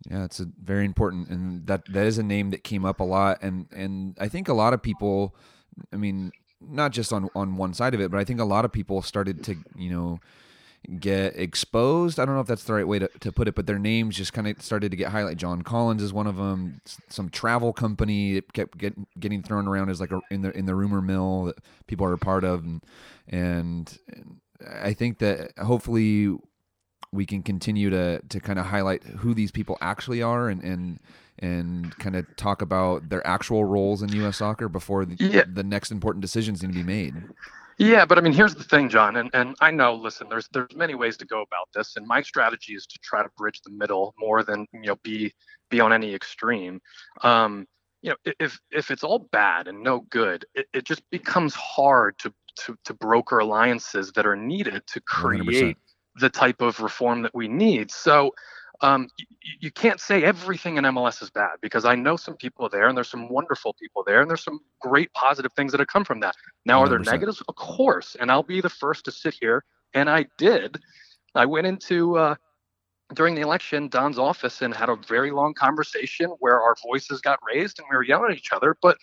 Yeah, 0.09 0.25
it's 0.25 0.39
a 0.39 0.47
very 0.61 0.85
important, 0.85 1.29
and 1.29 1.65
that 1.67 1.85
that 1.93 2.05
is 2.05 2.17
a 2.17 2.23
name 2.23 2.49
that 2.49 2.63
came 2.63 2.83
up 2.83 2.99
a 2.99 3.05
lot, 3.05 3.39
and 3.41 3.67
and 3.71 4.17
I 4.19 4.27
think 4.27 4.49
a 4.49 4.53
lot 4.53 4.73
of 4.73 4.81
people, 4.81 5.35
I 5.93 5.95
mean, 5.95 6.31
not 6.59 6.91
just 6.91 7.13
on 7.13 7.29
on 7.35 7.55
one 7.55 7.73
side 7.73 7.93
of 7.93 8.01
it, 8.01 8.11
but 8.11 8.19
I 8.19 8.25
think 8.25 8.41
a 8.41 8.45
lot 8.45 8.65
of 8.65 8.71
people 8.71 9.01
started 9.01 9.43
to 9.45 9.55
you 9.77 9.89
know 9.89 10.19
get 10.99 11.37
exposed. 11.37 12.19
I 12.19 12.25
don't 12.25 12.35
know 12.35 12.41
if 12.41 12.47
that's 12.47 12.65
the 12.65 12.73
right 12.73 12.87
way 12.87 12.99
to, 12.99 13.07
to 13.21 13.31
put 13.31 13.47
it, 13.47 13.55
but 13.55 13.67
their 13.67 13.79
names 13.79 14.17
just 14.17 14.33
kind 14.33 14.47
of 14.47 14.61
started 14.61 14.91
to 14.91 14.97
get 14.97 15.11
highlighted. 15.11 15.37
John 15.37 15.61
Collins 15.61 16.01
is 16.01 16.11
one 16.11 16.27
of 16.27 16.35
them. 16.35 16.81
Some 17.09 17.29
travel 17.29 17.73
company 17.73 18.41
kept 18.53 18.77
get, 18.77 18.93
getting 19.19 19.41
thrown 19.43 19.67
around 19.67 19.89
as 19.89 19.99
like 19.99 20.11
a, 20.11 20.21
in 20.29 20.41
the 20.41 20.51
in 20.57 20.65
the 20.65 20.75
rumor 20.75 21.01
mill 21.01 21.45
that 21.45 21.57
people 21.87 22.05
are 22.05 22.13
a 22.13 22.17
part 22.17 22.43
of, 22.43 22.63
and, 22.63 22.83
and 23.27 23.99
I 24.81 24.93
think 24.93 25.19
that 25.19 25.57
hopefully 25.57 26.35
we 27.11 27.25
can 27.25 27.43
continue 27.43 27.89
to 27.89 28.21
to 28.27 28.39
kind 28.39 28.59
of 28.59 28.65
highlight 28.65 29.03
who 29.03 29.33
these 29.33 29.51
people 29.51 29.77
actually 29.81 30.21
are 30.21 30.49
and 30.49 30.63
and 30.63 30.99
and 31.39 31.97
kind 31.97 32.15
of 32.15 32.25
talk 32.35 32.61
about 32.61 33.09
their 33.09 33.25
actual 33.25 33.65
roles 33.65 34.01
in 34.01 34.09
U.S. 34.13 34.37
soccer 34.37 34.69
before 34.69 35.05
the, 35.05 35.15
yeah. 35.19 35.43
the 35.51 35.63
next 35.63 35.91
important 35.91 36.21
decisions 36.21 36.61
need 36.61 36.69
to 36.69 36.73
be 36.73 36.83
made. 36.83 37.15
Yeah, 37.77 38.05
but 38.05 38.17
I 38.17 38.21
mean, 38.21 38.33
here's 38.33 38.55
the 38.55 38.63
thing, 38.63 38.89
John, 38.89 39.15
and, 39.15 39.29
and 39.33 39.55
I 39.59 39.71
know. 39.71 39.95
Listen, 39.95 40.27
there's 40.29 40.47
there's 40.49 40.75
many 40.75 40.95
ways 40.95 41.17
to 41.17 41.25
go 41.25 41.41
about 41.41 41.69
this, 41.73 41.95
and 41.95 42.05
my 42.05 42.21
strategy 42.21 42.73
is 42.73 42.85
to 42.85 42.99
try 43.01 43.23
to 43.23 43.29
bridge 43.37 43.61
the 43.63 43.71
middle 43.71 44.13
more 44.19 44.43
than 44.43 44.67
you 44.73 44.87
know 44.87 44.95
be 45.03 45.33
be 45.69 45.79
on 45.79 45.91
any 45.91 46.13
extreme. 46.13 46.79
Um, 47.23 47.65
you 48.01 48.11
know, 48.11 48.33
if 48.39 48.59
if 48.71 48.91
it's 48.91 49.03
all 49.03 49.27
bad 49.31 49.67
and 49.67 49.81
no 49.81 50.01
good, 50.09 50.45
it, 50.53 50.67
it 50.73 50.83
just 50.83 51.01
becomes 51.09 51.55
hard 51.55 52.17
to 52.19 52.33
to 52.65 52.77
to 52.85 52.93
broker 52.93 53.39
alliances 53.39 54.11
that 54.11 54.25
are 54.25 54.35
needed 54.35 54.85
to 54.87 55.01
create 55.01 55.75
100%. 55.75 55.75
the 56.17 56.29
type 56.29 56.61
of 56.61 56.79
reform 56.79 57.23
that 57.23 57.33
we 57.33 57.47
need. 57.47 57.89
So 57.89 58.31
um, 58.83 59.07
you, 59.17 59.25
you, 59.61 59.71
can't 59.71 59.99
say 59.99 60.23
everything 60.23 60.77
in 60.77 60.83
MLS 60.83 61.23
is 61.23 61.29
bad 61.29 61.51
because 61.61 61.85
I 61.85 61.95
know 61.95 62.17
some 62.17 62.35
people 62.35 62.67
there 62.67 62.87
and 62.87 62.97
there's 62.97 63.09
some 63.09 63.29
wonderful 63.29 63.73
people 63.79 64.03
there 64.05 64.21
and 64.21 64.29
there's 64.29 64.43
some 64.43 64.59
great 64.81 65.11
positive 65.13 65.53
things 65.53 65.71
that 65.71 65.79
have 65.79 65.87
come 65.87 66.03
from 66.03 66.19
that. 66.19 66.35
Now, 66.65 66.81
100%. 66.81 66.85
are 66.85 66.89
there 66.89 66.99
negatives? 66.99 67.41
Of 67.47 67.55
course. 67.55 68.17
And 68.19 68.29
I'll 68.29 68.43
be 68.43 68.59
the 68.59 68.69
first 68.69 69.05
to 69.05 69.11
sit 69.11 69.35
here, 69.39 69.63
and 69.93 70.09
I 70.09 70.25
did. 70.37 70.79
I 71.33 71.45
went 71.45 71.65
into 71.65 72.17
uh, 72.17 72.35
during 73.13 73.35
the 73.35 73.41
election 73.41 73.87
Don's 73.87 74.19
office 74.19 74.61
and 74.61 74.73
had 74.73 74.89
a 74.89 74.97
very 75.07 75.31
long 75.31 75.53
conversation 75.53 76.27
where 76.39 76.61
our 76.61 76.75
voices 76.85 77.21
got 77.21 77.39
raised 77.47 77.79
and 77.79 77.87
we 77.89 77.95
were 77.95 78.03
yelling 78.03 78.31
at 78.31 78.37
each 78.37 78.51
other. 78.51 78.75
But 78.81 78.97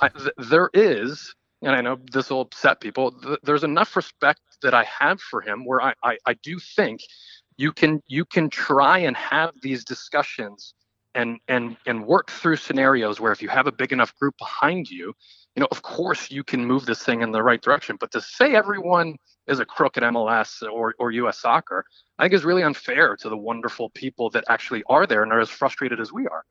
I, 0.00 0.08
th- 0.10 0.32
there 0.38 0.70
is, 0.72 1.34
and 1.60 1.74
I 1.74 1.80
know 1.80 1.98
this 2.12 2.30
will 2.30 2.42
upset 2.42 2.80
people, 2.80 3.12
th- 3.12 3.38
there's 3.42 3.64
enough 3.64 3.96
respect 3.96 4.40
that 4.62 4.74
I 4.74 4.84
have 4.84 5.20
for 5.20 5.40
him 5.40 5.64
where 5.64 5.82
I, 5.82 5.94
I, 6.02 6.18
I 6.26 6.34
do 6.34 6.58
think 6.58 7.00
you 7.56 7.72
can 7.72 8.02
you 8.06 8.24
can 8.24 8.50
try 8.50 8.98
and 8.98 9.16
have 9.16 9.50
these 9.62 9.84
discussions 9.84 10.74
and 11.14 11.38
and 11.48 11.76
and 11.86 12.04
work 12.06 12.30
through 12.30 12.56
scenarios 12.56 13.20
where 13.20 13.32
if 13.32 13.40
you 13.40 13.48
have 13.48 13.66
a 13.66 13.72
big 13.72 13.92
enough 13.92 14.14
group 14.16 14.34
behind 14.38 14.90
you 14.90 15.12
you 15.54 15.60
know 15.60 15.68
of 15.70 15.82
course 15.82 16.30
you 16.30 16.42
can 16.42 16.64
move 16.64 16.86
this 16.86 17.02
thing 17.02 17.22
in 17.22 17.30
the 17.30 17.42
right 17.42 17.62
direction. 17.62 17.96
But 17.98 18.10
to 18.12 18.20
say 18.20 18.54
everyone 18.54 19.16
is 19.46 19.60
a 19.60 19.64
crook 19.64 19.96
at 19.96 20.02
mls 20.02 20.62
or, 20.68 20.94
or 20.98 21.12
us 21.12 21.38
soccer 21.40 21.84
i 22.18 22.24
think 22.24 22.34
is 22.34 22.44
really 22.44 22.62
unfair 22.62 23.16
to 23.16 23.28
the 23.28 23.36
wonderful 23.36 23.90
people 23.90 24.30
that 24.30 24.44
actually 24.48 24.82
are 24.88 25.06
there 25.06 25.22
and 25.22 25.32
are 25.32 25.40
as 25.40 25.50
frustrated 25.50 26.00
as 26.00 26.12
we 26.12 26.26
are. 26.26 26.44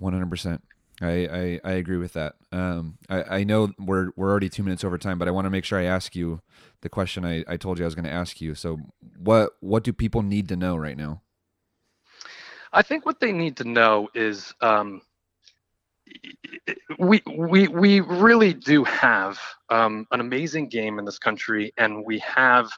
100% 0.00 0.60
I, 1.00 1.10
I, 1.10 1.60
I 1.64 1.72
agree 1.72 1.96
with 1.96 2.14
that. 2.14 2.34
Um, 2.50 2.98
I, 3.08 3.22
I 3.22 3.44
know 3.44 3.72
we're 3.78 4.10
we're 4.16 4.30
already 4.30 4.48
two 4.48 4.64
minutes 4.64 4.82
over 4.82 4.98
time, 4.98 5.18
but 5.18 5.28
I 5.28 5.30
want 5.30 5.44
to 5.46 5.50
make 5.50 5.64
sure 5.64 5.78
I 5.78 5.84
ask 5.84 6.16
you 6.16 6.40
the 6.80 6.88
question 6.88 7.24
I, 7.24 7.44
I 7.46 7.56
told 7.56 7.78
you 7.78 7.84
I 7.84 7.86
was 7.86 7.94
going 7.94 8.04
to 8.04 8.10
ask 8.10 8.40
you. 8.40 8.54
So, 8.54 8.78
what 9.16 9.52
what 9.60 9.84
do 9.84 9.92
people 9.92 10.22
need 10.22 10.48
to 10.48 10.56
know 10.56 10.76
right 10.76 10.96
now? 10.96 11.22
I 12.72 12.82
think 12.82 13.06
what 13.06 13.20
they 13.20 13.32
need 13.32 13.56
to 13.58 13.64
know 13.64 14.08
is 14.14 14.52
um, 14.60 15.00
we 16.98 17.22
we 17.36 17.68
we 17.68 18.00
really 18.00 18.52
do 18.52 18.82
have 18.84 19.38
um, 19.70 20.06
an 20.10 20.20
amazing 20.20 20.68
game 20.68 20.98
in 20.98 21.04
this 21.04 21.18
country, 21.18 21.72
and 21.76 22.04
we 22.04 22.18
have 22.20 22.70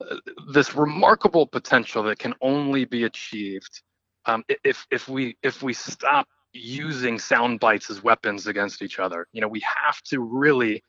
uh, 0.00 0.16
this 0.52 0.74
remarkable 0.74 1.46
potential 1.46 2.02
that 2.04 2.18
can 2.18 2.34
only 2.40 2.86
be 2.86 3.04
achieved 3.04 3.82
um, 4.24 4.44
if 4.64 4.86
if 4.90 5.08
we 5.08 5.36
if 5.42 5.62
we 5.62 5.74
stop 5.74 6.26
using 6.52 7.18
sound 7.18 7.60
bites 7.60 7.90
as 7.90 8.02
weapons 8.02 8.46
against 8.46 8.82
each 8.82 8.98
other. 8.98 9.26
You 9.32 9.40
know, 9.40 9.48
we 9.48 9.60
have 9.60 10.00
to 10.04 10.20
really, 10.20 10.82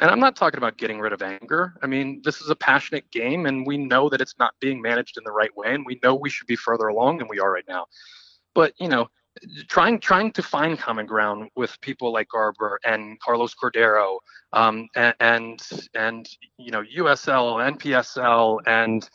and 0.00 0.10
I'm 0.10 0.20
not 0.20 0.36
talking 0.36 0.58
about 0.58 0.76
getting 0.76 1.00
rid 1.00 1.12
of 1.12 1.22
anger. 1.22 1.74
I 1.82 1.86
mean, 1.86 2.20
this 2.24 2.40
is 2.40 2.50
a 2.50 2.56
passionate 2.56 3.10
game, 3.10 3.46
and 3.46 3.66
we 3.66 3.76
know 3.78 4.08
that 4.08 4.20
it's 4.20 4.34
not 4.38 4.54
being 4.60 4.80
managed 4.80 5.16
in 5.16 5.24
the 5.24 5.32
right 5.32 5.54
way, 5.56 5.74
and 5.74 5.84
we 5.86 5.98
know 6.02 6.14
we 6.14 6.30
should 6.30 6.46
be 6.46 6.56
further 6.56 6.88
along 6.88 7.18
than 7.18 7.28
we 7.28 7.40
are 7.40 7.52
right 7.52 7.64
now. 7.68 7.86
But 8.54 8.74
you 8.78 8.88
know, 8.88 9.08
trying 9.68 10.00
trying 10.00 10.32
to 10.32 10.42
find 10.42 10.78
common 10.78 11.06
ground 11.06 11.50
with 11.56 11.80
people 11.80 12.12
like 12.12 12.28
Garber 12.28 12.78
and 12.84 13.18
Carlos 13.20 13.54
Cordeiro, 13.54 14.18
um, 14.52 14.88
and, 14.94 15.14
and 15.20 15.62
and 15.94 16.28
you 16.58 16.70
know 16.70 16.82
USL, 16.96 17.76
NPSL, 17.76 18.60
and 18.66 19.08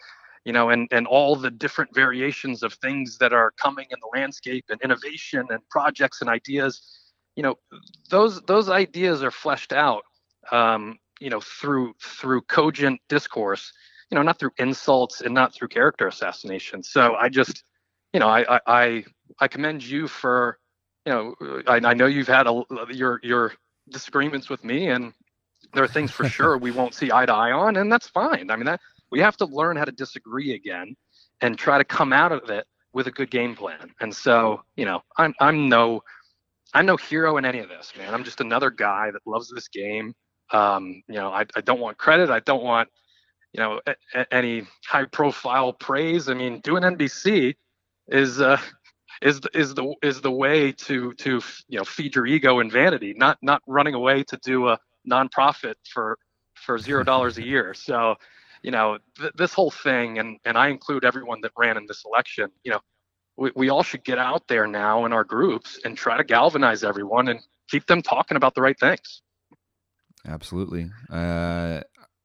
you 0.45 0.51
know, 0.51 0.69
and, 0.69 0.87
and 0.91 1.07
all 1.07 1.35
the 1.35 1.51
different 1.51 1.93
variations 1.95 2.63
of 2.63 2.73
things 2.73 3.17
that 3.17 3.33
are 3.33 3.51
coming 3.51 3.85
in 3.89 3.97
the 4.01 4.19
landscape 4.19 4.65
and 4.69 4.81
innovation 4.81 5.45
and 5.49 5.59
projects 5.69 6.21
and 6.21 6.29
ideas, 6.29 6.81
you 7.35 7.43
know, 7.43 7.55
those 8.09 8.41
those 8.41 8.69
ideas 8.69 9.23
are 9.23 9.31
fleshed 9.31 9.73
out, 9.73 10.03
um, 10.51 10.97
you 11.19 11.29
know, 11.29 11.39
through 11.39 11.93
through 12.01 12.41
cogent 12.41 12.99
discourse, 13.07 13.71
you 14.09 14.15
know, 14.15 14.21
not 14.21 14.37
through 14.37 14.51
insults 14.57 15.21
and 15.21 15.33
not 15.33 15.53
through 15.53 15.69
character 15.69 16.07
assassination. 16.07 16.83
So 16.83 17.15
I 17.15 17.29
just, 17.29 17.63
you 18.11 18.19
know, 18.19 18.27
I 18.27 18.59
I 18.67 19.05
I 19.39 19.47
commend 19.47 19.83
you 19.83 20.07
for, 20.07 20.59
you 21.05 21.13
know, 21.13 21.63
I, 21.67 21.79
I 21.83 21.93
know 21.93 22.05
you've 22.05 22.27
had 22.27 22.47
a, 22.47 22.63
your 22.91 23.19
your 23.23 23.53
disagreements 23.89 24.49
with 24.49 24.63
me 24.63 24.89
and 24.89 25.13
there 25.73 25.83
are 25.83 25.87
things 25.87 26.11
for 26.11 26.27
sure 26.27 26.57
we 26.57 26.71
won't 26.71 26.93
see 26.93 27.11
eye 27.11 27.25
to 27.25 27.33
eye 27.33 27.51
on 27.51 27.75
and 27.75 27.91
that's 27.91 28.07
fine 28.07 28.49
i 28.49 28.55
mean 28.55 28.65
that 28.65 28.79
we 29.13 29.19
have 29.19 29.37
to 29.37 29.45
learn 29.45 29.77
how 29.77 29.85
to 29.85 29.91
disagree 29.91 30.55
again 30.55 30.95
and 31.41 31.55
try 31.55 31.77
to 31.77 31.83
come 31.83 32.11
out 32.11 32.31
of 32.31 32.49
it 32.49 32.65
with 32.93 33.05
a 33.05 33.11
good 33.11 33.29
game 33.29 33.55
plan. 33.55 33.93
And 34.01 34.13
so, 34.13 34.63
you 34.75 34.85
know, 34.85 35.01
I'm 35.19 35.35
I'm 35.39 35.69
no 35.69 36.01
I'm 36.73 36.87
no 36.87 36.97
hero 36.97 37.37
in 37.37 37.45
any 37.45 37.59
of 37.59 37.69
this, 37.69 37.93
man. 37.95 38.11
I'm 38.11 38.23
just 38.23 38.41
another 38.41 38.71
guy 38.71 39.11
that 39.11 39.21
loves 39.27 39.51
this 39.51 39.67
game. 39.67 40.15
Um, 40.51 41.03
you 41.07 41.13
know, 41.13 41.29
I, 41.29 41.45
I 41.55 41.61
don't 41.61 41.79
want 41.79 41.99
credit. 41.99 42.31
I 42.31 42.39
don't 42.39 42.63
want, 42.63 42.89
you 43.53 43.61
know, 43.61 43.79
a, 43.85 43.95
a, 44.15 44.33
any 44.33 44.63
high 44.87 45.05
profile 45.05 45.73
praise. 45.73 46.27
I 46.27 46.33
mean, 46.33 46.59
doing 46.61 46.81
NBC 46.81 47.53
is 48.07 48.41
uh, 48.41 48.59
is 49.21 49.41
is 49.53 49.75
the 49.75 49.93
is 50.01 50.21
the 50.21 50.31
way 50.31 50.71
to 50.71 51.13
to 51.13 51.39
you 51.67 51.77
know 51.77 51.83
feed 51.83 52.15
your 52.15 52.25
ego 52.25 52.61
and 52.61 52.71
vanity, 52.71 53.13
not 53.15 53.37
not 53.43 53.61
running 53.67 53.93
away 53.93 54.23
to 54.23 54.39
do 54.43 54.69
a 54.69 54.79
nonprofit 55.07 55.75
for 55.87 56.17
for 56.55 56.79
zero 56.79 57.03
dollars 57.03 57.37
a 57.37 57.45
year. 57.45 57.75
So 57.75 58.15
you 58.63 58.71
know, 58.71 58.97
th- 59.19 59.33
this 59.35 59.53
whole 59.53 59.71
thing, 59.71 60.17
and 60.17 60.39
and 60.45 60.57
I 60.57 60.69
include 60.69 61.05
everyone 61.05 61.41
that 61.41 61.51
ran 61.57 61.77
in 61.77 61.85
this 61.85 62.03
election. 62.05 62.49
You 62.63 62.71
know, 62.71 62.79
we, 63.37 63.51
we 63.55 63.69
all 63.69 63.83
should 63.83 64.03
get 64.03 64.17
out 64.17 64.47
there 64.47 64.65
now 64.65 65.05
in 65.05 65.13
our 65.13 65.23
groups 65.23 65.79
and 65.85 65.97
try 65.97 66.17
to 66.17 66.23
galvanize 66.23 66.83
everyone 66.83 67.27
and 67.27 67.41
keep 67.69 67.85
them 67.87 68.01
talking 68.01 68.37
about 68.37 68.55
the 68.55 68.61
right 68.61 68.79
things. 68.79 69.21
Absolutely. 70.25 70.89
Uh, 71.11 71.81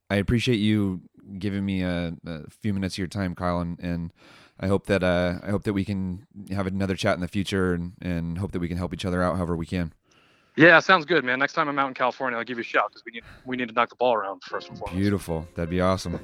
I 0.09 0.16
appreciate 0.16 0.59
you 0.59 1.03
giving 1.39 1.64
me 1.64 1.82
a, 1.82 2.14
a, 2.24 2.49
few 2.62 2.72
minutes 2.72 2.95
of 2.95 2.99
your 2.99 3.09
time, 3.09 3.34
Kyle, 3.34 3.61
and, 3.61 3.78
and 3.80 4.12
I 4.61 4.68
hope 4.68 4.86
that 4.86 5.03
uh, 5.03 5.39
I 5.43 5.51
hope 5.51 5.64
that 5.64 5.72
we 5.72 5.84
can 5.84 6.26
have 6.51 6.66
another 6.66 6.95
chat 6.95 7.14
in 7.14 7.20
the 7.20 7.28
future, 7.28 7.74
and, 7.74 7.93
and 8.01 8.39
hope 8.39 8.53
that 8.53 8.61
we 8.61 8.68
can 8.68 8.78
help 8.78 8.95
each 8.95 9.05
other 9.05 9.22
out 9.22 9.36
however 9.36 9.57
we 9.57 9.66
can. 9.66 9.93
Yeah, 10.59 10.80
sounds 10.80 11.04
good, 11.04 11.24
man. 11.24 11.38
Next 11.38 11.52
time 11.52 11.68
I'm 11.68 11.78
out 11.78 11.86
in 11.86 11.94
California, 11.94 12.36
I'll 12.36 12.44
give 12.44 12.59
you 12.59 12.62
a 12.62 12.64
shout 12.64 12.88
because 12.88 13.04
we 13.06 13.12
need 13.12 13.22
we 13.46 13.56
need 13.56 13.68
to 13.68 13.74
knock 13.74 13.90
the 13.90 13.94
ball 13.94 14.14
around 14.14 14.42
first 14.42 14.68
and 14.68 14.76
foremost. 14.76 14.98
Beautiful. 14.98 15.46
That'd 15.54 15.70
be 15.70 15.80
awesome. 15.80 16.14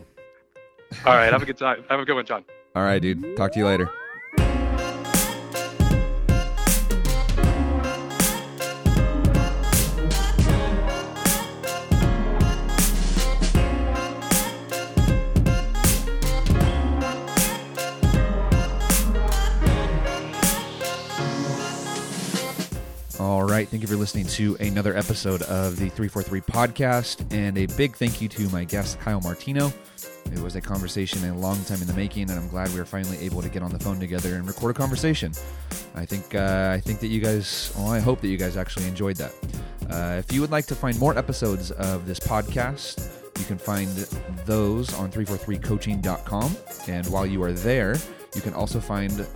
All 1.07 1.15
right, 1.15 1.33
have 1.33 1.43
a 1.43 1.47
good 1.47 1.57
time. 1.57 1.85
Have 1.89 2.01
a 2.01 2.05
good 2.05 2.15
one, 2.15 2.27
John. 2.27 2.45
All 2.75 2.83
right, 2.83 3.01
dude. 3.01 3.37
Talk 3.37 3.53
to 3.53 3.61
you 3.61 3.67
later. 3.67 3.89
Thank 23.75 23.83
you 23.83 23.89
for 23.89 23.97
listening 23.97 24.27
to 24.27 24.57
another 24.61 24.97
episode 24.97 25.43
of 25.43 25.73
the 25.73 25.89
343 25.89 26.43
podcast. 26.43 27.35
And 27.35 27.59
a 27.59 27.67
big 27.77 27.97
thank 27.97 28.23
you 28.23 28.29
to 28.29 28.49
my 28.51 28.63
guest, 28.63 29.01
Kyle 29.01 29.21
Martino. 29.21 29.73
It 30.27 30.39
was 30.39 30.55
a 30.55 30.61
conversation 30.61 31.29
a 31.29 31.37
long 31.37 31.61
time 31.65 31.81
in 31.81 31.89
the 31.89 31.93
making, 31.93 32.31
and 32.31 32.39
I'm 32.39 32.47
glad 32.47 32.69
we 32.69 32.79
were 32.79 32.85
finally 32.85 33.19
able 33.19 33.43
to 33.43 33.49
get 33.49 33.65
on 33.65 33.73
the 33.73 33.79
phone 33.81 33.99
together 33.99 34.37
and 34.37 34.47
record 34.47 34.77
a 34.77 34.79
conversation. 34.79 35.33
I 35.97 36.05
think 36.05 36.37
uh, 36.37 36.71
I 36.73 36.79
think 36.79 37.01
that 37.01 37.09
you 37.09 37.21
guys, 37.21 37.73
well, 37.77 37.89
I 37.89 37.99
hope 37.99 38.21
that 38.21 38.29
you 38.29 38.37
guys 38.37 38.57
actually 38.57 38.87
enjoyed 38.87 39.17
that. 39.17 39.33
Uh, 39.91 40.19
if 40.21 40.33
you 40.33 40.41
would 40.41 40.53
like 40.53 40.67
to 40.67 40.77
find 40.77 40.97
more 41.01 41.19
episodes 41.19 41.73
of 41.73 42.07
this 42.07 42.21
podcast, 42.21 43.11
you 43.41 43.45
can 43.45 43.59
find 43.59 43.89
those 44.47 44.95
on 44.95 45.11
343coaching.com. 45.11 46.57
And 46.87 47.09
while 47.09 47.27
you 47.27 47.43
are 47.43 47.53
there, 47.53 47.97
you 48.37 48.41
can 48.41 48.55
also 48.55 48.79
find 48.79 49.27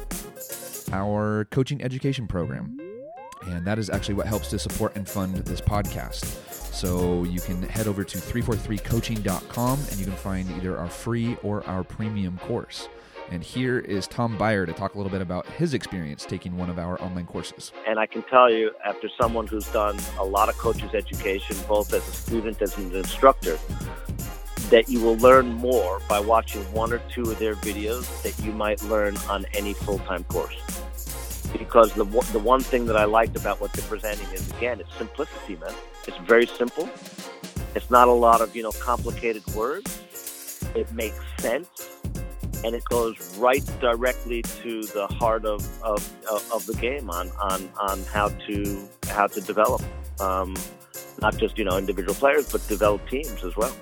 our 0.93 1.47
coaching 1.47 1.83
education 1.83 2.29
program 2.29 2.88
and 3.51 3.65
that 3.67 3.79
is 3.79 3.91
actually 3.91 4.15
what 4.15 4.27
helps 4.27 4.49
to 4.51 4.59
support 4.59 4.97
and 4.97 5.09
fund 5.09 5.35
this 5.37 5.61
podcast. 5.61 6.25
So 6.73 7.25
you 7.25 7.41
can 7.41 7.63
head 7.63 7.89
over 7.89 8.05
to 8.05 8.19
343coaching.com 8.19 9.81
and 9.91 9.99
you 9.99 10.05
can 10.05 10.15
find 10.15 10.51
either 10.53 10.79
our 10.79 10.89
free 10.89 11.37
or 11.43 11.67
our 11.67 11.83
premium 11.83 12.39
course. 12.39 12.89
And 13.31 13.43
here 13.43 13.79
is 13.79 14.07
Tom 14.07 14.39
Byer 14.39 14.65
to 14.65 14.73
talk 14.73 14.95
a 14.95 14.97
little 14.97 15.13
bit 15.13 15.21
about 15.21 15.47
his 15.47 15.75
experience 15.75 16.25
taking 16.25 16.57
one 16.57 16.71
of 16.71 16.79
our 16.79 17.01
online 17.03 17.27
courses. 17.27 17.73
And 17.87 17.99
I 17.99 18.07
can 18.07 18.23
tell 18.23 18.51
you, 18.51 18.71
after 18.85 19.09
someone 19.21 19.47
who's 19.47 19.67
done 19.69 19.99
a 20.19 20.25
lot 20.25 20.49
of 20.49 20.57
coaches 20.57 20.95
education, 20.95 21.57
both 21.69 21.93
as 21.93 22.07
a 22.09 22.13
student 22.13 22.63
as 22.63 22.77
an 22.79 22.95
instructor, 22.95 23.59
that 24.71 24.89
you 24.89 25.01
will 25.01 25.17
learn 25.19 25.49
more 25.55 26.01
by 26.09 26.21
watching 26.21 26.63
one 26.73 26.93
or 26.93 27.01
two 27.13 27.23
of 27.23 27.39
their 27.39 27.55
videos 27.57 28.23
that 28.23 28.39
you 28.45 28.53
might 28.53 28.83
learn 28.85 29.17
on 29.29 29.47
any 29.55 29.75
full-time 29.75 30.25
course. 30.25 30.78
Because 31.53 31.93
the 31.95 32.05
the 32.05 32.39
one 32.39 32.61
thing 32.61 32.87
that 32.87 32.97
I 32.97 33.05
liked 33.05 33.37
about 33.37 33.61
what 33.61 33.73
they're 33.73 33.89
presenting 33.89 34.29
is 34.29 34.51
again, 34.53 34.81
it's 34.81 34.95
simplicity, 34.97 35.57
man. 35.57 35.73
It's 36.07 36.19
very 36.19 36.47
simple. 36.47 36.89
It's 37.75 37.91
not 37.91 38.09
a 38.09 38.13
lot 38.13 38.41
of 38.41 38.55
you 38.55 38.63
know 38.63 38.73
complicated 38.73 39.47
words. 39.55 40.05
It 40.75 40.93
makes 40.93 41.19
sense 41.39 41.69
and 42.65 42.75
it 42.75 42.85
goes 42.85 43.39
right 43.39 43.65
directly 43.81 44.43
to 44.43 44.83
the 44.83 45.07
heart 45.07 45.45
of, 45.45 45.61
of, 45.83 46.03
of 46.53 46.67
the 46.67 46.75
game 46.75 47.09
on, 47.11 47.31
on, 47.41 47.69
on 47.81 48.03
how 48.05 48.29
to 48.29 48.89
how 49.09 49.27
to 49.27 49.41
develop 49.41 49.83
um, 50.21 50.55
not 51.21 51.37
just 51.37 51.57
you 51.59 51.65
know 51.65 51.79
individual 51.79 52.15
players 52.15 52.51
but 52.51 52.67
develop 52.69 53.07
teams 53.09 53.45
as 53.45 53.57
well. 53.57 53.75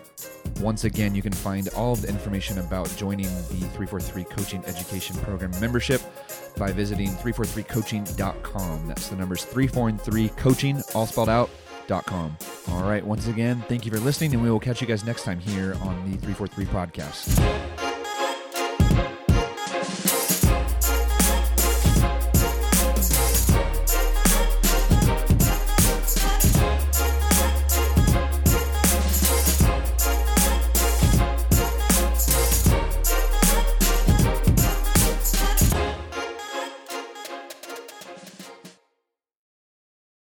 Once 0.60 0.84
again, 0.84 1.14
you 1.14 1.20
can 1.20 1.32
find 1.32 1.68
all 1.76 1.92
of 1.92 2.00
the 2.00 2.08
information 2.08 2.58
about 2.58 2.90
joining 2.96 3.26
the 3.26 3.68
343 3.74 4.24
Coaching 4.24 4.64
Education 4.64 5.14
Program 5.18 5.50
membership 5.60 6.00
by 6.56 6.72
visiting 6.72 7.08
343coaching.com. 7.08 8.88
That's 8.88 9.08
the 9.08 9.16
numbers 9.16 9.44
343 9.44 10.28
coaching, 10.30 10.82
all 10.94 11.06
spelled 11.06 11.28
out, 11.28 11.50
Com. 11.88 12.36
All 12.68 12.82
right, 12.82 13.04
once 13.04 13.28
again, 13.28 13.62
thank 13.68 13.86
you 13.86 13.92
for 13.92 13.98
listening, 14.00 14.34
and 14.34 14.42
we 14.42 14.50
will 14.50 14.60
catch 14.60 14.80
you 14.80 14.86
guys 14.86 15.04
next 15.04 15.22
time 15.24 15.38
here 15.38 15.74
on 15.82 16.10
the 16.10 16.16
343 16.18 16.64
podcast. 16.66 17.75